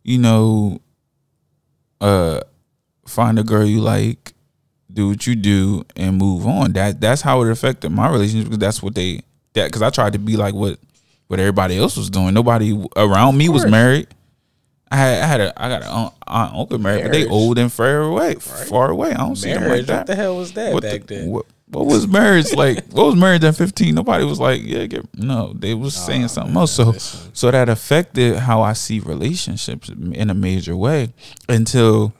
you 0.04 0.18
know, 0.18 0.80
uh, 2.02 2.42
find 3.08 3.38
a 3.40 3.44
girl 3.44 3.64
you 3.66 3.80
like, 3.80 4.25
do 4.96 5.10
what 5.10 5.28
you 5.28 5.36
do, 5.36 5.84
and 5.96 6.18
move 6.18 6.48
on. 6.48 6.74
That 6.74 7.00
that's 7.02 7.22
how 7.22 7.42
it 7.44 7.52
affected 7.52 7.92
my 7.92 8.10
relationship 8.10 8.46
because 8.46 8.60
that's 8.60 8.82
what 8.82 8.96
they 8.96 9.22
that 9.54 9.68
because 9.68 9.82
I 9.82 9.90
tried 9.90 10.14
to 10.14 10.20
be 10.20 10.38
like 10.38 10.54
what 10.54 10.80
what 11.28 11.40
everybody 11.40 11.78
else 11.78 11.98
was 11.98 12.10
doing. 12.10 12.34
Nobody 12.34 12.82
around 12.96 13.38
me 13.38 13.50
was 13.50 13.66
married. 13.66 14.08
I 14.92 14.98
had 14.98 15.24
I 15.24 15.26
had 15.28 15.42
a 15.42 15.62
I 15.62 15.70
got 15.70 15.82
an 15.82 15.88
aunt, 15.90 16.14
aunt 16.28 16.56
uncle 16.56 16.78
married, 16.78 17.04
but 17.04 17.12
they 17.12 17.28
old 17.28 17.58
and 17.58 17.72
far 17.72 18.02
away, 18.02 18.36
far 18.36 18.92
away. 18.92 19.12
I 19.12 19.18
don't 19.18 19.36
see 19.36 19.52
them 19.54 19.68
like 19.68 19.86
that 19.88 19.98
what 20.00 20.08
the 20.08 20.16
hell 20.16 20.38
was 20.38 20.54
that 20.54 20.74
what 20.74 20.84
back 20.84 21.06
the- 21.06 21.16
then? 21.16 21.30
What, 21.32 21.46
what 21.68 21.88
was 21.88 22.08
marriage 22.08 22.54
like? 22.54 22.86
What 22.92 23.08
was 23.08 23.16
marriage 23.16 23.44
at 23.44 23.56
fifteen? 23.56 23.96
Nobody 23.96 24.24
was 24.24 24.40
like, 24.40 24.62
yeah, 24.64 24.86
get 24.86 25.06
no. 25.18 25.54
They 25.54 25.74
was 25.74 25.96
saying 25.96 26.28
something 26.28 26.56
else. 26.56 26.72
So, 26.74 26.86
listen. 26.86 27.34
so 27.34 27.50
that 27.50 27.68
affected 27.70 28.38
how 28.38 28.62
I 28.62 28.74
see 28.74 29.00
relationships 29.00 29.90
in 29.90 30.30
a 30.30 30.36
major 30.36 30.78
way. 30.78 31.12
Until, 31.50 32.14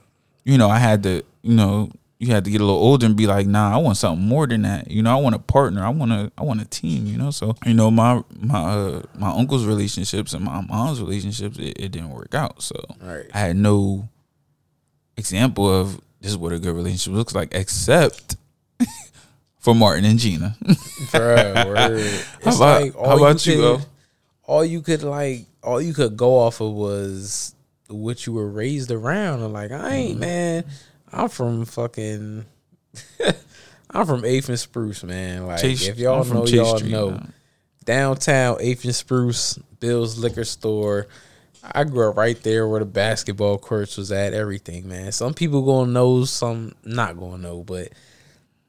you 0.44 0.58
know, 0.58 0.70
I 0.70 0.80
had 0.80 1.04
to, 1.04 1.24
you 1.44 1.54
know, 1.54 1.92
you 2.18 2.28
had 2.34 2.46
to 2.46 2.52
get 2.52 2.62
a 2.62 2.64
little 2.64 2.80
older 2.82 3.06
and 3.06 3.16
be 3.18 3.28
like, 3.28 3.46
nah, 3.46 3.74
I 3.74 3.78
want 3.78 3.98
something 3.98 4.26
more 4.26 4.48
than 4.48 4.62
that. 4.62 4.90
You 4.90 5.04
know, 5.04 5.12
I 5.12 5.20
want 5.22 5.36
a 5.36 5.40
partner. 5.40 5.84
I 5.84 5.90
want 5.90 6.12
a, 6.14 6.32
I 6.38 6.44
want 6.44 6.62
a 6.62 6.66
team. 6.66 7.06
You 7.08 7.18
know, 7.18 7.30
so 7.32 7.56
you 7.66 7.74
know, 7.74 7.92
my 7.92 8.24
my 8.40 8.60
uh, 8.60 9.02
my 9.18 9.32
uncle's 9.32 9.66
relationships 9.66 10.34
and 10.34 10.44
my 10.46 10.62
mom's 10.62 11.02
relationships, 11.02 11.58
it, 11.60 11.78
it 11.78 11.92
didn't 11.92 12.12
work 12.12 12.34
out. 12.34 12.62
So 12.64 12.76
Right. 13.02 13.26
I 13.34 13.40
had 13.40 13.56
no 13.58 14.08
example 15.18 15.70
of 15.74 16.00
this 16.22 16.32
is 16.32 16.38
what 16.38 16.54
a 16.54 16.60
good 16.60 16.76
relationship 16.76 17.14
looks 17.14 17.36
like, 17.36 17.54
except 17.54 18.38
for 19.60 19.76
Martin 19.76 20.06
and 20.06 20.20
Gina. 20.20 20.56
Bruh, 21.12 21.66
word. 21.68 22.00
It's 22.46 22.56
about- 22.58 22.82
like 22.82 22.94
how 22.96 23.18
about 23.18 23.46
you, 23.46 23.56
could, 23.56 23.86
all 24.44 24.64
you 24.66 24.82
could 24.82 25.04
like 25.04 25.46
all 25.64 25.82
you 25.82 25.94
could 25.94 26.16
go 26.16 26.38
off 26.40 26.62
of 26.62 26.72
was 26.72 27.54
what 27.88 28.26
you 28.26 28.34
were 28.34 28.50
raised 28.50 28.92
around 28.92 29.42
and 29.42 29.54
like 29.54 29.72
I 29.72 29.76
Mm-hmm. 29.76 29.92
ain't 29.92 30.20
man. 30.20 30.64
I'm 31.16 31.30
from 31.30 31.66
fucking 31.66 32.46
I'm 33.90 34.06
from 34.06 34.26
Eighth 34.26 34.50
and 34.50 34.60
Spruce, 34.60 35.04
man. 35.04 35.48
Like 35.48 35.62
Chase- 35.62 35.88
if 35.88 35.98
y'all 35.98 36.24
know, 36.26 36.46
y'all 36.46 36.78
Street, 36.78 36.92
know. 36.92 37.12
man. 37.12 37.34
Downtown 37.86 38.58
Eighth 38.60 38.84
and 38.84 38.96
Spruce, 38.96 39.58
Bill's 39.80 40.18
liquor 40.18 40.44
store. 40.44 41.08
I 41.64 41.84
grew 41.84 42.10
up 42.10 42.18
right 42.18 42.40
there 42.44 42.68
where 42.68 42.80
the 42.80 42.86
basketball 42.86 43.58
courts 43.58 43.98
was 43.98 44.12
at, 44.12 44.34
everything, 44.34 44.88
man. 44.88 45.12
Some 45.12 45.34
people 45.34 45.64
gonna 45.66 45.92
know, 45.92 46.26
some 46.26 46.74
not 46.84 47.18
gonna 47.18 47.38
know, 47.42 47.64
but 47.64 47.90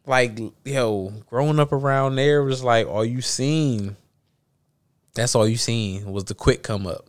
like 0.07 0.39
yo, 0.65 1.13
growing 1.29 1.59
up 1.59 1.73
around 1.73 2.17
there 2.17 2.43
was 2.45 2.63
like 2.63 2.87
all 2.87 3.05
you 3.05 3.21
seen. 3.21 3.97
That's 5.15 5.35
all 5.35 5.49
you 5.49 5.57
seen 5.57 6.13
was 6.13 6.25
the 6.25 6.35
quick 6.35 6.63
come 6.63 6.87
up. 6.87 7.07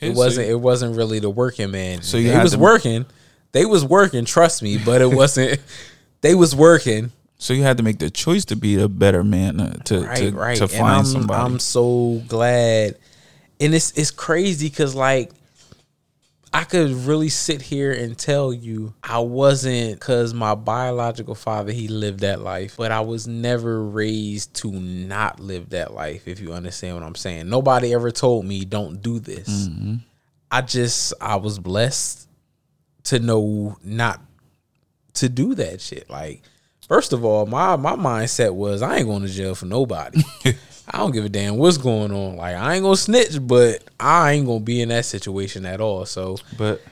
It 0.00 0.14
wasn't. 0.14 0.48
it 0.48 0.56
wasn't 0.60 0.96
really 0.96 1.18
the 1.20 1.30
working 1.30 1.70
man. 1.70 2.02
So 2.02 2.16
you 2.16 2.30
had 2.30 2.42
was 2.42 2.52
to- 2.52 2.58
working. 2.58 3.06
They 3.52 3.64
was 3.64 3.84
working. 3.84 4.24
Trust 4.24 4.62
me, 4.62 4.78
but 4.78 5.00
it 5.02 5.12
wasn't. 5.12 5.60
they 6.20 6.34
was 6.34 6.54
working. 6.54 7.12
So 7.38 7.54
you 7.54 7.62
had 7.62 7.78
to 7.78 7.82
make 7.82 7.98
the 7.98 8.10
choice 8.10 8.44
to 8.46 8.56
be 8.56 8.78
a 8.80 8.88
better 8.88 9.24
man 9.24 9.60
uh, 9.60 9.72
to 9.84 10.02
Right, 10.02 10.16
to, 10.18 10.30
right. 10.32 10.56
to 10.58 10.68
find 10.68 11.00
I'm, 11.00 11.04
somebody. 11.04 11.42
I'm 11.42 11.58
so 11.58 12.22
glad, 12.28 12.98
and 13.58 13.74
it's 13.74 13.92
it's 13.92 14.10
crazy 14.10 14.68
because 14.68 14.94
like 14.94 15.30
I 16.52 16.64
could 16.64 16.90
really 16.90 17.28
sit 17.28 17.62
here 17.62 17.92
and 17.92 18.18
tell 18.18 18.52
you 18.52 18.92
I 19.02 19.20
wasn't 19.20 19.94
because 19.94 20.34
my 20.34 20.54
biological 20.54 21.34
father 21.34 21.72
he 21.72 21.88
lived 21.88 22.20
that 22.20 22.40
life, 22.40 22.76
but 22.76 22.90
I 22.92 23.00
was 23.00 23.26
never 23.26 23.84
raised 23.84 24.54
to 24.56 24.70
not 24.70 25.40
live 25.40 25.70
that 25.70 25.94
life. 25.94 26.26
If 26.26 26.40
you 26.40 26.52
understand 26.52 26.96
what 26.96 27.04
I'm 27.04 27.14
saying, 27.14 27.48
nobody 27.48 27.94
ever 27.94 28.10
told 28.10 28.44
me 28.44 28.64
don't 28.64 29.00
do 29.00 29.20
this. 29.20 29.68
Mm-hmm. 29.68 29.94
I 30.50 30.60
just 30.62 31.14
I 31.20 31.36
was 31.36 31.58
blessed 31.58 32.28
to 33.04 33.18
know 33.18 33.76
not 33.84 34.20
to 35.14 35.28
do 35.28 35.54
that 35.54 35.80
shit. 35.80 36.08
Like, 36.08 36.42
first 36.86 37.12
of 37.12 37.24
all, 37.24 37.46
my 37.46 37.76
my 37.76 37.94
mindset 37.96 38.54
was 38.54 38.82
I 38.82 38.98
ain't 38.98 39.06
going 39.06 39.22
to 39.22 39.28
jail 39.28 39.54
for 39.54 39.66
nobody. 39.66 40.22
I 40.92 40.98
don't 40.98 41.12
give 41.12 41.24
a 41.24 41.28
damn 41.28 41.56
what's 41.56 41.78
going 41.78 42.12
on. 42.12 42.36
Like, 42.36 42.56
I 42.56 42.74
ain't 42.74 42.82
gonna 42.82 42.96
snitch, 42.96 43.38
but 43.40 43.84
I 44.00 44.32
ain't 44.32 44.46
gonna 44.46 44.60
be 44.60 44.80
in 44.82 44.88
that 44.88 45.04
situation 45.04 45.64
at 45.64 45.80
all. 45.80 46.04
So, 46.04 46.38
but 46.58 46.82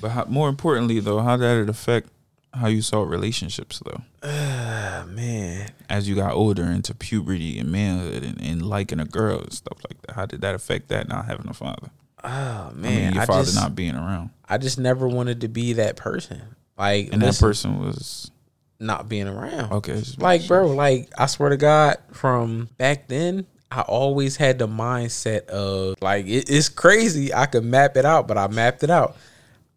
but 0.00 0.10
how, 0.10 0.24
more 0.26 0.48
importantly 0.48 1.00
though, 1.00 1.18
how 1.20 1.36
did 1.36 1.62
it 1.62 1.68
affect 1.68 2.08
how 2.54 2.68
you 2.68 2.82
saw 2.82 3.02
relationships 3.02 3.80
though? 3.84 4.02
ah, 4.22 5.04
man, 5.08 5.70
As 5.88 6.08
you 6.08 6.14
got 6.14 6.32
older 6.32 6.64
into 6.64 6.94
puberty 6.94 7.58
and 7.58 7.70
manhood 7.70 8.22
and, 8.22 8.40
and 8.40 8.62
liking 8.62 9.00
a 9.00 9.04
girl 9.04 9.40
and 9.40 9.52
stuff 9.52 9.78
like 9.88 10.00
that, 10.02 10.14
how 10.14 10.26
did 10.26 10.40
that 10.42 10.54
affect 10.54 10.88
that 10.88 11.08
not 11.08 11.26
having 11.26 11.48
a 11.48 11.54
father? 11.54 11.90
Oh 12.24 12.70
I 12.70 12.72
man, 12.74 13.04
mean, 13.04 13.12
your 13.14 13.22
I, 13.22 13.26
father 13.26 13.44
just 13.44 13.56
not 13.56 13.74
being 13.74 13.94
around, 13.94 14.30
I 14.48 14.58
just 14.58 14.78
never 14.78 15.06
wanted 15.08 15.42
to 15.42 15.48
be 15.48 15.74
that 15.74 15.96
person. 15.96 16.42
Like, 16.76 17.12
and 17.12 17.22
that 17.22 17.38
person 17.38 17.80
was 17.80 18.30
not 18.78 19.08
being 19.08 19.26
around. 19.26 19.72
okay. 19.72 20.02
Like, 20.18 20.46
bro, 20.46 20.68
like 20.68 21.10
I 21.18 21.26
swear 21.26 21.50
to 21.50 21.56
God, 21.56 21.96
from 22.12 22.68
back 22.78 23.08
then, 23.08 23.46
I 23.70 23.82
always 23.82 24.36
had 24.36 24.58
the 24.58 24.68
mindset 24.68 25.46
of 25.46 25.96
like 26.00 26.26
it, 26.26 26.48
it's 26.48 26.68
crazy. 26.68 27.34
I 27.34 27.46
could 27.46 27.64
map 27.64 27.96
it 27.96 28.04
out, 28.04 28.28
but 28.28 28.38
I 28.38 28.46
mapped 28.48 28.82
it 28.82 28.90
out. 28.90 29.16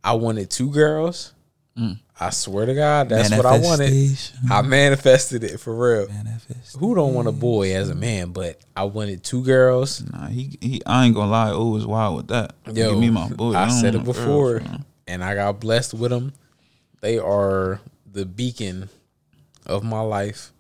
I 0.04 0.14
wanted 0.14 0.50
two 0.50 0.70
girls. 0.72 1.34
Mm. 1.78 2.00
I 2.22 2.30
swear 2.30 2.68
to 2.68 2.76
God, 2.76 3.10
that's 3.10 3.32
what 3.32 3.48
I 3.48 3.58
wanted. 3.58 4.16
I 4.48 4.62
manifested 4.62 5.44
it 5.44 5.60
for 5.60 5.74
real. 5.74 6.08
Who 6.78 6.94
don't 6.94 7.16
want 7.16 7.28
a 7.28 7.32
boy 7.32 7.74
as 7.74 7.90
a 7.90 7.96
man? 7.96 8.30
But 8.30 8.62
I 8.78 8.84
wanted 8.84 9.24
two 9.24 9.44
girls. 9.44 10.04
Nah, 10.04 10.28
he, 10.28 10.56
he 10.62 10.82
I 10.86 11.06
ain't 11.06 11.16
gonna 11.16 11.32
lie. 11.32 11.50
Oh, 11.50 11.70
was 11.70 11.88
wild 11.88 12.18
with 12.18 12.28
that. 12.28 12.54
Yo, 12.68 12.92
Give 12.92 13.00
me 13.00 13.10
my 13.10 13.28
boy. 13.28 13.56
I 13.56 13.66
don't 13.66 13.82
said 13.82 13.96
it 13.96 14.04
before, 14.04 14.60
girls, 14.60 14.82
and 15.08 15.24
I 15.24 15.34
got 15.34 15.60
blessed 15.60 15.96
with 15.96 16.12
them. 16.12 16.34
They 17.02 17.18
are 17.18 17.82
the 18.06 18.28
beacon 18.28 18.90
of 19.66 19.84
my 19.84 20.02
life. 20.02 20.52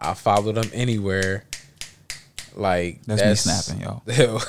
I 0.00 0.14
follow 0.14 0.50
them 0.50 0.68
anywhere. 0.72 1.44
Like 2.56 3.02
That's 3.04 3.22
me 3.22 3.34
snapping, 3.36 3.82
y'all. 3.84 4.02
yo. 4.08 4.40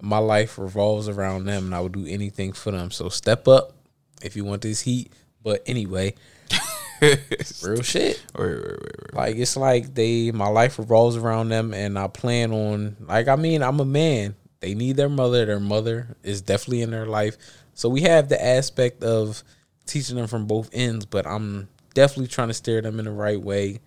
my 0.00 0.18
life 0.18 0.58
revolves 0.58 1.08
around 1.08 1.46
them, 1.46 1.64
and 1.64 1.74
I 1.74 1.80
would 1.80 1.92
do 1.92 2.06
anything 2.06 2.52
for 2.52 2.70
them. 2.70 2.92
So 2.92 3.08
step 3.08 3.48
up 3.48 3.72
if 4.22 4.36
you 4.36 4.44
want 4.44 4.62
this 4.62 4.82
heat. 4.82 5.12
But 5.42 5.62
anyway, 5.66 6.14
real 7.62 7.82
shit. 7.82 8.22
Wait, 8.38 8.46
wait, 8.46 8.60
wait, 8.60 8.78
wait. 8.80 9.14
Like 9.14 9.36
it's 9.36 9.56
like 9.56 9.94
they 9.94 10.30
my 10.30 10.48
life 10.48 10.78
revolves 10.78 11.16
around 11.16 11.48
them 11.48 11.74
and 11.74 11.98
I 11.98 12.08
plan 12.08 12.52
on 12.52 12.96
like 13.00 13.28
I 13.28 13.36
mean 13.36 13.62
I'm 13.62 13.80
a 13.80 13.84
man. 13.84 14.36
They 14.60 14.74
need 14.74 14.96
their 14.96 15.08
mother. 15.08 15.44
Their 15.44 15.60
mother 15.60 16.16
is 16.22 16.40
definitely 16.40 16.82
in 16.82 16.90
their 16.92 17.06
life. 17.06 17.36
So 17.74 17.88
we 17.88 18.02
have 18.02 18.28
the 18.28 18.42
aspect 18.42 19.02
of 19.02 19.42
teaching 19.86 20.16
them 20.16 20.28
from 20.28 20.46
both 20.46 20.70
ends, 20.72 21.04
but 21.04 21.26
I'm 21.26 21.68
definitely 21.94 22.28
trying 22.28 22.48
to 22.48 22.54
steer 22.54 22.80
them 22.80 22.98
in 22.98 23.06
the 23.06 23.10
right 23.10 23.40
way. 23.40 23.80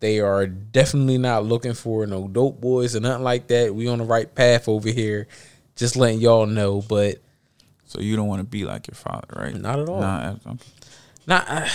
They 0.00 0.20
are 0.20 0.46
definitely 0.46 1.18
not 1.18 1.44
looking 1.44 1.74
for 1.74 2.06
no 2.06 2.28
dope 2.28 2.60
boys 2.60 2.96
or 2.96 3.00
nothing 3.00 3.24
like 3.24 3.48
that. 3.48 3.74
We 3.74 3.88
on 3.88 3.98
the 3.98 4.04
right 4.04 4.32
path 4.34 4.68
over 4.68 4.88
here. 4.90 5.26
Just 5.74 5.96
letting 5.96 6.20
y'all 6.20 6.46
know, 6.46 6.80
but 6.80 7.16
So 7.84 8.00
you 8.00 8.16
don't 8.16 8.28
want 8.28 8.40
to 8.40 8.46
be 8.46 8.64
like 8.64 8.88
your 8.88 8.94
father, 8.94 9.28
right? 9.36 9.54
Not 9.54 9.78
at 9.80 9.88
all. 9.88 10.00
Nah, 10.00 10.36
okay. 10.46 10.58
Not 11.26 11.48
I, 11.48 11.70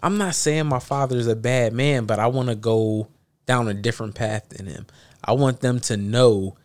I'm 0.00 0.18
not 0.18 0.34
saying 0.34 0.66
my 0.66 0.78
father's 0.78 1.26
a 1.26 1.36
bad 1.36 1.72
man, 1.72 2.06
but 2.06 2.18
I 2.18 2.26
want 2.26 2.48
to 2.48 2.54
go 2.54 3.08
down 3.46 3.68
a 3.68 3.74
different 3.74 4.14
path 4.14 4.48
than 4.50 4.66
him. 4.66 4.86
I 5.24 5.32
want 5.32 5.60
them 5.60 5.80
to 5.80 5.96
know 5.96 6.56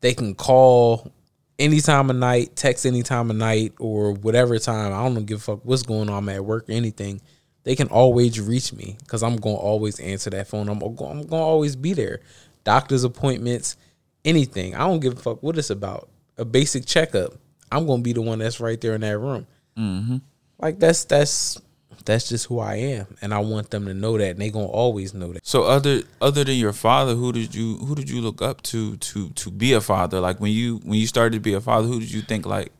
they 0.00 0.14
can 0.14 0.34
call 0.34 1.12
any 1.58 1.80
time 1.80 2.10
of 2.10 2.16
night, 2.16 2.56
text 2.56 2.86
any 2.86 3.02
time 3.02 3.30
of 3.30 3.36
night, 3.36 3.74
or 3.78 4.12
whatever 4.12 4.58
time. 4.58 4.92
I 4.92 5.02
don't 5.02 5.24
give 5.24 5.38
a 5.38 5.40
fuck 5.40 5.60
what's 5.64 5.82
going 5.82 6.08
on 6.08 6.18
I'm 6.18 6.28
at 6.28 6.44
work 6.44 6.68
or 6.68 6.72
anything. 6.72 7.20
They 7.64 7.76
can 7.76 7.88
always 7.88 8.40
reach 8.40 8.72
me 8.72 8.96
because 9.00 9.22
I'm 9.22 9.36
going 9.36 9.56
to 9.56 9.62
always 9.62 10.00
answer 10.00 10.30
that 10.30 10.48
phone. 10.48 10.68
I'm, 10.68 10.80
I'm 10.82 10.94
going 10.94 11.28
to 11.28 11.36
always 11.36 11.76
be 11.76 11.92
there. 11.92 12.20
Doctor's 12.64 13.04
appointments, 13.04 13.76
anything. 14.24 14.74
I 14.74 14.80
don't 14.80 15.00
give 15.00 15.18
a 15.18 15.20
fuck 15.20 15.42
what 15.42 15.58
it's 15.58 15.70
about. 15.70 16.08
A 16.38 16.44
basic 16.44 16.86
checkup. 16.86 17.34
I'm 17.70 17.86
going 17.86 17.98
to 18.00 18.04
be 18.04 18.12
the 18.12 18.22
one 18.22 18.38
that's 18.38 18.60
right 18.60 18.80
there 18.80 18.94
in 18.94 19.02
that 19.02 19.18
room 19.18 19.46
mm-hmm. 19.78 20.16
Like 20.58 20.78
that's 20.78 21.04
that's 21.04 21.60
that's 22.04 22.28
just 22.28 22.46
who 22.46 22.58
I 22.58 22.76
am, 22.76 23.06
and 23.20 23.34
I 23.34 23.38
want 23.40 23.70
them 23.70 23.84
to 23.86 23.94
know 23.94 24.16
that, 24.16 24.30
and 24.30 24.40
they 24.40 24.50
gonna 24.50 24.66
always 24.66 25.12
know 25.12 25.32
that. 25.32 25.46
So 25.46 25.64
other 25.64 26.02
other 26.20 26.44
than 26.44 26.56
your 26.56 26.72
father, 26.72 27.14
who 27.14 27.32
did 27.32 27.54
you 27.54 27.76
who 27.78 27.94
did 27.94 28.08
you 28.08 28.20
look 28.20 28.40
up 28.40 28.62
to 28.62 28.96
to 28.96 29.30
to 29.30 29.50
be 29.50 29.72
a 29.72 29.80
father? 29.80 30.20
Like 30.20 30.40
when 30.40 30.52
you 30.52 30.78
when 30.84 30.98
you 30.98 31.06
started 31.06 31.34
to 31.34 31.40
be 31.40 31.54
a 31.54 31.60
father, 31.60 31.86
who 31.86 32.00
did 32.00 32.10
you 32.10 32.22
think 32.22 32.46
like, 32.46 32.72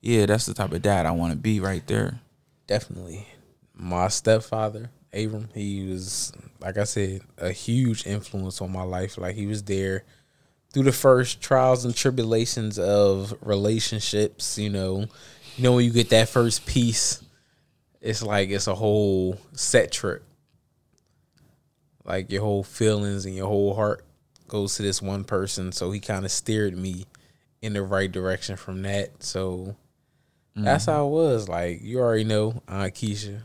yeah, 0.00 0.26
that's 0.26 0.46
the 0.46 0.54
type 0.54 0.72
of 0.72 0.82
dad 0.82 1.06
I 1.06 1.10
want 1.10 1.32
to 1.32 1.38
be 1.38 1.60
right 1.60 1.86
there? 1.86 2.20
Definitely, 2.66 3.26
my 3.74 4.08
stepfather 4.08 4.90
Abram, 5.12 5.48
he 5.54 5.86
was 5.86 6.32
like 6.60 6.78
I 6.78 6.84
said, 6.84 7.22
a 7.38 7.52
huge 7.52 8.06
influence 8.06 8.60
on 8.60 8.72
my 8.72 8.82
life. 8.82 9.18
Like 9.18 9.34
he 9.34 9.46
was 9.46 9.62
there 9.64 10.04
through 10.72 10.84
the 10.84 10.92
first 10.92 11.40
trials 11.40 11.84
and 11.84 11.94
tribulations 11.94 12.78
of 12.78 13.34
relationships. 13.42 14.58
You 14.58 14.70
know, 14.70 15.06
you 15.60 15.64
know 15.64 15.74
when 15.74 15.84
you 15.84 15.90
get 15.90 16.08
that 16.08 16.30
first 16.30 16.64
piece, 16.64 17.22
it's 18.00 18.22
like 18.22 18.48
it's 18.48 18.66
a 18.66 18.74
whole 18.74 19.38
set 19.52 19.92
trip. 19.92 20.24
Like 22.02 22.32
your 22.32 22.40
whole 22.40 22.62
feelings 22.62 23.26
and 23.26 23.36
your 23.36 23.46
whole 23.46 23.74
heart 23.74 24.02
goes 24.48 24.76
to 24.76 24.82
this 24.82 25.02
one 25.02 25.22
person. 25.22 25.70
So 25.72 25.90
he 25.90 26.00
kind 26.00 26.24
of 26.24 26.30
steered 26.30 26.78
me 26.78 27.04
in 27.60 27.74
the 27.74 27.82
right 27.82 28.10
direction 28.10 28.56
from 28.56 28.80
that. 28.82 29.22
So 29.22 29.76
that's 30.56 30.86
mm. 30.86 30.92
how 30.92 31.08
it 31.08 31.10
was. 31.10 31.46
Like 31.46 31.82
you 31.82 32.00
already 32.00 32.24
know 32.24 32.62
Aunt 32.66 32.94
Keisha. 32.94 33.42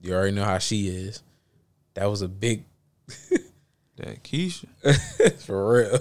You 0.00 0.12
already 0.12 0.34
know 0.34 0.44
how 0.44 0.58
she 0.58 0.88
is. 0.88 1.22
That 1.94 2.06
was 2.06 2.22
a 2.22 2.28
big 2.28 2.64
That 3.96 4.24
Keisha, 4.24 4.66
for 5.46 5.72
real 5.72 6.00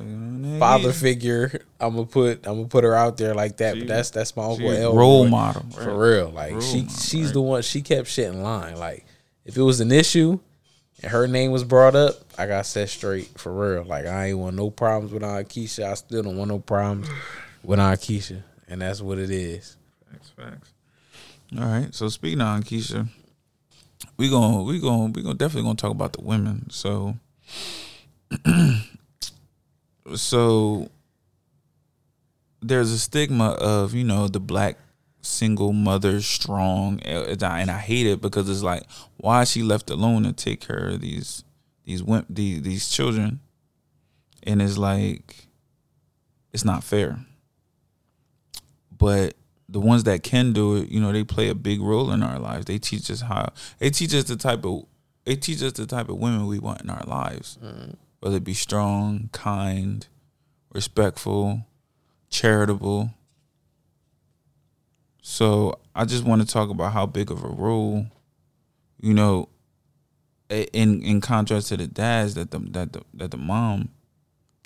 mm-hmm. 0.00 0.58
father 0.58 0.92
figure. 0.92 1.60
I'm 1.80 1.94
gonna 1.94 2.06
put 2.06 2.46
I'm 2.46 2.56
gonna 2.56 2.68
put 2.68 2.84
her 2.84 2.94
out 2.94 3.16
there 3.16 3.34
like 3.34 3.58
that. 3.58 3.74
She- 3.74 3.80
but 3.80 3.88
that's 3.88 4.10
that's 4.10 4.36
my 4.36 4.44
uncle 4.44 4.70
Elroy. 4.70 4.96
role 4.96 5.28
model 5.28 5.66
for 5.70 5.98
real. 5.98 6.30
Like 6.30 6.52
Role 6.52 6.60
she 6.60 6.82
model, 6.82 6.96
she's 6.96 7.24
right. 7.26 7.34
the 7.34 7.40
one. 7.40 7.62
She 7.62 7.82
kept 7.82 8.08
shit 8.08 8.28
in 8.28 8.42
line. 8.42 8.76
Like 8.76 9.04
if 9.44 9.56
it 9.56 9.62
was 9.62 9.80
an 9.80 9.92
issue 9.92 10.38
and 11.02 11.12
her 11.12 11.26
name 11.26 11.50
was 11.50 11.64
brought 11.64 11.94
up, 11.94 12.14
I 12.36 12.46
got 12.46 12.66
set 12.66 12.88
straight 12.88 13.38
for 13.38 13.52
real. 13.52 13.84
Like 13.84 14.06
I 14.06 14.28
ain't 14.28 14.38
want 14.38 14.56
no 14.56 14.70
problems 14.70 15.12
with 15.12 15.22
Aunt 15.22 15.48
Keisha. 15.48 15.84
I 15.84 15.94
still 15.94 16.22
don't 16.22 16.36
want 16.36 16.50
no 16.50 16.58
problems 16.58 17.08
with 17.62 17.78
Aunt 17.78 18.00
Keisha, 18.00 18.42
and 18.68 18.82
that's 18.82 19.00
what 19.00 19.18
it 19.18 19.30
is. 19.30 19.76
Facts, 20.10 20.30
facts. 20.30 20.72
All 21.58 21.64
right. 21.64 21.94
So 21.94 22.08
speaking 22.08 22.40
on 22.40 22.62
Keisha, 22.62 23.08
we 24.18 24.28
gonna 24.28 24.62
we 24.62 24.80
gonna 24.80 25.12
we 25.12 25.22
gonna 25.22 25.34
definitely 25.34 25.62
gonna 25.62 25.76
talk 25.76 25.92
about 25.92 26.12
the 26.12 26.22
women. 26.22 26.68
So, 26.70 27.14
so 30.14 30.90
there's 32.60 32.90
a 32.90 32.98
stigma 32.98 33.50
of 33.50 33.94
you 33.94 34.04
know 34.04 34.28
the 34.28 34.40
black 34.40 34.76
single 35.22 35.72
mother, 35.72 36.20
strong, 36.20 37.00
eh, 37.04 37.32
and 37.32 37.42
I, 37.42 37.60
and 37.60 37.70
I 37.70 37.78
hate 37.78 38.06
it 38.06 38.20
because 38.20 38.48
it's 38.48 38.62
like, 38.62 38.82
why 39.16 39.44
she 39.44 39.62
left 39.62 39.90
alone 39.90 40.24
to 40.24 40.32
take 40.32 40.60
care 40.60 40.88
of 40.88 41.00
these 41.00 41.44
these 41.84 42.02
these 42.28 42.62
these 42.62 42.90
children? 42.90 43.40
And 44.44 44.62
it's 44.62 44.78
like, 44.78 45.48
it's 46.52 46.64
not 46.64 46.84
fair. 46.84 47.18
But 48.96 49.34
the 49.68 49.80
ones 49.80 50.04
that 50.04 50.22
can 50.22 50.52
do 50.52 50.76
it, 50.76 50.88
you 50.88 51.00
know, 51.00 51.12
they 51.12 51.24
play 51.24 51.48
a 51.48 51.54
big 51.54 51.80
role 51.80 52.10
in 52.10 52.22
our 52.22 52.38
lives. 52.38 52.64
They 52.64 52.78
teach 52.78 53.10
us 53.10 53.20
how. 53.20 53.52
They 53.78 53.90
teach 53.90 54.14
us 54.14 54.24
the 54.24 54.36
type 54.36 54.64
of. 54.64 54.86
They 55.24 55.36
teach 55.36 55.62
us 55.62 55.72
the 55.72 55.86
type 55.86 56.08
of 56.08 56.16
women 56.16 56.46
we 56.46 56.58
want 56.58 56.80
in 56.80 56.88
our 56.88 57.04
lives, 57.04 57.58
mm-hmm. 57.62 57.92
whether 58.20 58.38
it 58.38 58.44
be 58.44 58.54
strong, 58.54 59.28
kind, 59.32 60.06
respectful, 60.72 61.66
charitable. 62.30 63.10
So 65.20 65.78
I 65.94 66.06
just 66.06 66.24
want 66.24 66.40
to 66.40 66.48
talk 66.48 66.70
about 66.70 66.94
how 66.94 67.04
big 67.04 67.30
of 67.30 67.44
a 67.44 67.48
role, 67.48 68.06
you 68.98 69.12
know, 69.12 69.50
in 70.48 71.02
in 71.02 71.20
contrast 71.20 71.68
to 71.68 71.76
the 71.76 71.86
dads 71.86 72.34
that 72.34 72.50
the 72.50 72.58
that 72.58 72.94
the 72.94 73.02
that 73.12 73.30
the 73.30 73.36
mom 73.36 73.90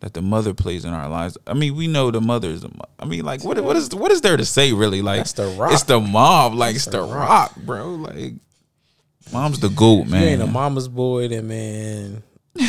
that 0.02 0.14
the 0.14 0.20
mother 0.20 0.52
plays 0.52 0.84
in 0.84 0.92
our 0.92 1.08
lives. 1.08 1.38
I 1.46 1.54
mean, 1.54 1.76
we 1.76 1.86
know 1.86 2.10
the 2.10 2.20
mother 2.20 2.48
is 2.48 2.62
the. 2.62 2.68
mo- 2.68 2.84
I 2.98 3.04
mean, 3.04 3.24
like, 3.24 3.44
what 3.44 3.58
what 3.62 3.76
is 3.76 3.94
what 3.94 4.10
is 4.10 4.20
there 4.20 4.36
to 4.36 4.44
say 4.44 4.72
really? 4.72 5.00
Like, 5.00 5.18
That's 5.18 5.32
the 5.34 5.46
rock. 5.56 5.72
It's 5.72 5.84
the 5.84 6.00
mom. 6.00 6.56
Like, 6.56 6.74
it's 6.74 6.86
the 6.86 6.90
the 6.90 7.02
rock. 7.02 7.28
rock, 7.28 7.56
bro. 7.56 7.88
Like, 7.94 8.34
mom's 9.32 9.60
the 9.60 9.68
goat, 9.68 10.08
man. 10.08 10.22
you 10.22 10.28
ain't 10.30 10.42
a 10.42 10.46
mama's 10.48 10.88
boy, 10.88 11.28
then 11.28 11.46
man, 11.46 12.22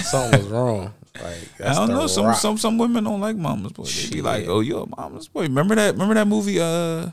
something 0.03 0.39
was 0.41 0.47
wrong. 0.49 0.93
Like 1.21 1.49
I 1.65 1.73
don't 1.73 1.89
know. 1.89 2.05
Some 2.05 2.25
rock. 2.27 2.37
some 2.37 2.57
some 2.59 2.77
women 2.77 3.03
don't 3.03 3.19
like 3.19 3.35
mama's 3.35 3.71
boy. 3.71 3.85
They 3.85 4.09
be 4.11 4.21
like, 4.21 4.47
"Oh, 4.47 4.59
you're 4.59 4.83
a 4.83 5.01
mama's 5.01 5.27
boy." 5.27 5.41
Remember 5.43 5.73
that? 5.75 5.93
Remember 5.93 6.13
that 6.13 6.27
movie? 6.27 6.59
Uh, 6.59 7.09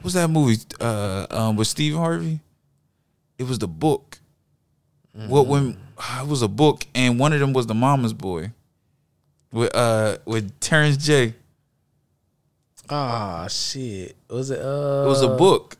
what's 0.00 0.14
that 0.14 0.28
movie? 0.28 0.56
Uh, 0.80 1.26
um, 1.30 1.56
with 1.56 1.68
Steve 1.68 1.94
Harvey. 1.94 2.40
It 3.38 3.46
was 3.46 3.58
the 3.58 3.68
book. 3.68 4.18
What 5.14 5.46
when 5.46 5.76
it 6.20 6.26
was 6.26 6.40
a 6.40 6.48
book, 6.48 6.86
and 6.94 7.18
one 7.18 7.34
of 7.34 7.40
them 7.40 7.52
was 7.52 7.66
the 7.66 7.74
mama's 7.74 8.14
boy. 8.14 8.52
With 9.52 9.74
uh 9.76 10.16
with 10.24 10.58
Terrence 10.60 10.96
J. 10.96 11.34
Ah 12.88 13.46
shit. 13.48 14.16
Was 14.28 14.50
it? 14.50 14.58
Uh, 14.60 15.04
It 15.04 15.08
was 15.08 15.22
a 15.22 15.28
book. 15.28 15.76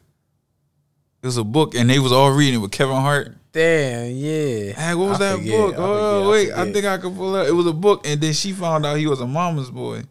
It 1.22 1.26
was 1.26 1.36
a 1.36 1.44
book, 1.44 1.74
and 1.74 1.88
they 1.88 1.98
was 1.98 2.12
all 2.12 2.32
reading 2.32 2.54
it 2.60 2.62
with 2.62 2.72
Kevin 2.72 2.96
Hart. 2.96 3.36
Damn. 3.52 4.10
Yeah. 4.16 4.72
Hey, 4.72 4.94
what 4.94 5.08
was 5.10 5.20
I 5.20 5.30
that 5.30 5.36
forget, 5.38 5.52
book? 5.58 5.74
I 5.74 5.78
Oh 5.78 6.20
forget, 6.20 6.30
wait, 6.30 6.52
I 6.52 6.56
forget. 6.58 6.74
think 6.74 6.86
I 6.86 6.98
could 6.98 7.14
pull 7.16 7.34
up. 7.36 7.46
It 7.46 7.52
was 7.52 7.66
a 7.66 7.72
book, 7.72 8.06
and 8.06 8.20
then 8.20 8.32
she 8.32 8.52
found 8.52 8.84
out 8.86 8.96
he 8.98 9.06
was 9.06 9.20
a 9.20 9.26
mama's 9.26 9.70
boy, 9.70 10.02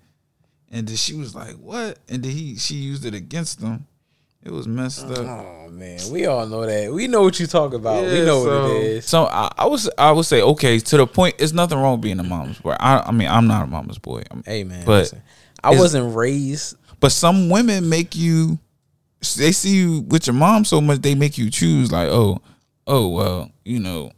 and 0.71 0.87
then 0.87 0.95
she 0.95 1.13
was 1.15 1.35
like, 1.35 1.55
"What?" 1.55 1.97
And 2.07 2.23
then 2.23 2.31
he 2.31 2.55
she 2.57 2.75
used 2.75 3.05
it 3.05 3.13
against 3.13 3.61
him. 3.61 3.87
It 4.43 4.51
was 4.51 4.67
messed 4.67 5.05
up. 5.05 5.19
Oh 5.19 5.69
man, 5.69 5.99
we 6.11 6.25
all 6.25 6.47
know 6.47 6.65
that. 6.65 6.91
We 6.91 7.07
know 7.07 7.21
what 7.21 7.39
you 7.39 7.45
talk 7.45 7.73
about. 7.73 8.03
we 8.03 8.21
know 8.25 8.43
so, 8.43 8.61
what 8.63 8.71
it 8.77 8.83
is. 8.83 9.05
So 9.05 9.25
I, 9.25 9.51
I 9.57 9.65
was 9.67 9.89
I 9.97 10.11
would 10.11 10.25
say 10.25 10.41
okay 10.41 10.79
to 10.79 10.97
the 10.97 11.05
point. 11.05 11.35
It's 11.37 11.53
nothing 11.53 11.77
wrong 11.77 11.93
with 11.93 12.01
being 12.01 12.19
a 12.19 12.23
mama's 12.23 12.57
boy. 12.57 12.75
I 12.79 12.99
I 12.99 13.11
mean 13.11 13.27
I'm 13.27 13.45
not 13.47 13.63
a 13.65 13.67
mama's 13.67 13.99
boy. 13.99 14.23
I'm- 14.31 14.43
Hey 14.45 14.63
man, 14.63 14.83
but 14.85 15.01
listen, 15.03 15.21
I 15.63 15.71
wasn't 15.75 16.15
raised. 16.15 16.75
But 16.99 17.11
some 17.11 17.49
women 17.49 17.87
make 17.89 18.15
you. 18.15 18.57
They 19.37 19.51
see 19.51 19.75
you 19.75 20.01
with 20.01 20.25
your 20.25 20.33
mom 20.33 20.65
so 20.65 20.81
much 20.81 21.01
they 21.01 21.13
make 21.13 21.37
you 21.37 21.51
choose 21.51 21.91
like 21.91 22.09
oh 22.09 22.41
oh 22.87 23.07
well 23.09 23.51
you 23.63 23.79
know 23.79 24.11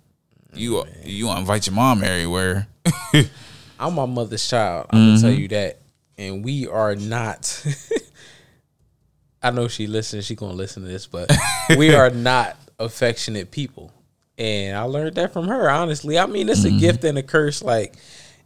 you 0.53 0.85
you 1.03 1.25
want 1.25 1.37
to 1.37 1.41
invite 1.41 1.67
your 1.67 1.75
mom 1.75 2.01
everywhere. 2.01 2.67
I'm 3.79 3.95
my 3.95 4.05
mother's 4.05 4.47
child. 4.47 4.85
I'm 4.91 4.99
gonna 5.09 5.19
tell 5.21 5.29
Mm-hmm. 5.31 5.41
you 5.41 5.47
that, 5.49 5.79
and 6.17 6.45
we 6.45 6.67
are 6.69 6.95
not. 6.95 7.65
I 9.43 9.51
know 9.51 9.67
she 9.67 9.87
listens. 9.87 10.25
She 10.25 10.35
gonna 10.35 10.53
listen 10.53 10.83
to 10.83 10.89
this, 10.89 11.05
but 11.05 11.31
we 11.77 11.93
are 11.93 12.09
not 12.11 12.55
affectionate 12.79 13.51
people, 13.51 13.91
and 14.37 14.77
I 14.77 14.83
learned 14.83 15.15
that 15.15 15.33
from 15.33 15.47
her. 15.49 15.69
Honestly, 15.69 16.17
I 16.17 16.25
mean, 16.25 16.47
it's 16.47 16.63
a 16.63 16.69
mm-hmm. 16.69 16.79
gift 16.79 17.03
and 17.03 17.17
a 17.17 17.23
curse. 17.23 17.61
Like 17.61 17.95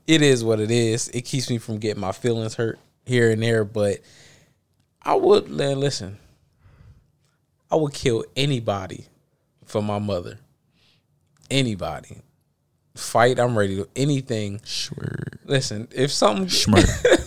it 0.07 0.21
is 0.21 0.43
what 0.43 0.59
it 0.59 0.71
is. 0.71 1.09
It 1.09 1.21
keeps 1.21 1.49
me 1.49 1.59
from 1.59 1.77
getting 1.77 2.01
my 2.01 2.11
feelings 2.11 2.55
hurt 2.55 2.79
here 3.05 3.29
and 3.29 3.43
there, 3.43 3.63
but 3.63 3.99
I 5.03 5.15
would 5.15 5.49
man, 5.49 5.79
listen. 5.79 6.17
I 7.69 7.75
would 7.75 7.93
kill 7.93 8.23
anybody 8.35 9.05
for 9.65 9.83
my 9.83 9.99
mother. 9.99 10.39
Anybody. 11.51 12.21
Fight, 12.95 13.39
I'm 13.39 13.57
ready 13.57 13.75
to 13.75 13.87
anything. 13.95 14.61
Sure. 14.63 15.17
Listen, 15.45 15.87
if 15.91 16.11
something. 16.11 16.47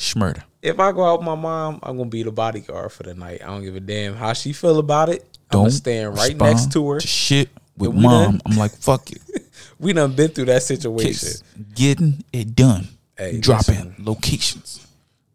Schmurder. 0.00 0.42
if 0.62 0.80
I 0.80 0.92
go 0.92 1.04
out 1.04 1.18
with 1.20 1.26
my 1.26 1.34
mom, 1.34 1.78
I'm 1.82 1.98
gonna 1.98 2.08
be 2.08 2.22
the 2.22 2.32
bodyguard 2.32 2.90
for 2.90 3.02
the 3.02 3.14
night. 3.14 3.42
I 3.42 3.46
don't 3.48 3.62
give 3.62 3.76
a 3.76 3.80
damn 3.80 4.14
how 4.14 4.32
she 4.32 4.54
feel 4.54 4.78
about 4.78 5.10
it. 5.10 5.22
I'm 5.50 5.58
Don't 5.58 5.62
gonna 5.64 5.70
stand 5.72 6.16
right 6.16 6.34
next 6.36 6.72
to 6.72 6.90
her. 6.92 7.00
shit 7.00 7.50
with 7.76 7.92
mom. 7.94 8.02
done- 8.38 8.40
I'm 8.46 8.56
like, 8.56 8.72
fuck 8.76 9.10
it. 9.12 9.20
We 9.78 9.94
done 9.94 10.12
been 10.12 10.28
through 10.28 10.44
that 10.46 10.62
situation. 10.62 11.40
Getting 11.74 12.22
it 12.34 12.54
done. 12.54 12.88
Hey, 13.16 13.40
Dropping 13.40 13.94
locations. 13.98 14.86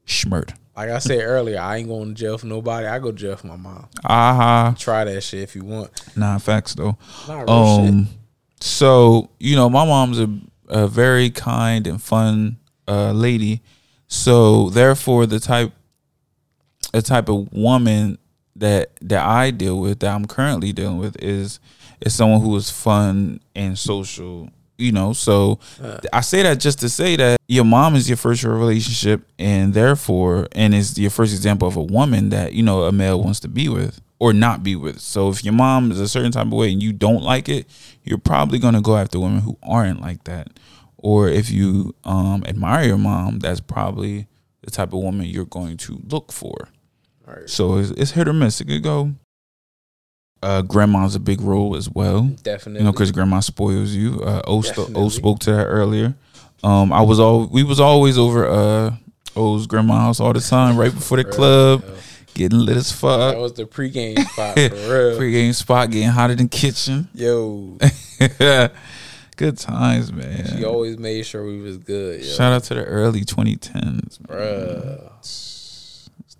Schmurder. 0.05 0.53
Like 0.77 0.91
I 0.91 0.99
said 0.99 1.19
earlier, 1.21 1.59
I 1.59 1.77
ain't 1.77 1.87
going 1.87 2.09
to 2.09 2.13
jail 2.13 2.37
for 2.37 2.45
nobody. 2.45 2.85
I 2.85 2.99
go 2.99 3.09
to 3.11 3.17
jail 3.17 3.35
for 3.37 3.47
my 3.47 3.55
mom. 3.55 3.87
Aha. 4.03 4.75
Try 4.77 5.03
that 5.05 5.21
shit 5.21 5.41
if 5.41 5.55
you 5.55 5.63
want. 5.63 5.89
Nah, 6.15 6.37
facts 6.37 6.75
though. 6.75 6.95
Not 7.27 7.47
real 7.49 7.77
shit. 7.77 7.89
Um, 7.89 8.07
so 8.59 9.29
you 9.39 9.55
know, 9.55 9.67
my 9.67 9.83
mom's 9.83 10.19
a, 10.19 10.29
a 10.67 10.87
very 10.87 11.31
kind 11.31 11.87
and 11.87 11.99
fun 12.01 12.57
uh, 12.87 13.13
lady. 13.13 13.61
So 14.07 14.69
therefore, 14.69 15.25
the 15.25 15.39
type, 15.39 15.71
the 16.93 17.01
type 17.01 17.29
of 17.29 17.51
woman 17.51 18.17
that 18.55 18.91
that 19.01 19.25
I 19.25 19.51
deal 19.51 19.79
with, 19.79 19.99
that 19.99 20.13
I'm 20.13 20.25
currently 20.25 20.71
dealing 20.73 20.97
with, 20.97 21.21
is 21.21 21.59
is 22.01 22.13
someone 22.13 22.41
who 22.41 22.55
is 22.55 22.69
fun 22.69 23.39
and 23.55 23.77
social. 23.77 24.49
You 24.77 24.91
know, 24.91 25.13
so 25.13 25.59
uh. 25.81 25.99
I 26.11 26.19
say 26.19 26.43
that 26.43 26.59
just 26.59 26.79
to 26.79 26.89
say 26.89 27.15
that 27.15 27.39
your 27.47 27.63
mom 27.63 27.95
is 27.95 28.09
your 28.09 28.17
first 28.17 28.43
relationship, 28.43 29.25
and 29.39 29.73
therefore, 29.73 30.49
and 30.51 30.75
is 30.75 30.99
your 30.99 31.11
first 31.11 31.33
example 31.33 31.65
of 31.65 31.77
a 31.77 31.83
woman 31.83 32.27
that 32.29 32.51
you 32.51 32.61
know 32.61 32.83
a 32.83 32.91
male 32.91 33.21
wants 33.21 33.39
to 33.41 33.47
be 33.47 33.69
with 33.69 34.01
or 34.19 34.33
not 34.33 34.63
be 34.63 34.75
with. 34.75 34.99
So 34.99 35.29
if 35.29 35.43
your 35.43 35.53
mom 35.53 35.91
is 35.91 35.99
a 35.99 36.07
certain 36.07 36.31
type 36.31 36.47
of 36.47 36.53
way 36.53 36.71
and 36.71 36.81
you 36.81 36.93
don't 36.93 37.21
like 37.23 37.49
it, 37.49 37.67
you're 38.03 38.17
probably 38.17 38.59
gonna 38.59 38.81
go 38.81 38.97
after 38.97 39.19
women 39.19 39.41
who 39.41 39.57
aren't 39.63 40.01
like 40.01 40.23
that. 40.25 40.49
Or 41.05 41.29
if 41.29 41.51
you 41.51 41.93
um, 42.03 42.43
admire 42.47 42.83
your 42.87 42.97
mom, 42.97 43.37
that's 43.37 43.59
probably 43.59 44.25
the 44.63 44.71
type 44.71 44.91
of 44.91 44.99
woman 45.03 45.27
you're 45.27 45.45
going 45.45 45.77
to 45.77 46.01
look 46.09 46.31
for. 46.31 46.69
Right. 47.27 47.47
So 47.47 47.77
it's, 47.77 47.91
it's 47.91 48.11
hit 48.11 48.27
or 48.27 48.33
miss. 48.33 48.59
It 48.59 48.65
could 48.65 48.81
go. 48.81 49.11
Uh, 50.41 50.63
grandma's 50.63 51.13
a 51.13 51.19
big 51.19 51.41
role 51.41 51.75
as 51.75 51.87
well. 51.89 52.23
Definitely. 52.41 52.79
You 52.79 52.85
know, 52.85 52.91
because 52.91 53.11
grandma 53.11 53.39
spoils 53.41 53.91
you. 53.93 54.19
Uh, 54.21 54.41
o, 54.47 54.61
st- 54.61 54.95
o 54.95 55.09
spoke 55.09 55.39
to 55.41 55.51
that 55.51 55.65
earlier. 55.65 56.15
Um, 56.63 56.91
I 56.91 57.01
was 57.01 57.19
all 57.19 57.45
we 57.47 57.63
was 57.63 57.79
always 57.79 58.17
over 58.17 58.47
uh 58.47 58.95
O's 59.35 59.67
grandma 59.67 59.99
house 59.99 60.19
all 60.19 60.33
the 60.33 60.39
time, 60.39 60.75
right 60.75 60.93
before 60.93 61.17
the 61.17 61.25
Real, 61.25 61.33
club, 61.35 61.83
real. 61.83 61.97
getting 62.33 62.59
lit 62.59 62.77
as 62.77 62.91
fuck. 62.91 63.33
That 63.33 63.39
was 63.39 63.53
the 63.53 63.65
pregame 63.65 64.17
spot 64.25 64.55
for 64.71 64.75
real. 64.93 65.17
Pre-game 65.17 65.53
spot, 65.53 65.91
getting 65.91 66.09
hotter 66.09 66.33
than 66.35 66.47
kitchen. 66.49 67.09
Yo, 67.13 67.77
Good 69.35 69.57
times, 69.57 70.11
man. 70.13 70.47
she 70.57 70.63
always 70.63 70.97
made 70.97 71.25
sure 71.25 71.45
we 71.45 71.59
was 71.61 71.77
good. 71.77 72.21
Yo. 72.21 72.27
Shout 72.31 72.53
out 72.53 72.63
to 72.65 72.75
the 72.75 72.85
early 72.85 73.21
2010s. 73.21 73.73
man. 74.29 74.37
Bruh. 74.37 75.11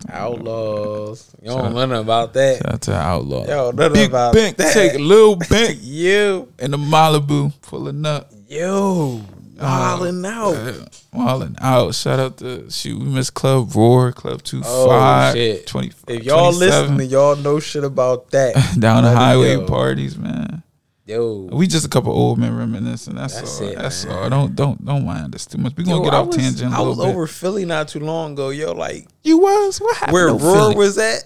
Outlaws. 0.08 1.34
You 1.42 1.48
don't 1.48 1.74
know 1.74 1.86
nothing 1.86 2.02
about 2.04 2.32
that. 2.34 2.58
Shout 2.58 2.72
out 2.74 2.82
to 2.82 2.94
Outlaw. 2.94 3.46
Yo, 3.46 3.70
nothing 3.72 3.92
Big 3.94 4.08
about 4.10 4.34
bank, 4.34 4.56
that. 4.58 4.72
take 4.72 4.94
a 4.94 4.98
little 4.98 5.36
bank 5.36 5.78
You. 5.82 6.52
in 6.58 6.70
the 6.70 6.76
Malibu, 6.76 7.52
pulling 7.62 8.04
up. 8.06 8.30
Yo. 8.48 9.22
Oh, 9.58 9.62
Wilding 9.62 10.24
out. 10.26 10.88
Wilding 11.14 11.56
out. 11.60 11.94
Shout 11.94 12.20
out 12.20 12.36
to 12.38 12.70
shoot. 12.70 12.98
We 12.98 13.06
miss 13.06 13.30
Club 13.30 13.74
Roar, 13.74 14.12
Club 14.12 14.42
Two 14.42 14.60
Oh, 14.64 14.88
Five, 14.88 15.34
shit. 15.34 15.66
20, 15.66 15.92
If 16.08 16.24
y'all 16.24 16.52
27, 16.52 16.58
listening, 16.98 17.10
y'all 17.10 17.36
know 17.36 17.58
shit 17.58 17.82
about 17.82 18.30
that. 18.32 18.54
down 18.78 19.02
the 19.04 19.10
highway 19.12 19.56
go. 19.56 19.66
parties, 19.66 20.18
man. 20.18 20.62
Yo. 21.06 21.48
We 21.52 21.68
just 21.68 21.86
a 21.86 21.88
couple 21.88 22.10
old 22.12 22.36
men 22.38 22.56
reminiscing. 22.56 23.14
That's, 23.14 23.34
That's 23.34 23.60
all. 23.60 23.68
it, 23.68 23.76
That's 23.78 24.04
man. 24.04 24.14
all. 24.22 24.28
Don't 24.28 24.56
don't 24.56 24.84
don't 24.84 25.06
mind 25.06 25.34
us 25.36 25.46
too 25.46 25.58
much. 25.58 25.74
We 25.76 25.84
gonna 25.84 25.98
Yo, 25.98 26.02
get 26.04 26.14
off 26.14 26.26
was, 26.26 26.36
tangent. 26.36 26.74
a 26.74 26.76
I 26.76 26.80
was 26.80 26.98
bit. 26.98 27.06
over 27.06 27.26
Philly 27.28 27.64
not 27.64 27.86
too 27.88 28.00
long 28.00 28.32
ago. 28.32 28.48
Yo, 28.50 28.72
like 28.72 29.06
You 29.22 29.38
was 29.38 29.80
what 29.80 29.96
happened? 29.96 30.12
where 30.14 30.34
Roar 30.34 30.74
was 30.74 30.98
at. 30.98 31.22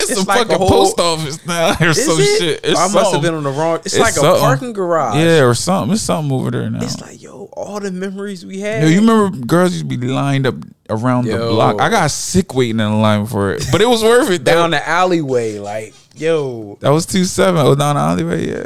It's, 0.00 0.12
it's 0.12 0.22
a 0.22 0.26
like 0.26 0.46
a 0.46 0.48
fucking 0.48 0.56
whole- 0.56 0.70
post 0.70 0.98
office 0.98 1.46
now 1.46 1.76
or 1.80 1.88
Is 1.88 2.02
some 2.06 2.16
it? 2.18 2.38
shit. 2.38 2.60
It's 2.64 2.80
I 2.80 2.88
must 2.88 3.12
have 3.12 3.20
been 3.20 3.34
on 3.34 3.42
the 3.42 3.50
wrong. 3.50 3.76
It's, 3.84 3.88
It's 3.88 3.98
like 3.98 4.14
something. 4.14 4.34
a 4.34 4.38
parking 4.38 4.72
garage. 4.72 5.16
Yeah, 5.16 5.44
or 5.44 5.52
something. 5.52 5.92
It's 5.92 6.00
something 6.00 6.32
over 6.32 6.50
there 6.50 6.70
now. 6.70 6.82
It's 6.82 6.98
like 7.02 7.20
yo, 7.20 7.50
all 7.52 7.78
the 7.80 7.92
memories 7.92 8.46
we 8.46 8.60
had. 8.60 8.82
Yo, 8.84 8.88
you 8.88 9.00
remember 9.00 9.36
girls 9.44 9.72
used 9.74 9.90
to 9.90 9.98
be 9.98 10.06
lined 10.06 10.46
up 10.46 10.54
around 10.88 11.26
the 11.26 11.36
block. 11.36 11.78
I 11.82 11.90
got 11.90 12.10
sick 12.10 12.54
waiting 12.54 12.80
in 12.80 13.02
line 13.02 13.26
for 13.26 13.52
it, 13.52 13.66
but 13.70 13.82
it 13.82 13.86
was 13.86 14.02
worth 14.02 14.30
it. 14.30 14.44
down 14.44 14.70
though. 14.70 14.78
the 14.78 14.88
alleyway, 14.88 15.58
like 15.58 15.92
yo, 16.16 16.78
that 16.80 16.88
was 16.88 17.04
two 17.04 17.26
seven. 17.26 17.60
Oh, 17.66 17.74
down 17.74 17.96
the 17.96 18.00
alleyway. 18.00 18.48
Yeah, 18.48 18.64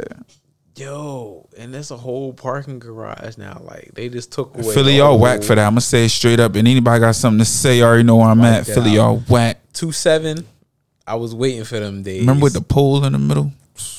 yo, 0.75 1.47
and 1.57 1.73
there's 1.73 1.91
a 1.91 1.97
whole 1.97 2.33
parking 2.33 2.79
garage 2.79 3.37
now. 3.37 3.61
Like 3.63 3.91
they 3.93 4.09
just 4.09 4.31
took 4.31 4.55
away. 4.57 4.73
Philly, 4.73 4.97
y'all 4.97 5.17
whack 5.19 5.43
for 5.43 5.55
that. 5.55 5.65
I'm 5.65 5.71
gonna 5.73 5.81
say 5.81 6.05
it 6.05 6.09
straight 6.09 6.39
up. 6.39 6.55
And 6.55 6.67
anybody 6.67 6.99
got 6.99 7.15
something 7.15 7.39
to 7.39 7.45
say, 7.45 7.77
you 7.77 7.83
already 7.83 8.03
know 8.03 8.17
where 8.17 8.27
I'm 8.27 8.39
Like 8.39 8.53
at. 8.53 8.65
that. 8.65 8.73
Philly, 8.73 8.91
y'all 8.91 9.17
whack. 9.29 9.59
Two 9.73 9.91
seven. 9.91 10.45
I 11.07 11.15
was 11.15 11.35
waiting 11.35 11.63
for 11.65 11.79
them 11.79 12.01
days. 12.03 12.21
Remember 12.21 12.43
with 12.45 12.53
the 12.53 12.61
pole 12.61 13.05
in 13.05 13.13
the 13.13 13.19
middle? 13.19 13.51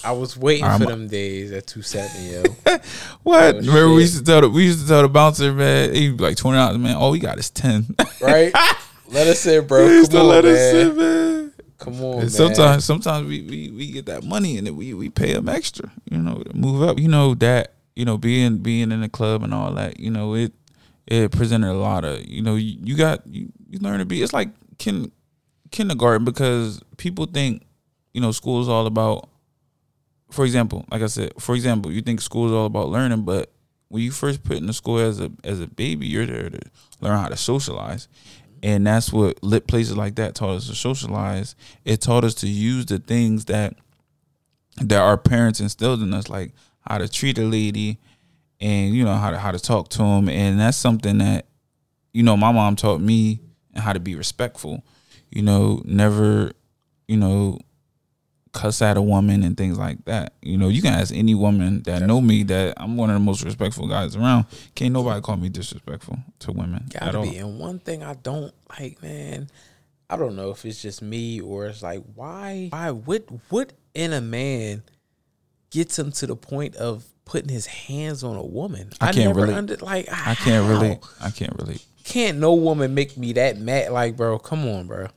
I 0.02 0.12
was 0.12 0.36
waiting 0.36 0.64
I'm- 0.64 0.80
for 0.80 0.86
them 0.86 1.06
days 1.08 1.52
at 1.52 1.66
two 1.66 1.82
seven, 1.82 2.10
yo. 2.30 2.42
What? 3.22 3.56
Oh, 3.56 3.58
Remember 3.58 3.90
we 3.94 4.02
used 4.02 4.18
to 4.18 4.24
tell 4.24 4.40
the 4.40 4.48
we 4.48 4.64
used 4.64 4.80
to 4.82 4.88
tell 4.88 5.02
the 5.02 5.08
bouncer, 5.08 5.52
man, 5.52 5.94
he 5.94 6.10
be 6.12 6.22
like 6.22 6.36
twenty 6.36 6.58
dollars, 6.58 6.78
man. 6.78 6.96
All 6.96 7.10
we 7.10 7.18
got 7.18 7.38
is 7.38 7.50
ten. 7.50 7.86
right? 8.20 8.52
Let 9.08 9.26
us 9.28 9.46
in, 9.46 9.66
bro. 9.66 9.86
Come 10.10 10.20
on, 10.20 10.26
let 10.28 10.44
man. 10.44 10.54
us 10.54 10.74
in, 10.74 10.96
man. 10.96 11.45
Come 11.78 12.00
on, 12.02 12.18
man. 12.18 12.30
sometimes, 12.30 12.84
sometimes 12.84 13.28
we, 13.28 13.42
we, 13.42 13.70
we 13.70 13.90
get 13.92 14.06
that 14.06 14.24
money 14.24 14.56
and 14.56 14.66
then 14.66 14.76
we, 14.76 14.94
we 14.94 15.10
pay 15.10 15.34
them 15.34 15.48
extra, 15.48 15.92
you 16.10 16.18
know, 16.18 16.42
move 16.54 16.82
up. 16.82 16.98
You 16.98 17.08
know 17.08 17.34
that 17.36 17.74
you 17.94 18.04
know 18.04 18.16
being 18.16 18.58
being 18.58 18.92
in 18.92 19.00
the 19.00 19.08
club 19.08 19.42
and 19.42 19.52
all 19.52 19.72
that. 19.74 20.00
You 20.00 20.10
know 20.10 20.34
it 20.34 20.52
it 21.06 21.32
presented 21.32 21.70
a 21.70 21.74
lot 21.74 22.04
of 22.04 22.24
you 22.26 22.42
know 22.42 22.56
you, 22.56 22.78
you 22.82 22.96
got 22.96 23.26
you, 23.26 23.52
you 23.68 23.78
learn 23.80 23.98
to 23.98 24.04
be. 24.04 24.22
It's 24.22 24.32
like 24.32 24.48
kin, 24.78 25.12
kindergarten 25.70 26.24
because 26.24 26.82
people 26.96 27.26
think 27.26 27.66
you 28.14 28.20
know 28.20 28.32
school 28.32 28.60
is 28.62 28.68
all 28.68 28.86
about. 28.86 29.28
For 30.30 30.44
example, 30.44 30.84
like 30.90 31.02
I 31.02 31.06
said, 31.06 31.34
for 31.38 31.54
example, 31.54 31.92
you 31.92 32.00
think 32.00 32.20
school 32.20 32.46
is 32.46 32.52
all 32.52 32.66
about 32.66 32.88
learning, 32.88 33.22
but 33.22 33.52
when 33.88 34.02
you 34.02 34.10
first 34.10 34.42
put 34.42 34.56
in 34.56 34.66
the 34.66 34.72
school 34.72 34.98
as 34.98 35.20
a 35.20 35.30
as 35.44 35.60
a 35.60 35.66
baby, 35.66 36.06
you're 36.06 36.26
there 36.26 36.50
to 36.50 36.60
learn 37.00 37.18
how 37.18 37.28
to 37.28 37.36
socialize. 37.36 38.08
And 38.62 38.86
that's 38.86 39.12
what 39.12 39.42
lit 39.42 39.66
places 39.66 39.96
like 39.96 40.16
that 40.16 40.34
taught 40.34 40.56
us 40.56 40.68
to 40.68 40.74
socialize. 40.74 41.54
It 41.84 42.00
taught 42.00 42.24
us 42.24 42.34
to 42.36 42.48
use 42.48 42.86
the 42.86 42.98
things 42.98 43.46
that 43.46 43.74
that 44.78 45.00
our 45.00 45.16
parents 45.16 45.60
instilled 45.60 46.02
in 46.02 46.12
us, 46.12 46.28
like 46.28 46.52
how 46.80 46.98
to 46.98 47.08
treat 47.08 47.38
a 47.38 47.42
lady, 47.42 47.98
and 48.60 48.94
you 48.94 49.04
know 49.04 49.14
how 49.14 49.30
to 49.30 49.38
how 49.38 49.50
to 49.50 49.58
talk 49.58 49.88
to 49.90 49.98
them. 49.98 50.28
And 50.28 50.60
that's 50.60 50.76
something 50.76 51.18
that 51.18 51.46
you 52.12 52.22
know 52.22 52.36
my 52.36 52.52
mom 52.52 52.76
taught 52.76 53.00
me 53.00 53.40
and 53.74 53.82
how 53.82 53.92
to 53.92 54.00
be 54.00 54.14
respectful. 54.14 54.84
You 55.30 55.42
know, 55.42 55.82
never, 55.84 56.52
you 57.08 57.16
know, 57.16 57.58
cuss 58.56 58.80
at 58.80 58.96
a 58.96 59.02
woman 59.02 59.42
and 59.42 59.56
things 59.56 59.78
like 59.78 60.04
that. 60.06 60.32
You 60.40 60.56
know, 60.56 60.68
you 60.68 60.80
can 60.80 60.94
ask 60.94 61.14
any 61.14 61.34
woman 61.34 61.82
that 61.82 62.02
know 62.02 62.22
me 62.22 62.42
that 62.44 62.74
I'm 62.78 62.96
one 62.96 63.10
of 63.10 63.14
the 63.14 63.20
most 63.20 63.44
respectful 63.44 63.86
guys 63.86 64.16
around. 64.16 64.46
Can't 64.74 64.92
nobody 64.92 65.20
call 65.20 65.36
me 65.36 65.50
disrespectful 65.50 66.18
to 66.40 66.52
women 66.52 66.86
at 66.94 67.00
Gotta 67.00 67.18
all. 67.18 67.24
be. 67.24 67.36
And 67.36 67.58
one 67.58 67.78
thing 67.78 68.02
I 68.02 68.14
don't 68.14 68.54
like, 68.80 69.02
man, 69.02 69.48
I 70.08 70.16
don't 70.16 70.36
know 70.36 70.50
if 70.50 70.64
it's 70.64 70.80
just 70.80 71.02
me 71.02 71.40
or 71.40 71.66
it's 71.66 71.82
like, 71.82 72.02
why, 72.14 72.68
why, 72.70 72.90
what, 72.92 73.26
what 73.50 73.74
in 73.94 74.14
a 74.14 74.22
man 74.22 74.82
gets 75.70 75.98
him 75.98 76.10
to 76.12 76.26
the 76.26 76.36
point 76.36 76.76
of 76.76 77.04
putting 77.26 77.50
his 77.50 77.66
hands 77.66 78.24
on 78.24 78.36
a 78.36 78.44
woman? 78.44 78.90
I 79.02 79.12
can't 79.12 79.26
never 79.26 79.42
relate. 79.42 79.54
Under, 79.54 79.76
like, 79.76 80.08
I 80.10 80.34
can't 80.34 80.64
how? 80.64 80.70
relate. 80.70 80.98
I 81.20 81.30
can't 81.30 81.54
relate. 81.58 81.84
Can't 82.04 82.38
no 82.38 82.54
woman 82.54 82.94
make 82.94 83.18
me 83.18 83.34
that 83.34 83.58
mad? 83.58 83.92
Like, 83.92 84.16
bro, 84.16 84.38
come 84.38 84.66
on, 84.66 84.86
bro. 84.86 85.08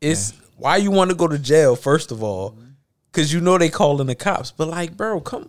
It's 0.00 0.32
why 0.62 0.76
you 0.76 0.90
want 0.90 1.10
to 1.10 1.16
go 1.16 1.26
to 1.26 1.38
jail 1.38 1.76
first 1.76 2.12
of 2.12 2.22
all, 2.22 2.52
mm-hmm. 2.52 2.70
because 3.10 3.32
you 3.32 3.40
know 3.40 3.58
they 3.58 3.68
calling 3.68 4.06
the 4.06 4.14
cops. 4.14 4.50
But 4.50 4.68
like, 4.68 4.96
bro, 4.96 5.20
come. 5.20 5.48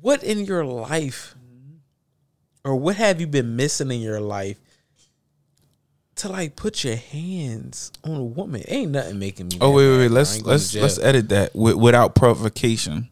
What 0.00 0.22
in 0.22 0.44
your 0.44 0.64
life, 0.64 1.34
mm-hmm. 1.36 1.76
or 2.64 2.76
what 2.76 2.96
have 2.96 3.20
you 3.20 3.26
been 3.26 3.56
missing 3.56 3.90
in 3.90 4.00
your 4.00 4.20
life 4.20 4.58
to 6.16 6.28
like 6.28 6.56
put 6.56 6.84
your 6.84 6.96
hands 6.96 7.92
on 8.04 8.16
a 8.16 8.24
woman? 8.24 8.62
Ain't 8.68 8.92
nothing 8.92 9.18
making 9.18 9.48
me. 9.48 9.58
Oh 9.60 9.72
wait, 9.72 9.88
wait, 9.88 9.98
wait. 9.98 10.10
Let's 10.10 10.36
ain't 10.36 10.44
going 10.44 10.58
to 10.58 10.78
let's 10.78 10.96
let's 10.96 10.98
edit 10.98 11.28
that 11.30 11.52
wi- 11.52 11.74
without 11.74 12.14
provocation, 12.14 13.10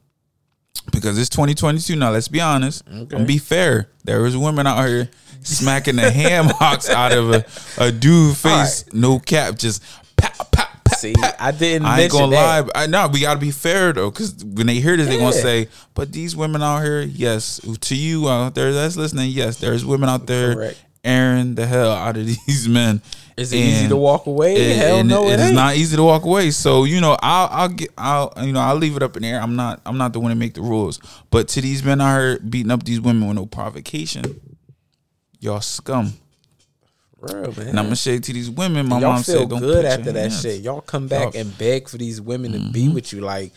because 0.93 1.19
it's 1.19 1.29
2022 1.29 1.97
now. 1.97 2.11
Let's 2.11 2.29
be 2.29 2.41
honest 2.41 2.85
Okay. 2.89 3.17
and 3.17 3.27
be 3.27 3.39
fair. 3.39 3.91
There 4.05 4.25
is 4.25 4.37
women 4.37 4.67
out 4.67 4.87
here 4.87 5.11
smacking 5.43 5.97
the 5.97 6.11
ham 6.11 6.47
hocks 6.47 6.89
out 6.89 7.13
of 7.13 7.31
a, 7.31 7.45
a 7.79 7.93
dude 7.93 8.37
face, 8.37 8.85
no 8.93 9.19
cap, 9.19 9.57
just 9.57 9.83
pop, 10.17 10.51
pop. 10.53 10.68
See. 10.99 11.15
I 11.39 11.53
didn't 11.53 11.87
I 11.87 12.01
ain't 12.03 12.13
gonna 12.13 12.31
that. 12.37 12.67
lie. 12.67 12.83
I 12.83 12.87
know 12.87 13.09
we 13.09 13.21
gotta 13.21 13.39
be 13.41 13.51
fair 13.53 13.93
though, 13.93 14.11
because 14.11 14.35
when 14.45 14.67
they 14.67 14.77
hear 14.81 14.97
this, 14.97 15.07
they 15.09 15.17
gonna 15.19 15.33
say, 15.33 15.69
"But 15.95 16.11
these 16.13 16.35
women 16.35 16.63
out 16.63 16.83
here, 16.83 17.03
yes, 17.03 17.61
to 17.83 17.95
you 17.97 18.29
out 18.29 18.55
there 18.55 18.73
that's 18.73 18.97
listening, 18.97 19.31
yes, 19.31 19.57
there's 19.59 19.85
women 19.85 20.09
out 20.09 20.27
there 20.27 20.55
Correct. 20.55 20.83
airing 21.05 21.55
the 21.55 21.67
hell 21.67 21.93
out 21.93 22.17
of 22.17 22.27
these 22.47 22.69
men." 22.69 23.01
Is 23.37 23.53
it 23.53 23.59
easy 23.59 23.87
to 23.89 23.97
walk 23.97 24.27
away? 24.27 24.57
it- 24.57 24.77
Hell 24.79 25.05
no, 25.05 25.29
it 25.29 25.35
it 25.35 25.41
is 25.41 25.53
not 25.53 25.77
easy 25.77 25.95
to 25.95 26.03
walk 26.03 26.25
away. 26.25 26.51
So 26.51 26.83
you 26.83 27.01
know, 27.01 27.17
I'll 27.23 27.49
I'll 27.53 27.69
get 27.69 27.91
I'll 27.97 28.33
you 28.43 28.53
know 28.53 28.59
I'll 28.61 28.75
leave 28.75 28.97
it 28.97 29.03
up 29.05 29.17
in 29.17 29.23
the 29.23 29.29
air. 29.29 29.41
I'm 29.41 29.55
not 29.55 29.81
I'm 29.87 29.97
not 29.97 30.13
the 30.13 30.19
one 30.19 30.31
to 30.31 30.35
make 30.37 30.55
the 30.55 30.63
rules. 30.63 30.99
But 31.31 31.47
to 31.51 31.61
these 31.61 31.85
men 31.85 32.01
out 32.01 32.19
here 32.19 32.39
beating 32.41 32.73
up 32.73 32.83
these 32.83 33.01
women 33.01 33.29
with 33.29 33.37
no 33.37 33.47
provocation, 33.47 34.41
y'all 35.39 35.61
scum. 35.61 36.15
Real, 37.21 37.53
man. 37.57 37.69
And 37.69 37.79
I'm 37.79 37.87
gonna 37.87 37.97
say 37.97 38.19
to 38.19 38.33
these 38.33 38.49
women, 38.51 38.87
my 38.89 39.01
y'all 39.01 39.13
mom 39.15 39.23
feel 39.23 39.41
said, 39.41 39.49
"Don't 39.49 39.61
good 39.61 39.85
after 39.85 40.13
that 40.13 40.21
hands." 40.31 40.41
shit. 40.41 40.61
Y'all 40.63 40.81
come 40.81 41.09
back 41.09 41.21
Y'all- 41.21 41.31
Mm-hmm. 41.33 41.41
and 41.49 41.59
beg 41.59 41.89
for 41.89 41.99
these 41.99 42.21
women 42.21 42.53
to 42.53 42.71
be 42.73 42.89
with 42.89 43.13
you. 43.13 43.21
Like, 43.21 43.53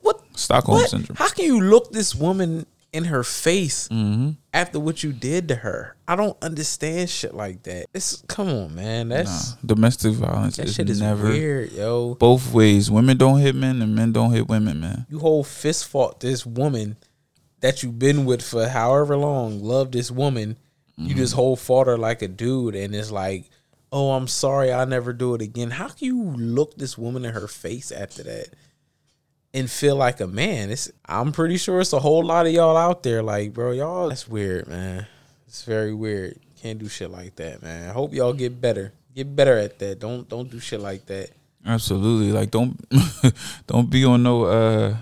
what? 0.00 0.20
Stockholm 0.34 0.78
what? 0.78 0.90
syndrome. 0.90 1.16
How 1.16 1.28
can 1.28 1.44
you 1.44 1.60
look 1.60 1.92
this 1.92 2.14
woman 2.14 2.66
in 2.92 3.04
her 3.04 3.22
face 3.24 3.88
Mm-hmm. 3.88 4.30
after 4.52 4.80
what 4.80 5.02
you 5.02 5.12
did 5.12 5.48
to 5.48 5.56
her? 5.56 5.96
I 6.08 6.16
don't 6.16 6.36
understand 6.42 7.08
shit 7.10 7.34
like 7.34 7.62
that. 7.64 7.86
It's 7.94 8.22
come 8.26 8.48
on, 8.48 8.74
man. 8.74 9.08
That's 9.10 9.50
Nah, 9.52 9.56
domestic 9.66 10.12
violence 10.14 10.56
that 10.56 10.66
is 10.66 10.74
shit 10.74 10.90
is 10.90 11.00
never 11.00 11.28
weird, 11.28 11.72
yo. 11.72 12.14
both 12.16 12.52
ways. 12.52 12.90
Women 12.90 13.16
don't 13.16 13.38
hit 13.40 13.54
men, 13.54 13.80
and 13.82 13.94
men 13.94 14.12
don't 14.12 14.32
hit 14.32 14.48
women, 14.48 14.80
man. 14.80 15.06
You 15.08 15.18
whole 15.20 15.44
fist 15.44 15.86
fought 15.86 16.20
this 16.20 16.44
woman 16.44 16.96
that 17.60 17.82
you've 17.82 17.98
been 17.98 18.24
with 18.24 18.42
for 18.42 18.68
however 18.68 19.16
long. 19.16 19.62
Love 19.62 19.92
this 19.92 20.10
woman. 20.10 20.56
You 20.96 21.08
Mm-hmm. 21.08 21.16
just 21.18 21.34
hold 21.34 21.58
fought 21.60 21.86
her 21.88 21.98
like 21.98 22.22
a 22.22 22.28
dude, 22.28 22.74
and 22.76 22.94
it's 22.94 23.10
like, 23.10 23.50
oh, 23.92 24.12
I'm 24.12 24.28
sorry, 24.28 24.72
I'll 24.72 24.86
never 24.86 25.12
do 25.12 25.34
it 25.34 25.42
again. 25.42 25.70
How 25.70 25.88
can 25.88 26.06
you 26.06 26.22
look 26.36 26.76
this 26.76 26.96
woman 26.96 27.24
in 27.24 27.32
her 27.34 27.48
face 27.48 27.90
after 27.90 28.22
that 28.24 28.48
and 29.52 29.70
feel 29.70 29.96
like 29.96 30.20
a 30.20 30.26
man? 30.26 30.70
It's 30.70 30.90
I'm 31.06 31.32
pretty 31.32 31.56
sure 31.56 31.80
it's 31.80 31.92
a 31.92 31.98
whole 32.00 32.24
lot 32.24 32.46
of 32.46 32.52
y'all 32.52 32.76
out 32.76 33.02
there, 33.02 33.22
like, 33.22 33.52
bro, 33.52 33.72
y'all. 33.72 34.08
That's 34.08 34.28
weird, 34.28 34.68
man. 34.68 35.06
It's 35.48 35.64
very 35.64 35.94
weird. 35.94 36.38
Can't 36.60 36.78
do 36.78 36.88
shit 36.88 37.10
like 37.10 37.36
that, 37.36 37.62
man. 37.62 37.88
I 37.90 37.92
hope 37.92 38.14
y'all 38.14 38.32
get 38.32 38.60
better. 38.60 38.92
Get 39.14 39.34
better 39.36 39.58
at 39.58 39.78
that. 39.80 39.98
Don't 39.98 40.28
don't 40.28 40.50
do 40.50 40.58
shit 40.60 40.80
like 40.80 41.06
that. 41.06 41.30
Absolutely. 41.66 42.30
Like 42.32 42.50
don't 42.50 42.76
don't 43.66 43.88
be 43.90 44.04
on 44.04 44.22
no 44.22 44.44
uh 44.44 44.96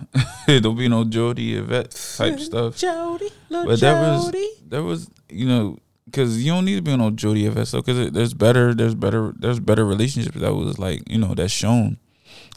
don't 0.60 0.76
be 0.76 0.88
no 0.88 1.04
Jody 1.04 1.56
Yvette 1.56 1.90
type 2.16 2.38
stuff. 2.48 2.76
Jody, 2.76 3.28
But 3.50 3.80
that 3.80 4.00
was 4.00 4.24
Jody. 4.26 4.48
that 4.68 4.82
was 4.82 5.08
you 5.32 5.46
know 5.46 5.78
because 6.06 6.42
you 6.42 6.52
don't 6.52 6.64
need 6.64 6.76
to 6.76 6.82
be 6.82 6.92
on 6.92 6.98
no 6.98 7.10
Jody 7.10 7.50
stuff 7.64 7.84
because 7.84 8.10
there's 8.10 8.34
better 8.34 8.74
there's 8.74 8.94
better 8.94 9.32
there's 9.36 9.60
better 9.60 9.84
relationships 9.84 10.38
that 10.38 10.54
was 10.54 10.78
like 10.78 11.08
you 11.10 11.18
know 11.18 11.34
that's 11.34 11.52
shown. 11.52 11.98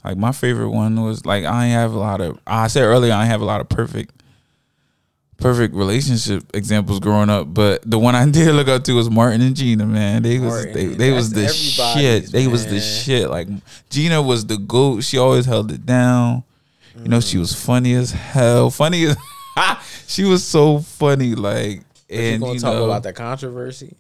Like 0.03 0.17
my 0.17 0.32
favorite 0.32 0.69
one 0.69 1.01
was 1.03 1.26
like 1.26 1.45
I 1.45 1.67
have 1.67 1.93
a 1.93 1.97
lot 1.97 2.21
of 2.21 2.39
I 2.45 2.67
said 2.67 2.84
earlier 2.84 3.13
I 3.13 3.26
have 3.26 3.41
a 3.41 3.45
lot 3.45 3.61
of 3.61 3.69
perfect 3.69 4.11
perfect 5.38 5.76
relationship 5.76 6.43
examples 6.53 6.99
growing 6.99 7.30
up, 7.30 7.53
but 7.53 7.82
the 7.89 7.99
one 7.99 8.15
I 8.15 8.30
did 8.30 8.53
look 8.53 8.67
up 8.67 8.84
to 8.86 8.93
was 8.93 9.09
Martin 9.09 9.41
and 9.41 9.55
Gina. 9.55 9.86
Man, 9.86 10.23
they 10.23 10.39
was 10.39 10.53
Martin, 10.53 10.73
they, 10.73 10.86
they 10.88 11.11
was 11.11 11.32
the 11.32 11.47
shit. 11.47 12.32
They 12.32 12.47
was 12.47 12.67
the 12.67 12.80
shit. 12.80 13.30
Like 13.30 13.47
Gina 13.89 14.21
was 14.21 14.45
the 14.45 14.57
goat. 14.57 15.03
She 15.03 15.17
always 15.17 15.45
held 15.45 15.71
it 15.71 15.86
down. 15.86 16.43
You 16.97 17.09
know, 17.09 17.19
she 17.19 17.38
was 17.38 17.53
funny 17.53 17.93
as 17.93 18.11
hell. 18.11 18.69
Funny 18.69 19.05
as 19.05 19.17
she 20.07 20.23
was 20.23 20.45
so 20.45 20.80
funny. 20.80 21.36
Like 21.36 21.82
And 22.10 22.34
you 22.34 22.39
gonna 22.39 22.53
you 22.53 22.60
talk 22.60 22.74
know, 22.76 22.86
about 22.86 23.03
the 23.03 23.14
controversy? 23.14 23.95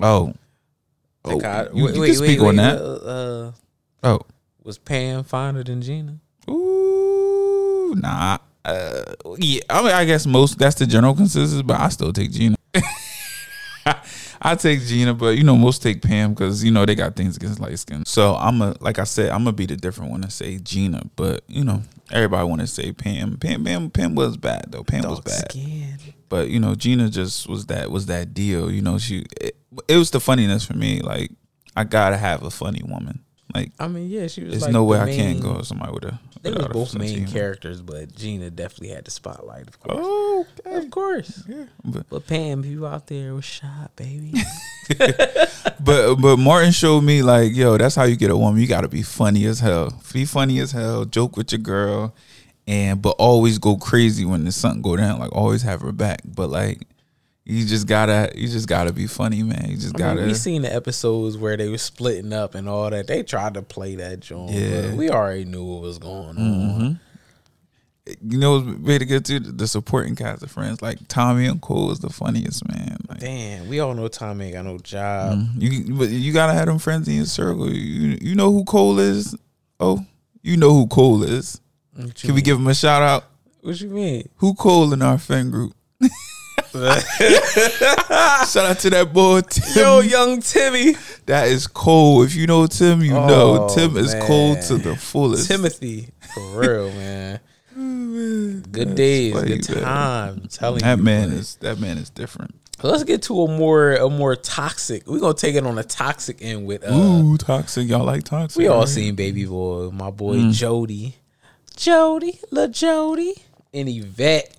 oh. 0.00 0.32
The 1.24 1.30
Oh, 1.36 1.40
con- 1.40 1.68
you, 1.74 1.84
wait, 1.86 1.94
you 1.94 2.00
wait, 2.02 2.06
can 2.08 2.14
speak 2.16 2.40
wait, 2.40 2.48
on 2.48 2.56
that. 2.56 2.78
Uh, 2.80 2.94
uh, 3.08 3.52
Oh, 4.02 4.20
was 4.62 4.76
Pam 4.76 5.24
finer 5.24 5.64
than 5.64 5.80
Gina? 5.80 6.18
ooh, 6.50 7.94
nah. 7.96 8.36
Uh, 8.64 9.14
yeah, 9.38 9.60
I 9.70 9.82
mean, 9.82 9.92
I 9.92 10.04
guess 10.04 10.26
most 10.26 10.58
that's 10.58 10.74
the 10.76 10.86
general 10.86 11.14
consensus, 11.14 11.62
but 11.62 11.80
I 11.80 11.88
still 11.88 12.12
take 12.12 12.30
Gina. 12.30 12.56
I 14.46 14.54
take 14.56 14.80
Gina, 14.82 15.14
but 15.14 15.36
you 15.38 15.44
know 15.44 15.56
most 15.56 15.82
take 15.82 16.02
Pam 16.02 16.34
because 16.34 16.62
you 16.64 16.70
know 16.70 16.84
they 16.84 16.94
got 16.94 17.16
things 17.16 17.36
against 17.36 17.60
light 17.60 17.78
skin. 17.78 18.04
So 18.04 18.34
I'm 18.36 18.60
a 18.60 18.74
like 18.80 18.98
I 18.98 19.04
said, 19.04 19.30
I'm 19.30 19.38
gonna 19.44 19.52
be 19.52 19.66
the 19.66 19.76
different 19.76 20.10
one 20.10 20.22
and 20.22 20.32
say 20.32 20.58
Gina, 20.58 21.02
but 21.16 21.42
you 21.48 21.64
know 21.64 21.82
everybody 22.10 22.46
want 22.46 22.60
to 22.60 22.66
say 22.66 22.92
Pam. 22.92 23.36
Pam, 23.38 23.64
Pam, 23.64 23.90
Pam 23.90 24.14
was 24.14 24.36
bad 24.36 24.66
though. 24.68 24.84
Pam 24.84 25.08
was 25.08 25.20
bad, 25.20 25.50
skin. 25.50 25.98
But 26.34 26.50
you 26.50 26.58
know 26.58 26.74
Gina 26.74 27.08
just 27.10 27.48
was 27.48 27.66
that 27.66 27.90
was 27.92 28.06
that 28.06 28.34
deal. 28.34 28.70
You 28.70 28.82
know 28.82 28.98
she 28.98 29.24
it, 29.40 29.56
it 29.86 29.96
was 29.96 30.10
the 30.10 30.18
funniness 30.20 30.64
for 30.64 30.74
me. 30.76 31.00
Like 31.00 31.30
I 31.76 31.84
gotta 31.84 32.16
have 32.16 32.42
a 32.42 32.50
funny 32.50 32.82
woman. 32.84 33.20
Like 33.54 33.70
I 33.78 33.86
mean, 33.86 34.08
yeah, 34.10 34.26
she 34.26 34.42
was. 34.42 34.50
there's 34.50 34.62
like 34.64 34.72
no 34.72 34.80
the 34.80 34.84
way 34.84 34.98
I 34.98 35.04
main- 35.04 35.16
can't 35.16 35.40
go 35.40 35.56
with 35.58 35.66
somebody 35.66 35.92
with 35.92 36.04
a. 36.04 36.18
They 36.42 36.50
a 36.50 36.68
both 36.68 36.94
main 36.98 37.26
characters, 37.26 37.80
but 37.80 38.14
Gina 38.14 38.50
definitely 38.50 38.88
had 38.94 39.04
the 39.06 39.10
spotlight, 39.10 39.66
of 39.66 39.80
course. 39.80 39.98
Oh, 40.02 40.46
Of 40.66 40.90
course. 40.90 41.42
yeah. 41.48 41.64
But 41.82 42.06
But 42.10 42.26
Pam, 42.26 42.64
you 42.64 42.86
out 42.86 43.06
there 43.06 43.32
was 43.34 43.46
shot, 43.46 43.96
baby. 43.96 44.34
but 45.80 46.16
but 46.16 46.36
Martin 46.36 46.72
showed 46.72 47.02
me 47.02 47.22
like, 47.22 47.54
yo, 47.54 47.78
that's 47.78 47.94
how 47.94 48.04
you 48.04 48.16
get 48.16 48.30
a 48.30 48.36
woman. 48.36 48.60
You 48.60 48.66
gotta 48.66 48.88
be 48.88 49.02
funny 49.02 49.46
as 49.46 49.60
hell. 49.60 50.02
Be 50.12 50.24
funny 50.26 50.58
as 50.60 50.72
hell. 50.72 51.04
Joke 51.06 51.36
with 51.38 51.50
your 51.52 51.60
girl, 51.60 52.14
and 52.66 53.00
but 53.02 53.16
always 53.18 53.58
go 53.58 53.76
crazy 53.76 54.24
when 54.24 54.44
the 54.44 54.52
sun 54.52 54.80
go 54.82 54.96
down. 54.96 55.18
Like 55.18 55.32
always 55.32 55.62
have 55.62 55.80
her 55.82 55.92
back. 55.92 56.20
But 56.24 56.48
like, 56.50 56.82
you 57.44 57.66
just 57.66 57.86
gotta 57.86 58.32
you 58.34 58.48
just 58.48 58.68
gotta 58.68 58.92
be 58.92 59.06
funny, 59.06 59.42
man. 59.42 59.66
You 59.68 59.76
just 59.76 59.94
I 59.96 59.98
gotta. 59.98 60.20
mean, 60.20 60.28
we 60.28 60.34
seen 60.34 60.62
the 60.62 60.74
episodes 60.74 61.36
where 61.36 61.56
they 61.58 61.68
were 61.68 61.76
splitting 61.78 62.32
up 62.32 62.54
and 62.54 62.68
all 62.68 62.88
that. 62.90 63.06
They 63.06 63.22
tried 63.22 63.54
to 63.54 63.62
play 63.62 63.96
that 63.96 64.20
joint, 64.20 64.52
Yeah. 64.52 64.82
but 64.88 64.96
we 64.96 65.10
already 65.10 65.44
knew 65.44 65.62
what 65.64 65.82
was 65.82 65.98
going 65.98 66.38
on. 66.38 66.38
Mm-hmm. 66.38 66.92
you 68.30 68.38
know, 68.38 68.76
way 68.80 68.98
to 68.98 69.04
get 69.04 69.24
to 69.26 69.40
the 69.40 69.66
supporting 69.66 70.14
cast 70.14 70.42
of 70.42 70.50
friends 70.50 70.80
like 70.82 70.98
Tommy 71.08 71.46
and 71.46 71.60
Cole 71.60 71.90
is 71.90 72.00
the 72.00 72.10
funniest 72.10 72.66
man. 72.68 72.96
Like, 73.08 73.20
Damn, 73.20 73.68
we 73.68 73.80
all 73.80 73.94
know 73.94 74.08
Tommy 74.08 74.46
ain't 74.46 74.54
got 74.54 74.64
no 74.64 74.78
job. 74.78 75.38
Mm-hmm. 75.38 75.60
you 75.60 75.94
but 75.94 76.08
you 76.08 76.32
gotta 76.32 76.54
have 76.54 76.66
them 76.66 76.78
friends 76.78 77.08
in 77.08 77.14
your 77.16 77.26
circle. 77.26 77.70
You 77.70 78.16
you 78.22 78.34
know 78.34 78.52
who 78.52 78.64
Cole 78.64 78.98
is? 78.98 79.36
Oh, 79.80 80.04
you 80.42 80.56
know 80.56 80.72
who 80.72 80.86
Cole 80.86 81.22
is. 81.22 81.60
What 81.96 82.14
Can 82.14 82.28
we 82.30 82.34
mean? 82.36 82.44
give 82.44 82.56
him 82.58 82.66
a 82.66 82.74
shout 82.74 83.02
out? 83.02 83.24
What 83.60 83.80
you 83.80 83.88
mean? 83.88 84.28
Who 84.36 84.54
Cole 84.54 84.92
in 84.92 85.00
our 85.02 85.18
fan 85.18 85.50
group? 85.50 85.74
Shout 86.74 88.56
out 88.66 88.78
to 88.80 88.90
that 88.90 89.10
boy 89.12 89.40
Tim. 89.42 89.64
Yo, 89.76 90.00
young 90.00 90.40
Timmy, 90.40 90.94
that 91.26 91.48
is 91.48 91.66
Cole. 91.66 92.22
If 92.22 92.34
you 92.34 92.46
know 92.46 92.66
Tim, 92.66 93.00
you 93.00 93.12
know 93.12 93.68
Oh, 93.70 93.74
Tim 93.74 93.96
is 93.96 94.12
man. 94.14 94.26
Cole 94.26 94.56
to 94.56 94.76
the 94.76 94.96
fullest. 94.96 95.48
Timothy, 95.48 96.08
for 96.34 96.60
real, 96.60 96.90
man. 96.90 97.40
Good 98.70 98.94
days, 98.94 99.34
funny, 99.34 99.58
good 99.58 99.70
man. 99.74 99.82
time. 99.82 100.40
I'm 100.42 100.48
telling 100.48 100.80
that 100.82 100.98
you, 100.98 101.04
man 101.04 101.30
boy. 101.30 101.36
is 101.36 101.56
that 101.56 101.78
man 101.80 101.98
is 101.98 102.10
different. 102.10 102.54
Let's 102.82 103.04
get 103.04 103.22
to 103.22 103.42
a 103.42 103.48
more 103.56 103.94
a 103.94 104.08
more 104.10 104.36
toxic. 104.36 105.06
We're 105.06 105.20
gonna 105.20 105.34
take 105.34 105.54
it 105.56 105.64
on 105.66 105.78
a 105.78 105.84
toxic 105.84 106.38
end 106.40 106.66
with 106.66 106.84
uh 106.84 106.92
Ooh, 106.94 107.36
toxic. 107.36 107.88
Y'all 107.88 108.04
like 108.04 108.24
toxic? 108.24 108.58
we 108.58 108.68
all 108.68 108.80
right? 108.80 108.88
seen 108.88 109.14
Baby 109.14 109.44
Boy, 109.46 109.90
my 109.90 110.10
boy 110.10 110.36
Mm. 110.36 110.52
Jody. 110.52 111.16
Jody, 111.76 112.38
little 112.50 112.72
Jody. 112.72 113.34
And 113.72 113.88
Yvette. 113.88 114.56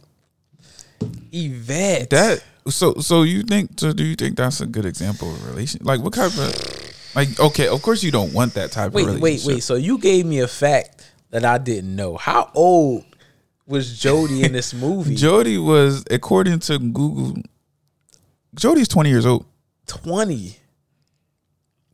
Yvette. 1.31 2.09
that. 2.09 2.43
So 2.67 2.95
so 2.95 3.23
you 3.23 3.43
think? 3.43 3.79
So 3.79 3.93
do 3.93 4.03
you 4.03 4.15
think 4.15 4.37
that's 4.37 4.61
a 4.61 4.65
good 4.65 4.85
example 4.85 5.33
of 5.33 5.45
a 5.45 5.49
relation? 5.49 5.81
Like 5.83 6.01
what 6.01 6.13
kind 6.13 6.31
of? 6.31 7.15
Like 7.15 7.39
okay, 7.39 7.67
of 7.67 7.81
course 7.81 8.03
you 8.03 8.11
don't 8.11 8.33
want 8.33 8.55
that 8.55 8.71
type 8.71 8.91
wait, 8.91 9.03
of 9.03 9.07
wait, 9.07 9.15
relationship. 9.15 9.55
wait. 9.55 9.63
So 9.63 9.75
you 9.75 9.97
gave 9.97 10.25
me 10.25 10.39
a 10.39 10.47
fact 10.47 11.11
that 11.29 11.45
I 11.45 11.57
didn't 11.57 11.95
know. 11.95 12.17
How 12.17 12.51
old 12.55 13.05
was 13.67 13.97
Jody 13.97 14.43
in 14.43 14.51
this 14.51 14.73
movie? 14.81 15.15
Jody 15.15 15.57
was 15.57 16.03
according 16.09 16.59
to 16.59 16.79
Google. 16.79 17.41
Jody's 18.55 18.87
twenty 18.87 19.09
years 19.09 19.25
old. 19.25 19.45
20. 19.87 20.57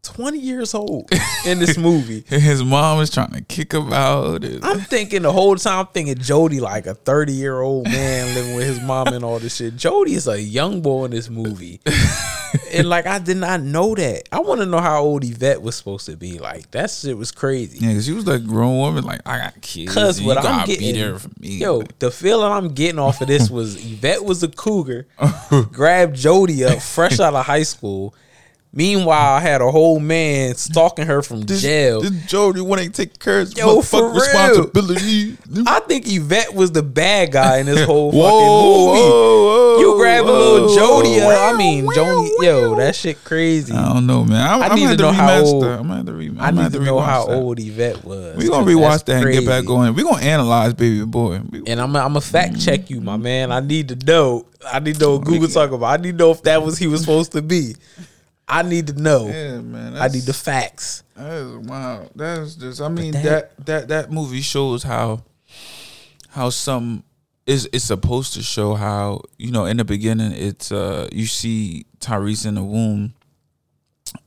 20 0.03 0.39
years 0.39 0.73
old 0.73 1.11
in 1.45 1.59
this 1.59 1.77
movie. 1.77 2.25
And 2.31 2.41
his 2.41 2.63
mom 2.63 3.01
is 3.01 3.11
trying 3.11 3.31
to 3.31 3.41
kick 3.41 3.73
him 3.73 3.93
out. 3.93 4.43
I'm 4.63 4.79
thinking 4.79 5.21
the 5.21 5.31
whole 5.31 5.55
time, 5.55 5.79
I'm 5.79 5.87
thinking 5.87 6.15
Jody 6.17 6.59
like 6.59 6.87
a 6.87 6.95
30 6.95 7.33
year 7.33 7.61
old 7.61 7.85
man 7.85 8.33
living 8.35 8.55
with 8.55 8.65
his 8.65 8.81
mom 8.81 9.07
and 9.09 9.23
all 9.23 9.39
this 9.39 9.57
shit. 9.57 9.75
Jody 9.75 10.13
is 10.13 10.27
a 10.27 10.41
young 10.41 10.81
boy 10.81 11.05
in 11.05 11.11
this 11.11 11.29
movie. 11.29 11.81
and 12.73 12.89
like, 12.89 13.05
I 13.05 13.19
did 13.19 13.37
not 13.37 13.61
know 13.61 13.93
that. 13.93 14.27
I 14.31 14.39
want 14.39 14.61
to 14.61 14.65
know 14.65 14.79
how 14.79 15.01
old 15.01 15.23
Yvette 15.23 15.61
was 15.61 15.75
supposed 15.75 16.07
to 16.07 16.17
be. 16.17 16.39
Like, 16.39 16.71
that 16.71 16.89
shit 16.89 17.15
was 17.15 17.31
crazy. 17.31 17.79
Yeah, 17.79 17.89
because 17.89 18.05
she 18.05 18.13
was 18.13 18.25
like 18.25 18.45
grown 18.45 18.77
woman. 18.77 19.03
Like 19.03 19.21
I 19.25 19.37
got 19.37 19.61
kids. 19.61 19.93
Cause 19.93 20.21
what 20.21 20.41
you 20.43 20.49
I'm 20.49 20.65
getting, 20.65 20.93
be 20.93 20.99
there 20.99 21.19
for 21.19 21.29
me. 21.39 21.57
yo, 21.57 21.83
the 21.99 22.09
feeling 22.09 22.51
I'm 22.51 22.69
getting 22.69 22.99
off 22.99 23.21
of 23.21 23.27
this 23.27 23.49
was 23.51 23.75
Yvette 23.75 24.25
was 24.25 24.41
a 24.41 24.47
cougar, 24.47 25.05
grabbed 25.71 26.15
Jody 26.15 26.63
up 26.63 26.81
fresh 26.81 27.19
out 27.19 27.35
of 27.35 27.45
high 27.45 27.63
school. 27.63 28.15
Meanwhile, 28.73 29.33
I 29.35 29.39
had 29.41 29.59
a 29.61 29.69
whole 29.69 29.99
man 29.99 30.55
stalking 30.55 31.05
her 31.05 31.21
from 31.21 31.41
this, 31.41 31.61
jail. 31.61 31.99
This 32.01 32.25
Jody 32.25 32.61
want 32.61 32.81
to 32.81 32.89
take 32.89 33.19
care 33.19 33.41
of 33.41 33.47
his 33.49 33.57
Yo, 33.57 33.81
for 33.81 34.13
responsibility. 34.13 35.37
I 35.67 35.81
think 35.81 36.05
Yvette 36.07 36.53
was 36.53 36.71
the 36.71 36.81
bad 36.81 37.33
guy 37.33 37.57
in 37.57 37.65
this 37.65 37.85
whole 37.85 38.11
Whoa, 38.13 38.21
fucking 38.21 38.47
movie. 38.47 39.09
whoa, 39.09 39.75
whoa, 39.75 39.79
you 39.79 39.95
grab 39.97 40.23
a 40.25 40.31
little 40.31 40.75
Jody. 40.75 41.19
uh, 41.19 41.27
I 41.53 41.57
mean, 41.57 41.85
Jody. 41.93 42.31
Yo, 42.45 42.75
that 42.75 42.95
shit 42.95 43.21
crazy. 43.25 43.73
I 43.73 43.93
don't 43.93 44.07
know, 44.07 44.23
man. 44.23 44.39
I'm, 44.49 44.61
I 44.61 44.67
I'm 44.67 44.75
need 44.75 44.83
gonna 44.85 44.95
to 44.97 45.03
know 45.03 45.11
how 45.11 45.41
old- 45.43 45.63
I'm 45.65 45.77
gonna 45.83 45.95
have 45.97 46.05
to 46.05 46.13
re- 46.13 46.27
I'm 46.29 46.39
I 46.41 46.51
need 46.51 46.71
to 46.71 46.79
to 46.79 46.85
know 46.85 46.99
how 47.01 47.25
that. 47.25 47.33
old 47.35 47.59
Yvette 47.59 48.05
was. 48.05 48.37
We 48.37 48.47
gonna 48.47 48.65
rewatch 48.65 49.03
that 49.05 49.23
and 49.23 49.33
get 49.33 49.45
back 49.45 49.65
going. 49.65 49.93
We 49.95 50.03
gonna 50.03 50.21
analyze 50.23 50.73
Baby 50.75 51.03
Boy. 51.05 51.41
We- 51.49 51.63
And 51.67 51.81
I'm 51.81 51.93
I'm 51.95 52.15
a 52.15 52.21
fact 52.21 52.57
check 52.61 52.89
you, 52.89 53.01
my 53.01 53.17
man. 53.17 53.51
I 53.51 53.59
need 53.59 53.89
to 53.89 53.95
know. 54.05 54.45
I 54.71 54.79
need 54.79 54.95
to 54.95 55.01
know 55.01 55.15
what 55.17 55.25
Google 55.25 55.49
talking 55.49 55.75
about. 55.75 55.99
I 55.99 56.01
need 56.01 56.11
to 56.11 56.17
know 56.17 56.31
if 56.31 56.43
that 56.43 56.63
was 56.63 56.77
he 56.77 56.87
was 56.87 57.01
supposed 57.01 57.33
to 57.33 57.41
be. 57.41 57.75
I 58.51 58.61
need 58.63 58.87
to 58.87 58.93
know. 59.01 59.27
yeah, 59.27 59.59
man. 59.61 59.95
I 59.97 60.07
need 60.09 60.23
the 60.23 60.33
facts. 60.33 61.03
That 61.15 61.31
is 61.33 61.55
wow. 61.67 62.07
That's 62.15 62.55
just. 62.55 62.81
I 62.81 62.89
mean 62.89 63.11
that- 63.13 63.23
that, 63.23 63.65
that 63.65 63.87
that 63.87 64.11
movie 64.11 64.41
shows 64.41 64.83
how 64.83 65.23
how 66.29 66.49
some 66.49 67.03
is 67.47 67.67
it's 67.73 67.85
supposed 67.85 68.33
to 68.35 68.43
show 68.43 68.75
how 68.75 69.21
you 69.37 69.51
know 69.51 69.65
in 69.65 69.77
the 69.77 69.83
beginning 69.83 70.31
it's 70.33 70.71
uh 70.71 71.07
you 71.11 71.25
see 71.25 71.85
Tyrese 71.99 72.45
in 72.45 72.55
the 72.55 72.63
womb, 72.63 73.13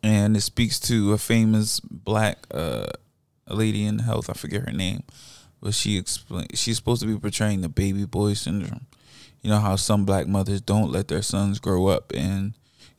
and 0.02 0.36
it 0.36 0.40
speaks 0.42 0.80
to 0.80 1.12
a 1.12 1.18
famous 1.18 1.80
black 1.80 2.38
uh 2.50 2.86
lady 3.48 3.84
in 3.86 3.98
health. 4.00 4.30
I 4.30 4.32
forget 4.34 4.62
her 4.62 4.72
name, 4.72 5.02
but 5.60 5.74
she 5.74 5.96
explain 5.98 6.46
she's 6.54 6.76
supposed 6.76 7.02
to 7.02 7.06
be 7.08 7.18
portraying 7.18 7.60
the 7.60 7.68
baby 7.68 8.04
boy 8.04 8.34
syndrome. 8.34 8.86
You 9.42 9.50
know 9.50 9.60
how 9.60 9.76
some 9.76 10.04
black 10.06 10.26
mothers 10.26 10.60
don't 10.62 10.90
let 10.90 11.08
their 11.08 11.22
sons 11.22 11.58
grow 11.58 11.86
up 11.88 12.12
and 12.14 12.54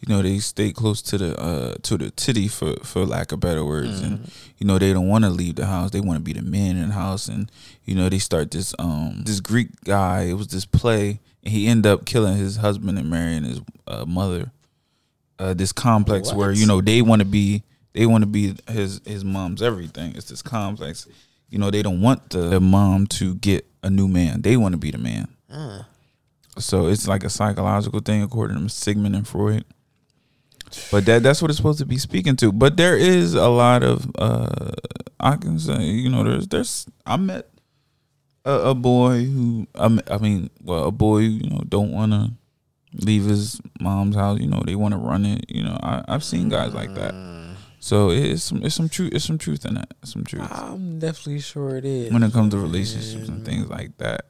you 0.05 0.13
know 0.15 0.21
they 0.21 0.37
stay 0.39 0.71
close 0.71 1.01
to 1.03 1.17
the 1.17 1.39
uh 1.39 1.75
to 1.83 1.97
the 1.97 2.11
titty 2.11 2.47
for 2.47 2.75
for 2.83 3.05
lack 3.05 3.31
of 3.31 3.39
better 3.39 3.65
words. 3.65 4.01
And 4.01 4.31
you 4.57 4.67
know 4.67 4.77
they 4.77 4.93
don't 4.93 5.07
want 5.07 5.23
to 5.23 5.29
leave 5.29 5.55
the 5.55 5.65
house. 5.65 5.91
They 5.91 5.99
want 5.99 6.17
to 6.17 6.23
be 6.23 6.33
the 6.33 6.41
man 6.43 6.77
in 6.77 6.89
the 6.89 6.93
house. 6.93 7.27
And 7.27 7.51
you 7.85 7.95
know 7.95 8.09
they 8.09 8.19
start 8.19 8.51
this 8.51 8.75
um 8.77 9.23
this 9.25 9.39
greek 9.39 9.69
guy. 9.83 10.23
It 10.23 10.33
was 10.33 10.47
this 10.47 10.65
play. 10.65 11.19
And 11.43 11.53
he 11.53 11.67
end 11.67 11.85
up 11.87 12.05
killing 12.05 12.37
his 12.37 12.57
husband 12.57 12.97
and 12.99 13.09
marrying 13.09 13.43
his 13.43 13.61
uh, 13.87 14.05
mother. 14.05 14.51
Uh 15.39 15.53
this 15.53 15.71
complex 15.71 16.31
where 16.33 16.51
you 16.51 16.65
know 16.67 16.81
they 16.81 17.01
want 17.01 17.21
to 17.21 17.25
be 17.25 17.63
they 17.93 18.05
want 18.05 18.21
to 18.23 18.27
be 18.27 18.55
his 18.69 19.01
his 19.05 19.23
mom's 19.25 19.61
everything. 19.61 20.13
It's 20.15 20.29
this 20.29 20.41
complex. 20.41 21.07
You 21.49 21.57
know 21.59 21.71
they 21.71 21.81
don't 21.81 22.01
want 22.01 22.29
the, 22.29 22.49
the 22.49 22.59
mom 22.59 23.07
to 23.07 23.35
get 23.35 23.65
a 23.81 23.89
new 23.89 24.07
man. 24.07 24.41
They 24.41 24.57
want 24.57 24.73
to 24.73 24.77
be 24.77 24.91
the 24.91 24.97
man. 24.97 25.27
So 26.57 26.87
it's 26.87 27.07
like 27.07 27.23
a 27.23 27.29
psychological 27.29 27.99
thing 27.99 28.21
according 28.23 28.57
to 28.61 28.69
Sigmund 28.69 29.15
and 29.15 29.27
Freud. 29.27 29.65
But 30.91 31.05
that 31.05 31.23
that's 31.23 31.41
what 31.41 31.49
it's 31.51 31.57
supposed 31.57 31.79
to 31.79 31.85
be 31.85 31.97
speaking 31.97 32.35
to. 32.37 32.51
But 32.51 32.77
there 32.77 32.97
is 32.97 33.33
a 33.33 33.47
lot 33.49 33.83
of 33.83 34.09
uh 34.17 34.71
I 35.19 35.35
can 35.37 35.59
say, 35.59 35.83
you 35.83 36.09
know, 36.09 36.23
there's 36.23 36.47
there's 36.47 36.85
I 37.05 37.17
met 37.17 37.49
a, 38.43 38.51
a 38.51 38.75
boy 38.75 39.25
who 39.25 39.67
I 39.75 39.97
I 40.09 40.17
mean, 40.17 40.49
well, 40.63 40.85
a 40.85 40.91
boy, 40.91 41.19
you 41.19 41.49
know, 41.49 41.61
don't 41.67 41.91
want 41.91 42.11
to 42.11 42.31
leave 42.93 43.25
his 43.25 43.59
mom's 43.79 44.15
house, 44.15 44.39
you 44.39 44.47
know, 44.47 44.61
they 44.65 44.75
want 44.75 44.93
to 44.93 44.97
run 44.97 45.25
it, 45.25 45.45
you 45.49 45.63
know. 45.63 45.77
I 45.81 46.03
I've 46.07 46.23
seen 46.23 46.49
guys 46.49 46.73
like 46.73 46.93
that. 46.95 47.13
So 47.79 48.09
it's 48.09 48.43
some 48.43 48.63
it's 48.63 48.75
some 48.75 48.89
truth 48.89 49.13
it's 49.13 49.25
some 49.25 49.37
truth 49.37 49.65
in 49.65 49.75
that. 49.75 49.93
Some 50.03 50.23
truth 50.23 50.47
I'm 50.51 50.99
definitely 50.99 51.41
sure 51.41 51.77
it 51.77 51.85
is. 51.85 52.11
when 52.11 52.23
it 52.23 52.33
comes 52.33 52.51
to 52.53 52.59
relationships 52.59 53.29
and 53.29 53.45
things 53.45 53.67
like 53.69 53.97
that. 53.97 54.25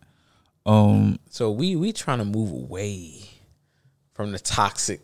Um 0.66 1.20
So 1.30 1.52
we 1.52 1.76
we 1.76 1.94
trying 1.94 2.20
to 2.20 2.26
move 2.26 2.52
away 2.52 3.30
from 4.14 4.32
the 4.32 4.40
toxic 4.40 5.02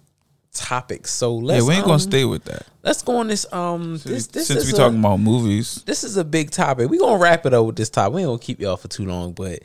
topic. 0.54 1.08
So 1.08 1.36
let's 1.36 1.64
yeah, 1.64 1.68
we 1.68 1.74
ain't 1.76 1.84
um, 1.84 1.90
gonna 1.90 2.00
stay 2.00 2.26
with 2.26 2.44
that. 2.46 2.66
Let's 2.84 3.02
go 3.02 3.18
on 3.18 3.28
this 3.28 3.46
um 3.54 3.94
this 4.04 4.28
this 4.28 4.48
Since 4.48 4.62
is 4.62 4.66
we 4.68 4.74
a- 4.74 4.78
talking 4.78 5.00
about 5.00 5.20
movies, 5.20 5.84
this 5.86 6.04
is 6.04 6.18
a 6.18 6.24
big 6.24 6.52
topic. 6.52 6.90
We 6.90 6.98
gonna 6.98 7.18
wrap 7.22 7.46
it 7.46 7.54
up 7.54 7.66
with 7.66 7.76
this 7.76 7.90
topic. 7.90 8.16
We 8.16 8.22
ain't 8.22 8.28
gonna 8.30 8.40
keep 8.40 8.60
y'all 8.60 8.78
for 8.78 8.88
too 8.88 9.06
long, 9.06 9.34
but 9.34 9.60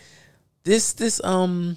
this 0.64 0.92
this 0.94 1.22
um 1.24 1.76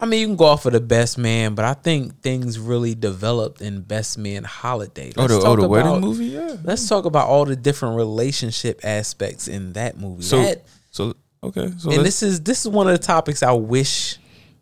I 0.00 0.06
mean 0.06 0.20
you 0.20 0.26
can 0.28 0.36
go 0.36 0.44
off 0.44 0.64
of 0.64 0.72
the 0.72 0.80
best 0.80 1.18
man, 1.18 1.54
but 1.54 1.64
I 1.64 1.74
think 1.74 2.20
things 2.22 2.58
really 2.58 2.94
developed 2.94 3.60
in 3.60 3.80
Best 3.80 4.16
Man 4.16 4.44
Holiday. 4.44 5.12
oh 5.16 5.22
Let's 5.22 5.34
the, 5.34 5.40
oh, 5.40 5.56
the 5.56 5.68
wedding 5.68 5.88
about- 5.88 6.00
movie, 6.02 6.26
yeah. 6.26 6.56
Let's 6.62 6.88
talk 6.88 7.04
about 7.04 7.26
all 7.28 7.44
the 7.44 7.56
different 7.56 7.96
relationship 7.96 8.80
aspects 8.84 9.48
in 9.48 9.72
that 9.72 9.98
movie. 9.98 10.22
So 10.22 10.40
That- 10.42 10.62
so 10.90 11.14
okay, 11.42 11.72
so 11.78 11.90
and 11.90 12.04
this 12.04 12.22
is 12.22 12.40
this 12.42 12.60
is 12.64 12.68
one 12.68 12.86
of 12.88 12.92
the 12.98 13.04
topics 13.04 13.42
I 13.42 13.52
wish. 13.52 14.18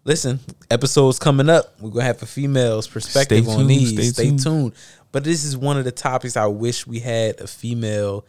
Listen, 0.07 0.39
episodes 0.71 1.19
coming 1.19 1.51
up. 1.51 1.75
We're 1.81 1.91
gonna 1.91 2.05
have 2.05 2.23
a 2.23 2.27
female's 2.27 2.87
perspective 2.87 3.49
on 3.49 3.67
these. 3.67 3.91
stay 3.93 4.03
Stay, 4.05 4.25
tuned. 4.29 4.43
tuned. 4.43 4.73
But 5.11 5.25
this 5.25 5.45
is 5.45 5.57
one 5.57 5.77
of 5.79 5.85
the 5.85 5.91
topics 5.91 6.37
I 6.37 6.47
wish 6.47 6.87
we 6.87 7.01
had 7.01 7.41
a 7.41 7.47
female 7.49 8.25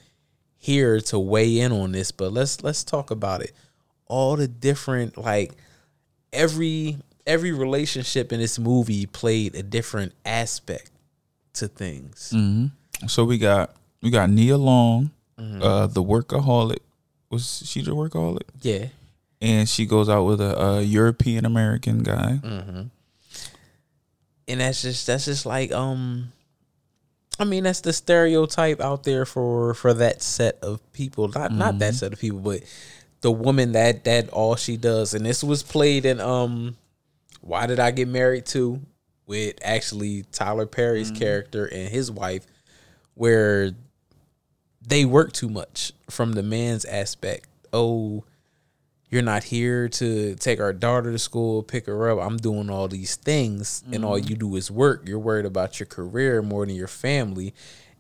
here 0.58 1.00
to 1.02 1.20
weigh 1.20 1.60
in 1.60 1.72
on 1.72 1.92
this. 1.92 2.12
But 2.12 2.34
let's 2.34 2.64
let's 2.64 2.84
talk 2.84 3.12
about 3.12 3.42
it. 3.44 3.54
All 4.08 4.36
the 4.38 4.48
different 4.48 5.18
like 5.20 5.52
every 6.34 6.98
every 7.28 7.52
relationship 7.52 8.34
in 8.34 8.40
this 8.40 8.58
movie 8.58 9.06
played 9.06 9.54
a 9.56 9.62
different 9.62 10.14
aspect 10.26 10.90
to 11.54 11.68
things. 11.68 12.32
Mm. 12.36 12.72
so 13.08 13.24
we 13.24 13.38
got 13.38 13.76
we 14.02 14.10
got 14.10 14.30
Nia 14.32 14.58
Long, 14.58 15.12
Mm-hmm. 15.38 15.62
uh, 15.62 15.86
the 15.86 16.02
workaholic. 16.04 16.80
Was 17.30 17.62
she 17.64 17.82
the 17.84 17.92
workaholic? 17.92 18.42
Yeah. 18.62 18.88
And 19.42 19.70
she 19.70 19.86
goes 19.86 20.10
out 20.10 20.24
with 20.24 20.42
a, 20.42 20.60
a 20.60 20.82
European 20.82 21.46
American 21.46 22.02
guy. 22.04 22.40
Mm. 22.44 22.90
and 24.48 24.60
that's 24.62 24.82
just 24.82 25.06
that's 25.08 25.26
just 25.26 25.46
like 25.46 25.72
um 25.72 26.32
I 27.40 27.44
mean 27.44 27.64
that's 27.66 27.82
the 27.82 27.94
stereotype 27.94 28.82
out 28.82 29.04
there 29.04 29.26
for 29.26 29.74
for 29.76 29.94
that 29.94 30.22
set 30.22 30.58
of 30.64 30.82
people 30.94 31.28
not 31.28 31.52
not 31.52 31.80
that 31.80 31.94
set 31.96 32.14
of 32.14 32.20
people 32.20 32.40
but 32.40 32.62
the 33.22 33.32
woman 33.32 33.74
that 33.74 34.06
that 34.06 34.30
all 34.30 34.56
she 34.56 34.78
does 34.78 35.14
and 35.14 35.26
this 35.26 35.44
was 35.44 35.62
played 35.64 36.06
in 36.06 36.20
um 36.20 36.76
Why 37.42 37.68
Did 37.68 37.80
I 37.80 37.92
Get 37.92 38.08
Married 38.08 38.46
Too? 38.46 38.82
with 39.28 39.56
actually 39.62 40.24
Tyler 40.32 40.66
Perry's 40.66 41.12
Mm-hmm. 41.12 41.20
character 41.20 41.66
and 41.66 41.90
his 41.90 42.10
wife, 42.10 42.46
where 43.14 43.72
they 44.82 45.04
work 45.04 45.34
too 45.34 45.50
much 45.50 45.92
from 46.10 46.32
the 46.32 46.44
man's 46.44 46.86
aspect. 46.86 47.48
Oh, 47.74 48.24
you're 49.10 49.22
not 49.22 49.44
here 49.46 49.88
to 49.88 50.36
take 50.36 50.60
our 50.60 50.74
daughter 50.74 51.12
to 51.12 51.20
school, 51.20 51.64
pick 51.64 51.86
her 51.86 52.10
up. 52.10 52.20
I'm 52.20 52.38
doing 52.38 52.70
all 52.70 52.88
these 52.88 53.16
things, 53.16 53.84
and 53.92 54.04
all 54.04 54.20
Mm-hmm. 54.20 54.30
you 54.30 54.36
do 54.36 54.56
is 54.58 54.70
work. 54.70 55.08
You're 55.08 55.20
worried 55.20 55.46
about 55.46 55.80
your 55.80 55.88
career 55.88 56.42
more 56.42 56.66
than 56.66 56.76
your 56.76 56.88
family. 56.90 57.54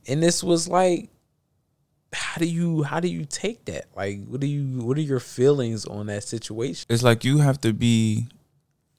And 0.07 0.21
this 0.21 0.43
was 0.43 0.67
like, 0.67 1.09
how 2.13 2.39
do 2.39 2.45
you 2.45 2.83
how 2.83 2.99
do 2.99 3.07
you 3.07 3.25
take 3.25 3.65
that? 3.65 3.85
Like, 3.95 4.25
what 4.25 4.39
do 4.41 4.47
you 4.47 4.81
what 4.83 4.97
are 4.97 5.01
your 5.01 5.19
feelings 5.19 5.85
on 5.85 6.07
that 6.07 6.23
situation? 6.23 6.85
it's 6.89 7.03
like 7.03 7.23
you 7.23 7.39
have 7.39 7.59
to 7.61 7.73
be 7.73 8.27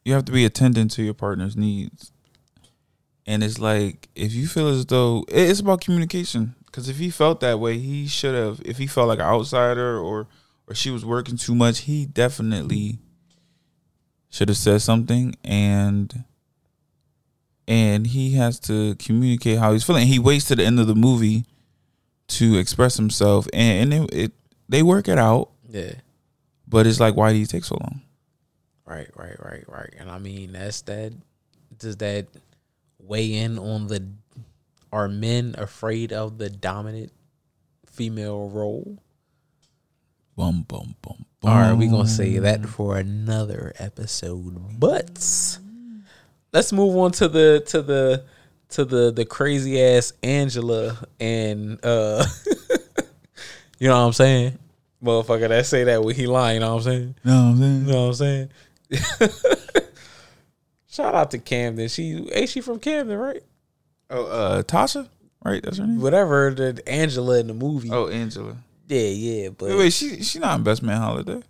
you 0.05 0.13
have 0.15 0.25
to 0.27 0.33
be 0.33 0.45
attending 0.45 0.89
to 0.89 1.03
your 1.03 1.15
partner's 1.15 1.57
needs 1.57 2.13
and 3.27 3.43
it's 3.43 3.59
like 3.59 4.09
if 4.15 4.33
you 4.33 4.47
feel 4.47 4.69
as 4.69 4.87
though 4.87 5.25
it's 5.29 5.61
about 5.61 5.81
communication 5.83 6.55
because 6.67 6.89
if 6.89 6.97
he 6.99 7.11
felt 7.11 7.41
that 7.41 7.59
way 7.61 7.79
he 7.79 8.07
should 8.07 8.35
have 8.35 8.61
if 8.65 8.79
he 8.79 8.87
felt 8.87 9.09
like 9.09 9.19
an 9.19 9.25
outsider 9.27 9.99
or 9.99 10.27
or 10.69 10.75
she 10.75 10.91
was 10.91 11.05
working 11.05 11.37
too 11.37 11.55
much 11.55 11.81
he 11.81 12.05
definitely 12.07 12.99
should 14.29 14.49
have 14.49 14.59
said 14.59 14.81
something 14.83 15.35
and 15.45 16.25
and 17.67 18.07
he 18.09 18.33
has 18.35 18.59
to 18.61 18.95
communicate 18.97 19.59
how 19.59 19.73
he's 19.73 19.85
feeling 19.85 20.07
he 20.07 20.19
waits 20.19 20.45
to 20.47 20.57
the 20.57 20.65
end 20.65 20.79
of 20.81 20.87
the 20.87 20.95
movie 20.95 21.45
to 22.29 22.57
express 22.59 22.97
himself 22.97 23.47
and, 23.53 23.93
and 23.93 24.05
it, 24.13 24.15
it 24.15 24.33
they 24.69 24.83
work 24.83 25.09
it 25.09 25.19
out 25.19 25.51
Yeah. 25.69 25.93
but 26.67 26.87
it's 26.87 27.01
like 27.01 27.17
why 27.17 27.33
do 27.33 27.39
you 27.39 27.47
take 27.47 27.65
so 27.65 27.77
long 27.81 28.03
Right, 28.87 29.11
right, 29.17 29.37
right, 29.39 29.65
right. 29.69 29.95
And 29.99 30.11
I 30.11 30.17
mean, 30.19 30.53
that's 30.53 30.81
that. 30.83 31.13
Does 31.79 31.99
that 31.99 32.27
weigh 32.99 33.35
in 33.35 33.59
on 33.59 33.87
the? 33.87 34.09
Are 34.91 35.09
men 35.09 35.55
afraid 35.59 36.11
of 36.11 36.39
the 36.39 36.49
dominant 36.49 37.13
female 37.85 38.49
role? 38.49 38.97
Bum 40.39 40.65
boom, 40.69 40.95
boom, 41.03 41.25
bum. 41.43 41.51
All 41.51 41.59
right, 41.59 41.73
we 41.73 41.89
gonna 41.89 42.07
say 42.07 42.39
that 42.39 42.65
for 42.65 42.97
another 42.97 43.73
episode. 43.77 44.79
But 44.79 45.09
let's 46.53 46.73
move 46.73 46.97
on 46.97 47.11
to 47.11 47.27
the 47.27 47.65
to 47.67 47.83
the 47.83 48.25
to 48.69 48.85
the 48.85 49.11
the 49.11 49.25
crazy 49.25 49.83
ass 49.83 50.13
Angela 50.23 50.97
and 51.19 51.85
uh, 51.85 52.25
you 53.81 53.89
know 53.89 53.99
what 53.99 54.07
I'm 54.07 54.13
saying, 54.13 54.57
motherfucker 55.03 55.49
that 55.49 55.67
say 55.67 55.83
that 55.83 56.05
when 56.05 56.15
he 56.15 56.29
lying. 56.29 56.55
You 56.55 56.61
know 56.61 56.77
what 56.77 56.87
I'm 56.87 56.93
saying. 56.93 57.15
No, 57.25 57.35
I'm 57.35 57.59
saying. 57.59 57.87
You 57.87 57.93
know 57.93 58.03
what 58.03 58.07
I'm 58.07 58.15
saying? 58.15 59.31
Shout 60.89 61.17
out 61.17 61.33
to 61.33 61.39
Camden. 61.39 61.89
She 61.89 62.31
ain't 62.33 62.49
she 62.49 62.61
from 62.61 62.79
Camden, 62.79 63.19
right? 63.19 63.43
Oh, 64.09 64.27
uh, 64.27 64.63
Tasha, 64.63 65.09
right? 65.45 65.61
That's 65.61 65.79
her 65.79 65.87
name. 65.89 66.01
Whatever 66.01 66.55
the 66.55 66.81
Angela 66.87 67.41
in 67.41 67.49
the 67.49 67.55
movie. 67.55 67.91
Oh, 67.91 68.07
Angela. 68.07 68.59
Yeah, 68.89 69.01
yeah, 69.01 69.49
but 69.51 69.69
Wait, 69.69 69.79
wait, 69.79 69.93
she 69.93 70.23
she 70.23 70.39
not 70.39 70.57
in 70.59 70.65
Best 70.65 70.83
Man 70.83 70.97
Holiday. 71.01 71.43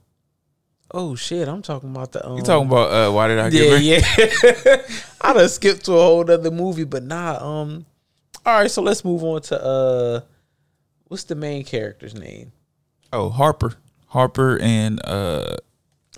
oh 0.90 1.14
shit, 1.14 1.46
I'm 1.48 1.62
talking 1.62 1.90
about 1.90 2.12
the 2.12 2.26
um, 2.26 2.36
You 2.36 2.42
talking 2.42 2.66
about 2.66 2.90
uh, 2.90 3.12
why 3.12 3.28
did 3.28 3.38
I 3.38 3.48
get 3.50 3.62
Yeah, 3.82 4.00
married? 4.00 4.32
yeah. 4.66 4.76
I 5.20 5.32
done 5.34 5.48
skipped 5.48 5.84
to 5.86 5.92
a 5.92 6.00
whole 6.02 6.28
other 6.30 6.50
movie, 6.50 6.84
but 6.84 7.02
nah. 7.04 7.38
Um, 7.40 7.86
all 8.44 8.60
right, 8.60 8.70
so 8.70 8.82
let's 8.82 9.04
move 9.04 9.22
on 9.22 9.40
to 9.42 9.62
uh, 9.62 10.20
what's 11.04 11.24
the 11.24 11.34
main 11.34 11.64
character's 11.64 12.14
name? 12.14 12.50
Oh, 13.12 13.28
Harper, 13.30 13.74
Harper, 14.08 14.58
and 14.60 15.00
uh, 15.06 15.56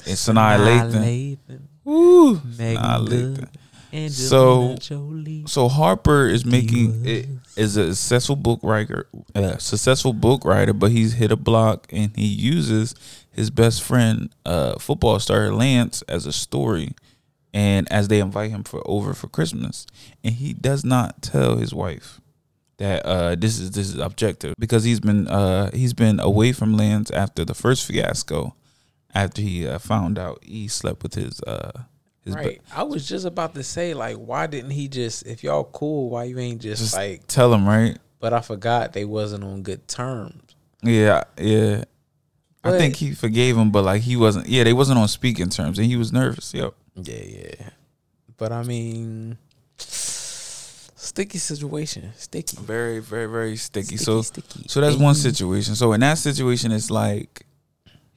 and 0.07 0.17
Sanaa 0.17 0.59
Lathan. 0.59 1.37
Lathan. 1.49 1.61
Woo, 1.85 2.41
Megan 2.59 2.83
Sanaa 2.83 3.09
Good, 3.09 3.35
Lathan. 3.39 3.49
Angelina 3.93 4.11
So- 4.11 4.77
Jolie. 4.79 5.45
So 5.49 5.69
Harper 5.69 6.29
is 6.29 6.45
making 6.47 7.05
it 7.05 7.27
is 7.61 7.77
a 7.77 7.95
successful 7.95 8.37
book 8.37 8.59
writer, 8.63 9.07
successful 9.59 10.15
book 10.15 10.45
writer, 10.45 10.73
but 10.73 10.91
he's 10.91 11.15
hit 11.15 11.31
a 11.31 11.37
block 11.37 11.87
and 11.93 12.17
he 12.17 12.27
uses 12.27 12.95
his 13.31 13.51
best 13.51 13.83
friend, 13.83 14.31
uh, 14.47 14.79
football 14.79 15.19
star 15.21 15.53
Lance, 15.53 16.03
as 16.09 16.25
a 16.25 16.33
story, 16.33 16.95
and 17.53 17.91
as 17.93 18.09
they 18.09 18.19
invite 18.19 18.51
him 18.51 18.65
for 18.65 18.83
over 18.87 19.13
for 19.13 19.29
Christmas, 19.29 19.87
and 20.25 20.35
he 20.35 20.55
does 20.55 20.85
not 20.85 21.21
tell 21.23 21.57
his 21.57 21.75
wife 21.75 22.21
that 22.79 23.05
uh, 23.05 23.35
this 23.35 23.59
is 23.59 23.73
this 23.73 23.91
is 23.91 23.99
objective 23.99 24.55
because 24.59 24.85
he's 24.85 25.01
been 25.01 25.29
uh, 25.29 25.71
he's 25.73 25.93
been 25.93 26.19
away 26.19 26.53
from 26.53 26.77
Lance 26.77 27.11
after 27.11 27.45
the 27.45 27.55
first 27.55 27.87
fiasco, 27.87 28.55
after 29.15 29.43
he 29.43 29.69
uh, 29.69 29.79
found 29.79 30.19
out 30.19 30.43
he 30.43 30.67
slept 30.67 31.03
with 31.03 31.15
his 31.15 31.43
uh, 31.43 31.83
be- 32.35 32.43
Right. 32.43 32.63
I 32.75 32.83
was 32.83 33.09
just 33.09 33.25
about 33.25 33.55
to 33.55 33.63
say, 33.63 33.95
like, 33.95 34.17
why 34.17 34.47
didn't 34.47 34.71
he 34.71 34.89
just, 34.89 35.27
if 35.27 35.43
y'all 35.45 35.65
cool, 35.65 36.11
why 36.11 36.25
you 36.25 36.39
ain't 36.39 36.61
just, 36.61 36.83
just 36.83 36.95
like, 36.95 37.27
tell 37.27 37.53
him 37.53 37.67
right. 37.67 37.99
but 38.19 38.33
I 38.33 38.41
forgot 38.41 38.93
they 38.93 39.05
wasn't 39.05 39.45
on 39.45 39.63
good 39.63 39.87
terms. 39.89 40.55
Yeah, 40.83 41.25
yeah. 41.39 41.85
I 42.63 42.77
think 42.77 42.97
he 42.97 43.13
forgave 43.13 43.57
him, 43.57 43.71
but 43.71 43.85
like 43.85 44.03
he 44.03 44.17
wasn't. 44.17 44.47
Yeah, 44.47 44.65
they 44.65 44.75
wasn't 44.75 44.99
on 44.99 45.09
speaking 45.09 45.49
terms, 45.49 45.79
and 45.79 45.87
he 45.87 45.97
was 45.97 46.13
nervous. 46.13 46.53
Yep. 46.53 46.75
Yeah, 46.97 47.23
yeah. 47.25 47.69
But 48.37 48.53
I 48.53 48.63
mean, 48.63 49.39
sticky 51.01 51.39
situation. 51.39 52.13
Sticky. 52.17 52.59
Very, 52.59 52.99
very, 53.01 53.27
very 53.27 53.57
sticky. 53.57 53.97
Sticky, 53.97 54.05
so, 54.05 54.23
sticky. 54.23 54.67
so 54.69 54.81
that's 54.81 54.97
one 54.97 55.15
situation. 55.15 55.75
So 55.75 55.93
in 55.93 56.01
that 56.01 56.19
situation, 56.19 56.73
it's 56.73 56.91
like 56.91 57.47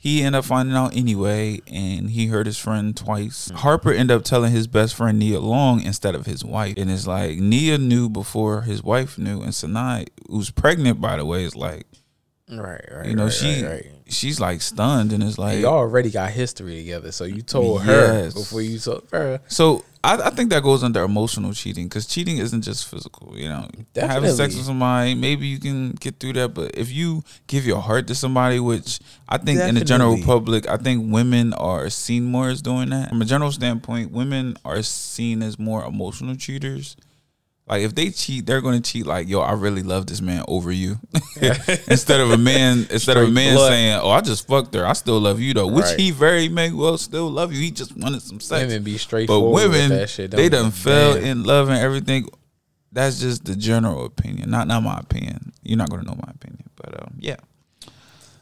he 0.04 0.22
ended 0.22 0.40
up 0.40 0.44
finding 0.44 0.76
out 0.76 0.94
anyway, 0.98 1.62
and 1.66 2.10
he 2.10 2.28
hurt 2.28 2.46
his 2.46 2.58
friend 2.58 2.94
twice. 2.94 3.48
Mm. 3.48 3.56
Harper 3.56 3.94
ended 3.94 4.18
up 4.18 4.26
telling 4.26 4.52
his 4.52 4.68
best 4.68 4.96
friend 4.96 5.18
Nia 5.18 5.40
Long 5.40 5.82
instead 5.82 6.14
of 6.14 6.26
his 6.26 6.44
wife, 6.44 6.74
and 6.76 6.92
it's 6.92 7.08
like 7.08 7.38
Nia 7.38 7.78
knew 7.78 8.10
before 8.10 8.64
his 8.64 8.84
wife 8.84 9.18
knew, 9.18 9.42
and 9.42 9.54
Sanaa, 9.54 10.06
who's 10.28 10.52
pregnant 10.52 11.00
by 11.00 11.16
the 11.16 11.26
way, 11.26 11.46
is 11.46 11.56
like 11.56 11.86
Right, 12.52 12.84
right. 12.92 13.06
you 13.06 13.16
know 13.16 13.24
right, 13.24 13.34
she 13.34 13.64
right, 13.64 13.72
right. 13.72 13.92
She's 14.14 14.40
like 14.40 14.62
stunned, 14.62 15.12
and 15.14 15.24
it's 15.24 15.38
like 15.38 15.60
y'all 15.60 15.74
already 15.74 16.10
got 16.12 16.32
history 16.32 16.78
together, 16.78 17.12
so 17.12 17.24
you 17.26 17.42
told 17.42 17.82
her 17.84 18.32
before 18.32 18.62
you 18.62 18.80
told 18.80 19.08
her. 19.12 19.40
So 19.48 19.84
I, 20.04 20.18
I 20.18 20.30
think 20.32 20.50
that 20.50 20.64
goes 20.64 20.84
under 20.84 21.02
emotional 21.04 21.54
cheating 21.54 21.88
because 21.88 22.06
cheating 22.06 22.38
isn't 22.38 22.62
just 22.62 22.88
physical. 22.88 23.38
You 23.38 23.50
know, 23.50 23.68
having 23.96 24.32
sex 24.32 24.56
with 24.56 24.66
somebody, 24.66 25.16
maybe 25.16 25.48
you 25.48 25.60
can 25.60 25.92
get 25.92 26.20
through 26.20 26.34
that. 26.34 26.54
But 26.54 26.78
if 26.78 26.92
you 26.92 27.24
give 27.48 27.66
your 27.66 27.80
heart 27.80 28.08
to 28.08 28.16
somebody, 28.16 28.60
which 28.60 29.00
I 29.30 29.38
think 29.38 29.60
in 29.62 29.76
the 29.76 29.86
general 29.86 30.18
public, 30.24 30.68
I 30.68 30.78
think 30.78 31.12
women 31.12 31.54
are 31.54 31.90
seen 31.90 32.26
more 32.26 32.50
as 32.50 32.62
doing 32.62 32.90
that. 32.90 33.10
From 33.10 33.22
a 33.22 33.26
general 33.26 33.52
standpoint, 33.52 34.12
women 34.12 34.58
are 34.66 34.82
seen 34.82 35.42
as 35.42 35.58
more 35.58 35.84
emotional 35.86 36.36
cheaters. 36.36 36.98
Like 37.66 37.84
if 37.84 37.96
they 37.96 38.10
cheat, 38.10 38.46
they're 38.46 38.60
going 38.62 38.82
to 38.82 38.92
cheat 38.92 39.06
like, 39.06 39.30
"Yo, 39.30 39.40
I 39.40 39.54
really 39.54 39.84
love 39.84 40.06
this 40.08 40.20
man 40.22 40.44
over 40.50 40.70
you," 40.72 40.98
instead 41.88 42.20
of 42.20 42.32
a 42.32 42.38
man, 42.38 42.86
instead 42.92 43.16
of 43.16 43.30
a 43.30 43.32
man 43.32 43.56
blood. 43.56 43.70
saying, 43.72 44.00
"Oh, 44.04 44.10
I 44.10 44.20
just 44.20 44.46
fucked 44.48 44.74
her. 44.76 44.86
I 44.86 44.92
still 44.94 45.20
love 45.20 45.40
you 45.40 45.54
though," 45.54 45.68
which 45.68 45.86
Right. 45.86 46.00
he 46.00 46.12
very 46.12 46.50
may 46.50 46.72
well 46.72 46.98
still 46.98 47.30
love 47.32 47.54
you. 47.54 47.60
He 47.62 47.72
just 47.72 47.96
wanted 47.96 48.22
some 48.22 48.42
sex. 48.42 48.64
Women 48.68 48.84
be 48.84 48.98
straightforward. 48.98 49.54
But 49.54 49.70
women, 49.72 49.90
with 49.92 50.00
that 50.00 50.10
shit. 50.10 50.32
they 50.32 50.50
done 50.50 50.72
fell 50.72 51.16
in 51.16 51.44
love 51.44 51.70
and 51.70 51.78
everything. 51.80 52.28
That's 52.92 53.20
just 53.22 53.46
the 53.46 53.56
general 53.56 54.06
opinion, 54.06 54.50
not 54.52 54.68
not 54.68 54.84
my 54.84 54.98
opinion. 55.00 55.54
You're 55.64 55.78
not 55.78 55.90
gonna 55.90 56.04
know 56.04 56.16
my 56.16 56.32
opinion, 56.32 56.70
but 56.76 57.02
um, 57.02 57.16
yeah. 57.20 57.38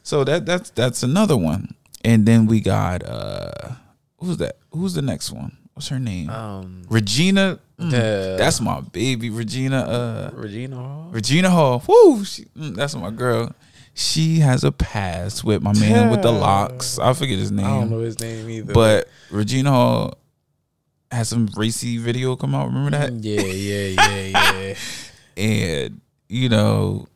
So 0.04 0.24
that 0.24 0.48
that's 0.48 0.72
that's 0.72 1.04
another 1.04 1.38
one, 1.38 1.76
and 2.04 2.26
then 2.26 2.48
we 2.48 2.60
got 2.60 3.04
uh, 3.08 3.76
who's 4.18 4.38
that? 4.38 4.58
Who's 4.72 4.96
the 4.96 5.04
next 5.04 5.32
one? 5.32 5.56
What's 5.74 5.88
her 5.90 6.00
name? 6.00 6.30
Um, 6.30 6.84
Regina. 6.90 7.60
Mm, 7.80 7.92
the- 7.92 8.36
that's 8.38 8.60
my 8.62 8.82
baby, 8.82 9.30
Regina. 9.30 9.80
Uh, 9.82 10.30
Regina 10.34 10.76
Hall. 10.76 11.08
Regina 11.12 11.50
Hall. 11.50 11.84
Woo, 11.88 12.24
she, 12.26 12.46
mm, 12.58 12.76
that's 12.76 12.96
my 12.96 13.10
girl. 13.10 13.54
She 13.94 14.40
has 14.40 14.64
a 14.64 14.72
past 14.72 15.44
with 15.44 15.62
my 15.62 15.74
man 15.74 16.10
with 16.12 16.22
the 16.22 16.32
locks. 16.32 16.98
I 17.00 17.14
forget 17.14 17.38
his 17.40 17.52
name. 17.52 17.66
I 17.66 17.70
don't 17.80 17.90
know 17.90 18.00
his 18.00 18.20
name 18.20 18.50
either. 18.50 18.74
But 18.74 19.10
Regina 19.30 19.72
Hall 19.72 20.14
had 21.12 21.28
some 21.28 21.50
racy 21.58 21.98
video 21.98 22.36
come 22.36 22.56
out. 22.56 22.68
Remember 22.68 22.92
that? 22.92 23.12
yeah, 23.14 23.42
yeah, 23.42 23.88
yeah, 24.28 24.58
yeah. 24.68 24.76
And 25.38 26.02
you 26.30 26.48
know, 26.50 27.08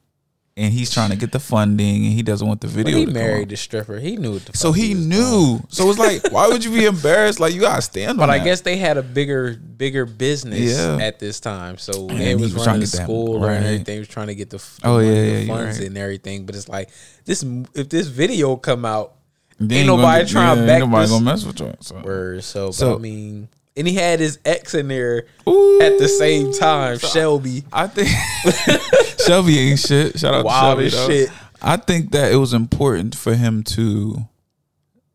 and 0.58 0.72
he's 0.72 0.90
trying 0.90 1.10
to 1.10 1.18
get 1.18 1.34
the 1.34 1.40
funding, 1.40 2.06
and 2.06 2.14
he 2.14 2.24
doesn't 2.24 2.48
want 2.48 2.62
the 2.62 2.68
But 2.68 2.76
video. 2.78 2.98
he 3.00 3.06
to 3.06 3.12
married 3.12 3.50
the 3.50 3.58
stripper. 3.58 4.00
He 4.00 4.16
knew 4.16 4.34
what 4.34 4.46
the 4.46 4.58
So 4.58 4.72
he 4.72 4.94
knew. 4.94 5.18
doing. 5.60 5.66
So 5.70 5.90
it's 5.90 6.00
like, 6.00 6.32
why 6.32 6.48
would 6.48 6.64
you 6.64 6.72
be 6.72 6.86
embarrassed? 6.96 7.42
Like 7.42 7.54
you 7.54 7.60
gotta 7.62 7.82
stand. 7.82 8.18
But 8.18 8.30
I 8.30 8.38
that. 8.38 8.46
guess 8.46 8.62
they 8.62 8.78
had 8.78 8.96
a 8.98 9.04
bigger, 9.04 9.56
bigger 9.56 10.06
business 10.06 10.78
Yeah. 10.78 10.98
at 11.02 11.20
this 11.20 11.42
time. 11.42 11.78
So 11.78 12.08
And 12.08 12.20
he 12.20 12.36
was, 12.36 12.54
was 12.54 12.66
running 12.68 12.82
to 12.86 12.88
the 12.92 12.98
that- 12.98 13.04
school 13.04 13.42
right. 13.42 13.56
and 13.58 13.66
everything. 13.66 14.00
Was 14.00 14.08
trying 14.08 14.28
to 14.28 14.36
get 14.36 14.50
the, 14.50 14.64
oh, 14.86 15.00
the 15.02 15.06
Oh, 15.06 15.12
yeah, 15.12 15.22
the 15.22 15.42
yeah, 15.42 15.48
funds 15.48 15.80
right. 15.80 15.88
and 15.88 15.98
everything. 15.98 16.46
But 16.46 16.56
it's 16.56 16.70
like 16.70 16.90
this. 17.26 17.44
If 17.74 17.90
this 17.90 18.08
video 18.08 18.56
come 18.56 18.86
out, 18.86 19.14
They 19.60 19.78
ain't 19.80 19.88
gonna 19.88 20.02
nobody 20.02 20.24
get- 20.24 20.32
trying 20.32 20.56
to 20.56 20.62
ain't 20.62 20.68
back 20.68 20.80
Nobody 20.80 21.02
this 21.04 21.12
gonna 21.12 21.26
mess 21.26 21.44
with 21.46 21.60
you. 21.60 21.74
So. 21.82 22.00
word. 22.00 22.44
So, 22.46 22.72
So- 22.72 22.96
I 22.96 23.00
mean, 23.00 23.50
and 23.78 23.86
he 23.86 23.94
had 23.96 24.22
his 24.22 24.40
ex 24.46 24.74
in 24.74 24.88
there 24.88 25.26
Ooh. 25.50 25.82
at 25.82 26.00
the 26.00 26.08
same 26.08 26.54
time, 26.54 26.98
Shelby. 26.98 27.66
I 27.74 27.88
think 27.88 28.08
Shelby 29.26 29.60
ain't 29.60 29.80
shit. 29.80 30.20
Shout 30.20 30.34
out 30.34 30.46
Wild 30.46 30.80
to 30.80 30.90
Shelby. 30.90 31.14
shit. 31.26 31.30
I 31.62 31.78
think 31.78 32.12
that 32.12 32.32
it 32.32 32.36
was 32.38 32.54
important 32.54 33.16
for 33.16 33.34
him 33.36 33.64
to 33.64 34.28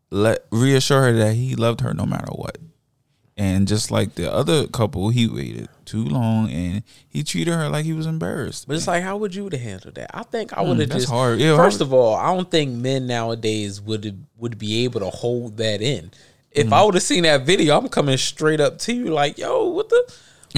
let 0.09 0.45
reassure 0.51 1.01
her 1.03 1.13
that 1.13 1.33
he 1.35 1.55
loved 1.55 1.81
her 1.81 1.93
no 1.93 2.05
matter 2.05 2.31
what. 2.31 2.57
And 3.37 3.67
just 3.67 3.89
like 3.89 4.15
the 4.15 4.31
other 4.31 4.67
couple, 4.67 5.09
he 5.09 5.27
waited 5.27 5.69
too 5.85 6.03
long 6.03 6.51
and 6.51 6.83
he 7.07 7.23
treated 7.23 7.53
her 7.53 7.69
like 7.69 7.85
he 7.85 7.93
was 7.93 8.05
embarrassed. 8.05 8.67
But 8.67 8.75
it's 8.75 8.87
like, 8.87 9.01
how 9.03 9.17
would 9.17 9.33
you 9.33 9.45
have 9.45 9.53
handled 9.53 9.95
that? 9.95 10.11
I 10.15 10.23
think 10.23 10.53
I 10.53 10.61
would 10.61 10.77
have 10.79 10.89
Mm, 10.89 10.91
that's 10.91 11.03
just. 11.05 11.09
hard. 11.13 11.39
Yeah, 11.39 11.55
first 11.55 11.81
I- 11.81 11.85
of 11.85 11.93
all, 11.93 12.15
I 12.15 12.35
don't 12.35 12.51
think 12.51 12.71
men 12.75 13.07
nowadays 13.07 13.81
would 13.81 14.25
would 14.37 14.57
be 14.57 14.83
able 14.83 14.99
to 14.99 15.09
hold 15.09 15.57
that 15.57 15.81
in. 15.81 16.11
If 16.51 16.67
Mm. 16.67 16.73
I 16.73 16.83
would 16.83 16.93
have 16.95 17.03
seen 17.03 17.23
that 17.23 17.45
video, 17.45 17.77
I'm 17.77 17.87
coming 17.87 18.17
straight 18.17 18.59
up 18.59 18.77
to 18.79 18.93
you 18.93 19.05
like, 19.05 19.37
"Yo, 19.37 19.69
what 19.69 19.87
the? 19.89 20.13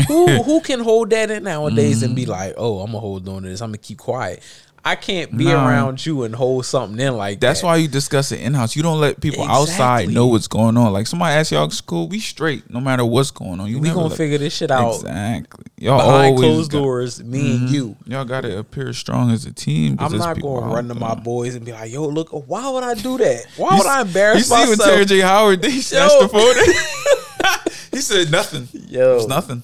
Who 0.08 0.28
who 0.44 0.62
can 0.62 0.80
hold 0.80 1.10
that 1.12 1.30
in 1.32 1.44
nowadays 1.44 2.04
and 2.04 2.14
Mm. 2.14 2.16
be 2.16 2.26
like, 2.26 2.54
oh, 2.58 2.80
I'm 2.80 2.88
gonna 2.88 3.00
hold 3.00 3.28
on 3.30 3.44
to 3.44 3.50
this. 3.50 3.62
I'm 3.62 3.70
gonna 3.70 3.78
keep 3.80 3.98
quiet. 4.00 4.42
I 4.86 4.96
can't 4.98 5.38
be 5.38 5.50
around 5.50 6.06
you 6.06 6.24
and 6.24 6.36
hold 6.36 6.66
something 6.66 7.00
in 7.00 7.16
like 7.16 7.40
That's 7.40 7.62
that. 7.62 7.68
why 7.68 7.78
you 7.78 7.88
discuss 7.88 8.34
it 8.34 8.42
in 8.42 8.54
house. 8.54 8.76
You 8.76 8.84
don't 8.84 9.00
let 9.00 9.22
people 9.22 9.46
outside 9.46 10.10
know 10.10 10.28
what's 10.28 10.50
going 10.50 10.76
on. 10.76 10.92
Like 10.92 11.08
somebody 11.08 11.36
asks 11.36 11.54
y'all, 11.54 11.70
school, 11.70 12.10
we 12.10 12.20
straight, 12.20 12.70
no 12.70 12.82
matter 12.82 13.06
what's 13.06 13.32
going 13.32 13.62
on." 13.62 13.70
You 13.70 13.80
we 13.80 13.88
gonna 13.88 14.08
let- 14.08 14.18
figure 14.18 14.38
this 14.38 14.54
shit 14.54 14.72
out 14.72 14.96
exactly. 14.96 15.64
Y'all 15.78 16.00
behind 16.00 16.26
always 16.36 16.40
closed 16.42 16.72
got- 16.72 16.80
doors. 16.80 17.24
Me 17.24 17.56
and 17.56 17.70
you. 17.70 17.96
Y'all 18.06 18.26
got 18.26 18.42
to 18.42 18.58
appear 18.60 18.92
strong 18.92 19.32
as 19.32 19.46
a 19.46 19.54
team. 19.54 19.96
I'm 20.00 20.18
not 20.18 20.42
gonna 20.42 20.66
run 20.76 20.90
to 20.90 20.96
my 20.96 21.16
boys 21.16 21.56
and 21.56 21.66
be 21.66 21.72
like, 21.72 21.90
"Yo, 21.90 22.06
look, 22.06 22.32
why 22.32 22.68
would 22.70 22.84
I 22.84 22.96
do 22.96 23.18
that? 23.20 23.46
Why 23.56 23.78
would 23.78 23.88
I 23.88 24.02
embarrass 24.02 24.50
myself? 24.50 24.60
You 24.60 24.66
see 24.66 24.70
when 24.72 24.78
myself?" 24.80 24.90
Terry 24.96 25.06
J. 25.06 25.20
Howard 25.22 25.62
they 25.62 25.80
snatched 25.80 26.20
the 26.20 27.72
he 27.94 28.02
said 28.02 28.30
nothing. 28.32 28.68
Yo, 28.90 29.16
It's 29.16 29.28
nothing. 29.28 29.64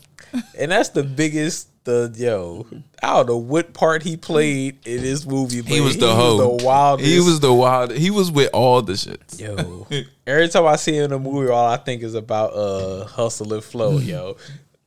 And 0.58 0.72
that's 0.72 0.90
the 0.90 1.04
biggest. 1.04 1.68
The 1.86 2.14
yo, 2.16 2.68
I 3.02 3.14
don't 3.14 3.28
know 3.30 3.38
what 3.38 3.74
part 3.74 4.04
he 4.04 4.18
played 4.18 4.86
in 4.86 5.02
this 5.02 5.26
movie. 5.26 5.62
But 5.62 5.72
He 5.72 5.80
was 5.82 5.98
the 5.98 6.14
hoe. 6.14 6.38
the 6.58 6.64
wildest. 6.66 7.10
He 7.10 7.20
was 7.20 7.40
the 7.40 7.54
wild. 7.54 7.92
He 7.92 8.12
was 8.12 8.30
with 8.32 8.50
all 8.54 8.82
the 8.82 8.98
shit. 8.98 9.22
yo. 9.40 9.88
Every 10.28 10.50
time 10.50 10.66
I 10.68 10.76
see 10.76 10.98
him 10.98 11.06
in 11.06 11.12
a 11.14 11.20
movie, 11.20 11.50
all 11.50 11.66
I 11.68 11.78
think 11.78 12.04
is 12.04 12.16
about 12.16 12.54
uh 12.54 13.06
hustle 13.06 13.54
and 13.54 13.64
flow. 13.64 13.98
Yo, 13.98 14.36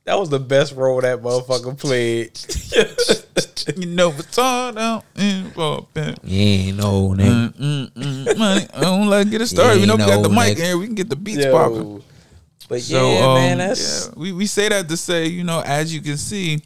that 0.05 0.19
was 0.19 0.29
the 0.29 0.39
best 0.39 0.75
role 0.75 1.01
that 1.01 1.21
motherfucker 1.21 1.77
played. 1.77 2.39
you 3.77 3.87
know, 3.87 4.13
it's 4.17 4.37
all 4.37 4.77
out 4.77 5.03
in 5.17 5.49
for 5.51 5.87
pen. 5.93 6.15
Yeah, 6.23 6.71
no 6.73 7.09
Mm, 7.09 7.53
mm, 7.53 7.91
mm, 7.91 8.37
money. 8.37 8.67
I 8.73 8.81
don't 8.81 9.07
like 9.07 9.29
get 9.29 9.41
it 9.41 9.47
started. 9.47 9.75
Yeah, 9.75 9.81
we 9.81 9.87
know 9.87 9.95
we 9.95 10.05
got 10.05 10.21
the 10.23 10.29
mic 10.29 10.57
in 10.57 10.63
here. 10.63 10.77
We 10.77 10.85
can 10.85 10.95
get 10.95 11.09
the 11.09 11.15
beats 11.15 11.45
popping. 11.47 12.03
But 12.67 12.81
So, 12.81 13.11
yeah, 13.13 13.25
um, 13.27 13.33
man, 13.35 13.57
that's 13.57 14.07
yeah, 14.07 14.13
we 14.15 14.31
we 14.31 14.45
say 14.45 14.69
that 14.69 14.87
to 14.89 14.97
say, 14.97 15.27
you 15.27 15.43
know, 15.43 15.61
as 15.65 15.93
you 15.93 16.01
can 16.01 16.17
see, 16.17 16.61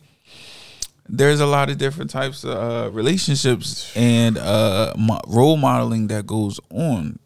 there's 1.10 1.40
a 1.40 1.46
lot 1.46 1.70
of 1.70 1.78
different 1.78 2.10
types 2.12 2.44
of 2.44 2.52
uh, 2.52 2.90
relationships 2.92 3.92
and 3.96 4.38
uh, 4.38 4.94
mo- 4.98 5.22
role 5.28 5.58
modeling 5.58 6.08
that 6.08 6.26
goes 6.28 6.60
on. 6.72 7.18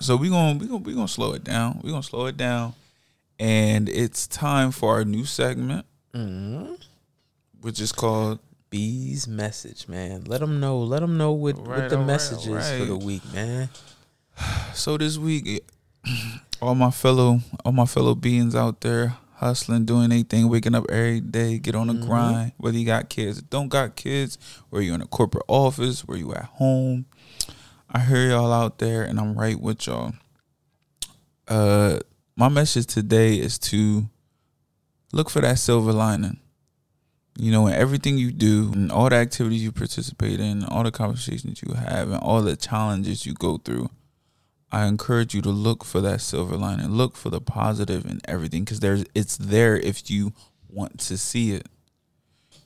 So 0.00 0.16
we 0.16 0.28
gonna 0.28 0.58
we 0.58 0.66
gonna 0.66 0.78
we 0.82 0.94
gonna 0.94 1.08
slow 1.08 1.32
it 1.32 1.44
down. 1.44 1.80
We 1.82 1.90
are 1.90 1.92
gonna 1.92 2.02
slow 2.02 2.26
it 2.26 2.36
down, 2.36 2.74
and 3.38 3.88
it's 3.88 4.26
time 4.26 4.70
for 4.72 4.94
our 4.94 5.04
new 5.04 5.24
segment, 5.24 5.86
Mm-hmm. 6.14 6.74
which 7.60 7.80
is 7.80 7.92
called 7.92 8.38
B's 8.70 9.26
message, 9.28 9.86
man. 9.88 10.24
Let 10.24 10.40
them 10.40 10.60
know. 10.60 10.78
Let 10.80 11.00
them 11.00 11.16
know 11.16 11.32
what, 11.32 11.56
Alright, 11.56 11.68
what 11.82 11.88
the 11.90 11.96
alright, 11.96 12.06
message 12.06 12.46
is 12.46 12.70
for 12.78 12.84
the 12.86 12.96
week, 12.96 13.22
man. 13.32 13.68
So 14.74 14.96
this 14.98 15.18
week, 15.18 15.62
all 16.62 16.76
my 16.76 16.90
fellow 16.90 17.40
all 17.64 17.72
my 17.72 17.84
fellow 17.84 18.14
beings 18.14 18.54
out 18.54 18.80
there 18.80 19.16
hustling, 19.34 19.84
doing 19.84 20.12
anything, 20.12 20.48
waking 20.48 20.76
up 20.76 20.86
every 20.88 21.20
day, 21.20 21.58
get 21.58 21.74
on 21.74 21.88
the 21.88 21.94
grind. 21.94 22.52
Whether 22.58 22.78
you 22.78 22.86
got 22.86 23.08
kids, 23.08 23.40
or 23.40 23.42
don't 23.42 23.68
got 23.68 23.96
kids, 23.96 24.38
where 24.70 24.80
you 24.80 24.94
in 24.94 25.02
a 25.02 25.06
corporate 25.06 25.44
office, 25.48 26.02
where 26.02 26.16
you 26.16 26.32
at 26.32 26.44
home. 26.44 27.06
I 27.90 27.98
hear 27.98 28.30
y'all 28.30 28.52
out 28.52 28.78
there, 28.78 29.02
and 29.02 29.18
I'm 29.18 29.34
right 29.34 29.58
with 29.60 29.86
y'all. 29.88 30.12
Uh, 31.48 31.98
my 32.36 32.48
message 32.48 32.86
today 32.86 33.34
is 33.34 33.58
to 33.58 34.08
look 35.12 35.28
for 35.28 35.40
that 35.40 35.58
silver 35.58 35.92
lining. 35.92 36.38
You 37.36 37.50
know, 37.50 37.66
in 37.66 37.74
everything 37.74 38.16
you 38.16 38.30
do, 38.30 38.70
and 38.72 38.92
all 38.92 39.08
the 39.08 39.16
activities 39.16 39.64
you 39.64 39.72
participate 39.72 40.38
in, 40.38 40.64
all 40.64 40.84
the 40.84 40.92
conversations 40.92 41.62
you 41.66 41.74
have, 41.74 42.12
and 42.12 42.22
all 42.22 42.42
the 42.42 42.54
challenges 42.54 43.26
you 43.26 43.34
go 43.34 43.56
through. 43.56 43.90
I 44.72 44.86
encourage 44.86 45.34
you 45.34 45.42
to 45.42 45.50
look 45.50 45.84
for 45.84 46.00
that 46.00 46.22
silver 46.22 46.56
lining, 46.56 46.88
look 46.88 47.14
for 47.14 47.28
the 47.28 47.42
positive 47.42 48.06
in 48.06 48.20
everything 48.24 48.64
because 48.64 48.80
there's 48.80 49.04
it's 49.14 49.36
there 49.36 49.76
if 49.76 50.10
you 50.10 50.32
want 50.68 50.98
to 51.00 51.18
see 51.18 51.52
it. 51.52 51.68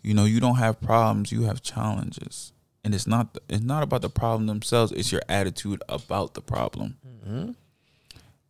You 0.03 0.15
know, 0.15 0.25
you 0.25 0.39
don't 0.39 0.57
have 0.57 0.81
problems, 0.81 1.33
you 1.33 1.43
have 1.43 1.63
challenges. 1.63 2.53
And 2.85 2.95
it's 2.95 3.09
not 3.09 3.37
it's 3.49 3.65
not 3.65 3.83
about 3.83 4.03
the 4.03 4.09
problem 4.09 4.47
themselves, 4.47 4.93
it's 4.93 5.11
your 5.11 5.23
attitude 5.29 5.83
about 5.89 6.35
the 6.35 6.41
problem. 6.41 6.97
Mm-hmm. 7.05 7.51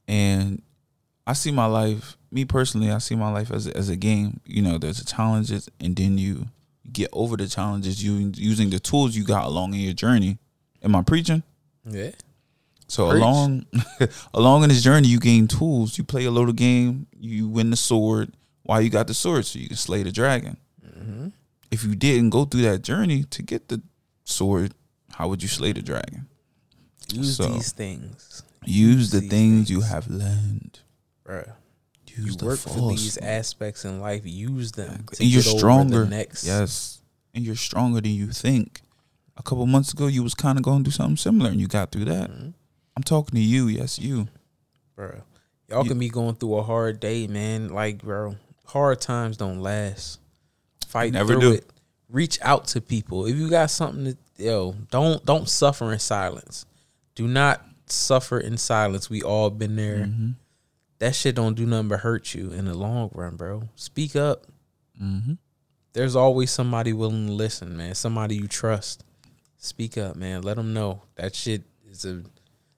And 0.06 0.62
I 1.26 1.32
see 1.32 1.50
my 1.50 1.66
life, 1.66 2.18
me 2.30 2.44
personally, 2.44 2.90
I 2.90 2.98
see 2.98 3.16
my 3.16 3.32
life 3.32 3.50
as 3.50 3.66
a, 3.66 3.74
as 3.74 3.88
a 3.88 3.96
game. 3.96 4.40
You 4.44 4.60
know, 4.60 4.76
there's 4.76 4.98
the 4.98 5.06
challenges 5.06 5.70
and 5.80 5.96
then 5.96 6.18
you 6.18 6.48
get 6.92 7.08
over 7.14 7.38
the 7.38 7.48
challenges 7.48 8.04
you 8.04 8.32
using 8.36 8.68
the 8.68 8.78
tools 8.78 9.16
you 9.16 9.24
got 9.24 9.46
along 9.46 9.72
in 9.72 9.80
your 9.80 9.94
journey. 9.94 10.36
Am 10.82 10.94
I 10.94 11.00
preaching? 11.00 11.42
Yeah. 11.88 12.10
So 12.88 13.10
Preach. 13.10 13.20
along 13.22 13.66
along 14.34 14.62
in 14.62 14.68
this 14.68 14.82
journey, 14.82 15.08
you 15.08 15.18
gain 15.18 15.48
tools. 15.48 15.98
You 15.98 16.04
play 16.04 16.24
a 16.24 16.30
little 16.30 16.52
game. 16.52 17.06
You 17.18 17.48
win 17.48 17.70
the 17.70 17.76
sword. 17.76 18.32
Why 18.62 18.80
you 18.80 18.90
got 18.90 19.06
the 19.06 19.14
sword? 19.14 19.44
So 19.46 19.58
you 19.58 19.68
can 19.68 19.76
slay 19.76 20.02
the 20.02 20.12
dragon. 20.12 20.56
Mm-hmm. 20.86 21.28
If 21.70 21.84
you 21.84 21.94
didn't 21.96 22.30
go 22.30 22.44
through 22.44 22.62
that 22.62 22.82
journey 22.82 23.24
to 23.24 23.42
get 23.42 23.68
the 23.68 23.82
sword, 24.24 24.72
how 25.12 25.28
would 25.28 25.42
you 25.42 25.48
slay 25.48 25.72
the 25.72 25.82
dragon? 25.82 26.26
Use 27.12 27.36
So, 27.36 27.46
these 27.48 27.72
things, 27.72 28.42
Use 28.64 29.10
the 29.10 29.20
these 29.20 29.30
things 29.30 29.70
you 29.70 29.80
have 29.82 30.08
learned. 30.08 30.80
bruh. 31.24 31.52
Use 32.06 32.26
You 32.26 32.36
the 32.36 32.46
work 32.46 32.58
for 32.58 32.90
these 32.90 33.18
aspects 33.18 33.84
in 33.84 34.00
life. 34.00 34.22
Use 34.24 34.72
them 34.72 35.04
to 35.12 35.22
and 35.22 35.30
you're 35.30 35.42
stronger. 35.42 36.04
the 36.04 36.10
next. 36.10 36.44
Yes, 36.44 37.02
and 37.34 37.44
you're 37.44 37.56
stronger 37.56 38.00
than 38.00 38.12
you 38.12 38.28
think. 38.28 38.80
A 39.36 39.42
couple 39.42 39.66
months 39.66 39.92
ago, 39.92 40.06
you 40.06 40.22
was 40.22 40.34
kind 40.34 40.56
of 40.58 40.64
going 40.64 40.82
through 40.82 40.92
something 40.92 41.16
similar, 41.18 41.50
and 41.50 41.60
you 41.60 41.66
got 41.68 41.92
through 41.92 42.06
that. 42.06 42.30
Mm-hmm. 42.30 42.48
I'm 42.96 43.02
talking 43.02 43.34
to 43.36 43.40
you. 43.44 43.68
Yes, 43.68 43.98
you. 43.98 44.28
bro. 44.94 45.20
Y'all 45.68 45.82
You- 45.82 45.90
can 45.90 45.98
be 45.98 46.08
going 46.08 46.36
through 46.36 46.56
a 46.56 46.62
hard 46.62 47.00
day, 47.00 47.26
man. 47.26 47.68
Like, 47.68 47.98
bro, 48.02 48.36
hard 48.66 49.00
times 49.00 49.36
don't 49.36 49.60
last. 49.60 50.20
Fight 50.86 51.12
Never 51.12 51.32
through 51.34 51.40
do. 51.40 51.52
it. 51.52 51.70
Reach 52.08 52.38
out 52.40 52.66
to 52.68 52.80
people. 52.80 53.26
If 53.26 53.36
you 53.36 53.50
got 53.50 53.70
something 53.70 54.04
to, 54.14 54.42
yo, 54.42 54.72
don't 54.90 55.24
don't 55.26 55.48
suffer 55.48 55.92
in 55.92 55.98
silence. 55.98 56.64
Do 57.16 57.26
not 57.26 57.64
suffer 57.86 58.38
in 58.38 58.56
silence. 58.56 59.10
We 59.10 59.22
all 59.22 59.50
been 59.50 59.74
there. 59.76 60.04
Mm-hmm. 60.06 60.30
That 61.00 61.14
shit 61.14 61.34
don't 61.34 61.54
do 61.54 61.66
nothing 61.66 61.88
but 61.88 62.00
hurt 62.00 62.32
you 62.32 62.52
in 62.52 62.64
the 62.66 62.74
long 62.74 63.10
run, 63.12 63.36
bro. 63.36 63.64
Speak 63.74 64.14
up. 64.16 64.46
Mm-hmm. 65.02 65.34
There's 65.92 66.14
always 66.16 66.50
somebody 66.50 66.92
willing 66.92 67.26
to 67.26 67.32
listen, 67.32 67.76
man. 67.76 67.94
Somebody 67.94 68.36
you 68.36 68.46
trust. 68.46 69.04
Speak 69.58 69.98
up, 69.98 70.14
man. 70.16 70.42
Let 70.42 70.56
them 70.56 70.72
know 70.72 71.02
that 71.16 71.34
shit 71.34 71.64
is 71.90 72.04
a 72.04 72.22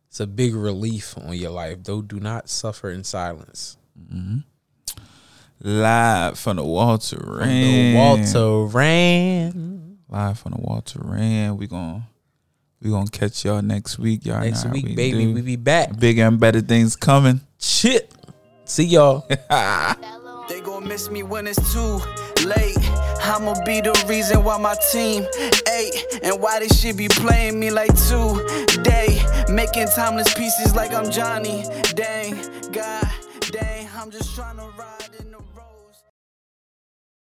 it's 0.09 0.21
a 0.21 0.27
big 0.27 0.55
relief 0.55 1.17
on 1.19 1.35
your 1.37 1.51
life. 1.51 1.83
Though, 1.85 2.03
do 2.03 2.19
not 2.21 2.49
suffer 2.49 2.91
in 2.91 3.05
silence. 3.05 3.77
Mm-hmm. 4.13 4.39
Live 5.61 6.39
from 6.39 6.57
the 6.57 6.65
Walter 6.65 7.17
The 7.19 7.31
Rand. 7.31 7.95
Walter 7.97 8.65
Rand. 8.77 9.99
Live 10.09 10.39
from 10.39 10.53
the 10.53 10.61
Walter 10.61 11.01
Rand. 11.03 11.59
We 11.59 11.67
gon' 11.67 12.05
we 12.81 12.91
gonna 12.91 13.11
catch 13.11 13.45
y'all 13.45 13.61
next 13.61 13.99
week. 13.99 14.25
Y'all 14.25 14.41
Next 14.41 14.65
week, 14.67 14.87
we 14.87 14.95
baby, 14.95 15.25
do. 15.25 15.35
we 15.35 15.43
be 15.43 15.57
back. 15.57 15.99
big 15.99 16.19
and 16.19 16.39
better 16.39 16.61
things 16.61 16.95
coming. 16.95 17.41
Shit. 17.59 18.13
See 18.65 18.85
y'all. 18.85 19.29
They 20.49 20.63
gon' 20.63 20.89
miss 20.89 21.11
me 21.11 21.23
when 21.23 21.47
it's 21.47 21.75
too 21.75 22.01
late. 22.45 22.77
I'ma 23.23 23.55
be 23.65 23.81
the 23.81 23.93
reason 24.09 24.43
why 24.45 24.59
my 24.59 24.75
team 24.91 25.27
ate. 25.71 26.21
And 26.23 26.41
why 26.41 26.61
they 26.61 26.69
should 26.69 26.97
be 26.97 27.09
playing 27.09 27.59
me 27.61 27.71
like 27.71 27.95
today. 27.95 29.23
Making 29.49 29.89
timeless 29.89 30.33
pieces 30.35 30.75
like 30.75 30.93
I'm 30.93 31.11
Johnny. 31.11 31.65
Dang, 31.95 32.35
God, 32.73 33.09
dang, 33.51 33.89
I'm 33.95 34.11
just 34.11 34.37
tryna 34.37 34.77
ride 34.77 35.11
in 35.21 35.28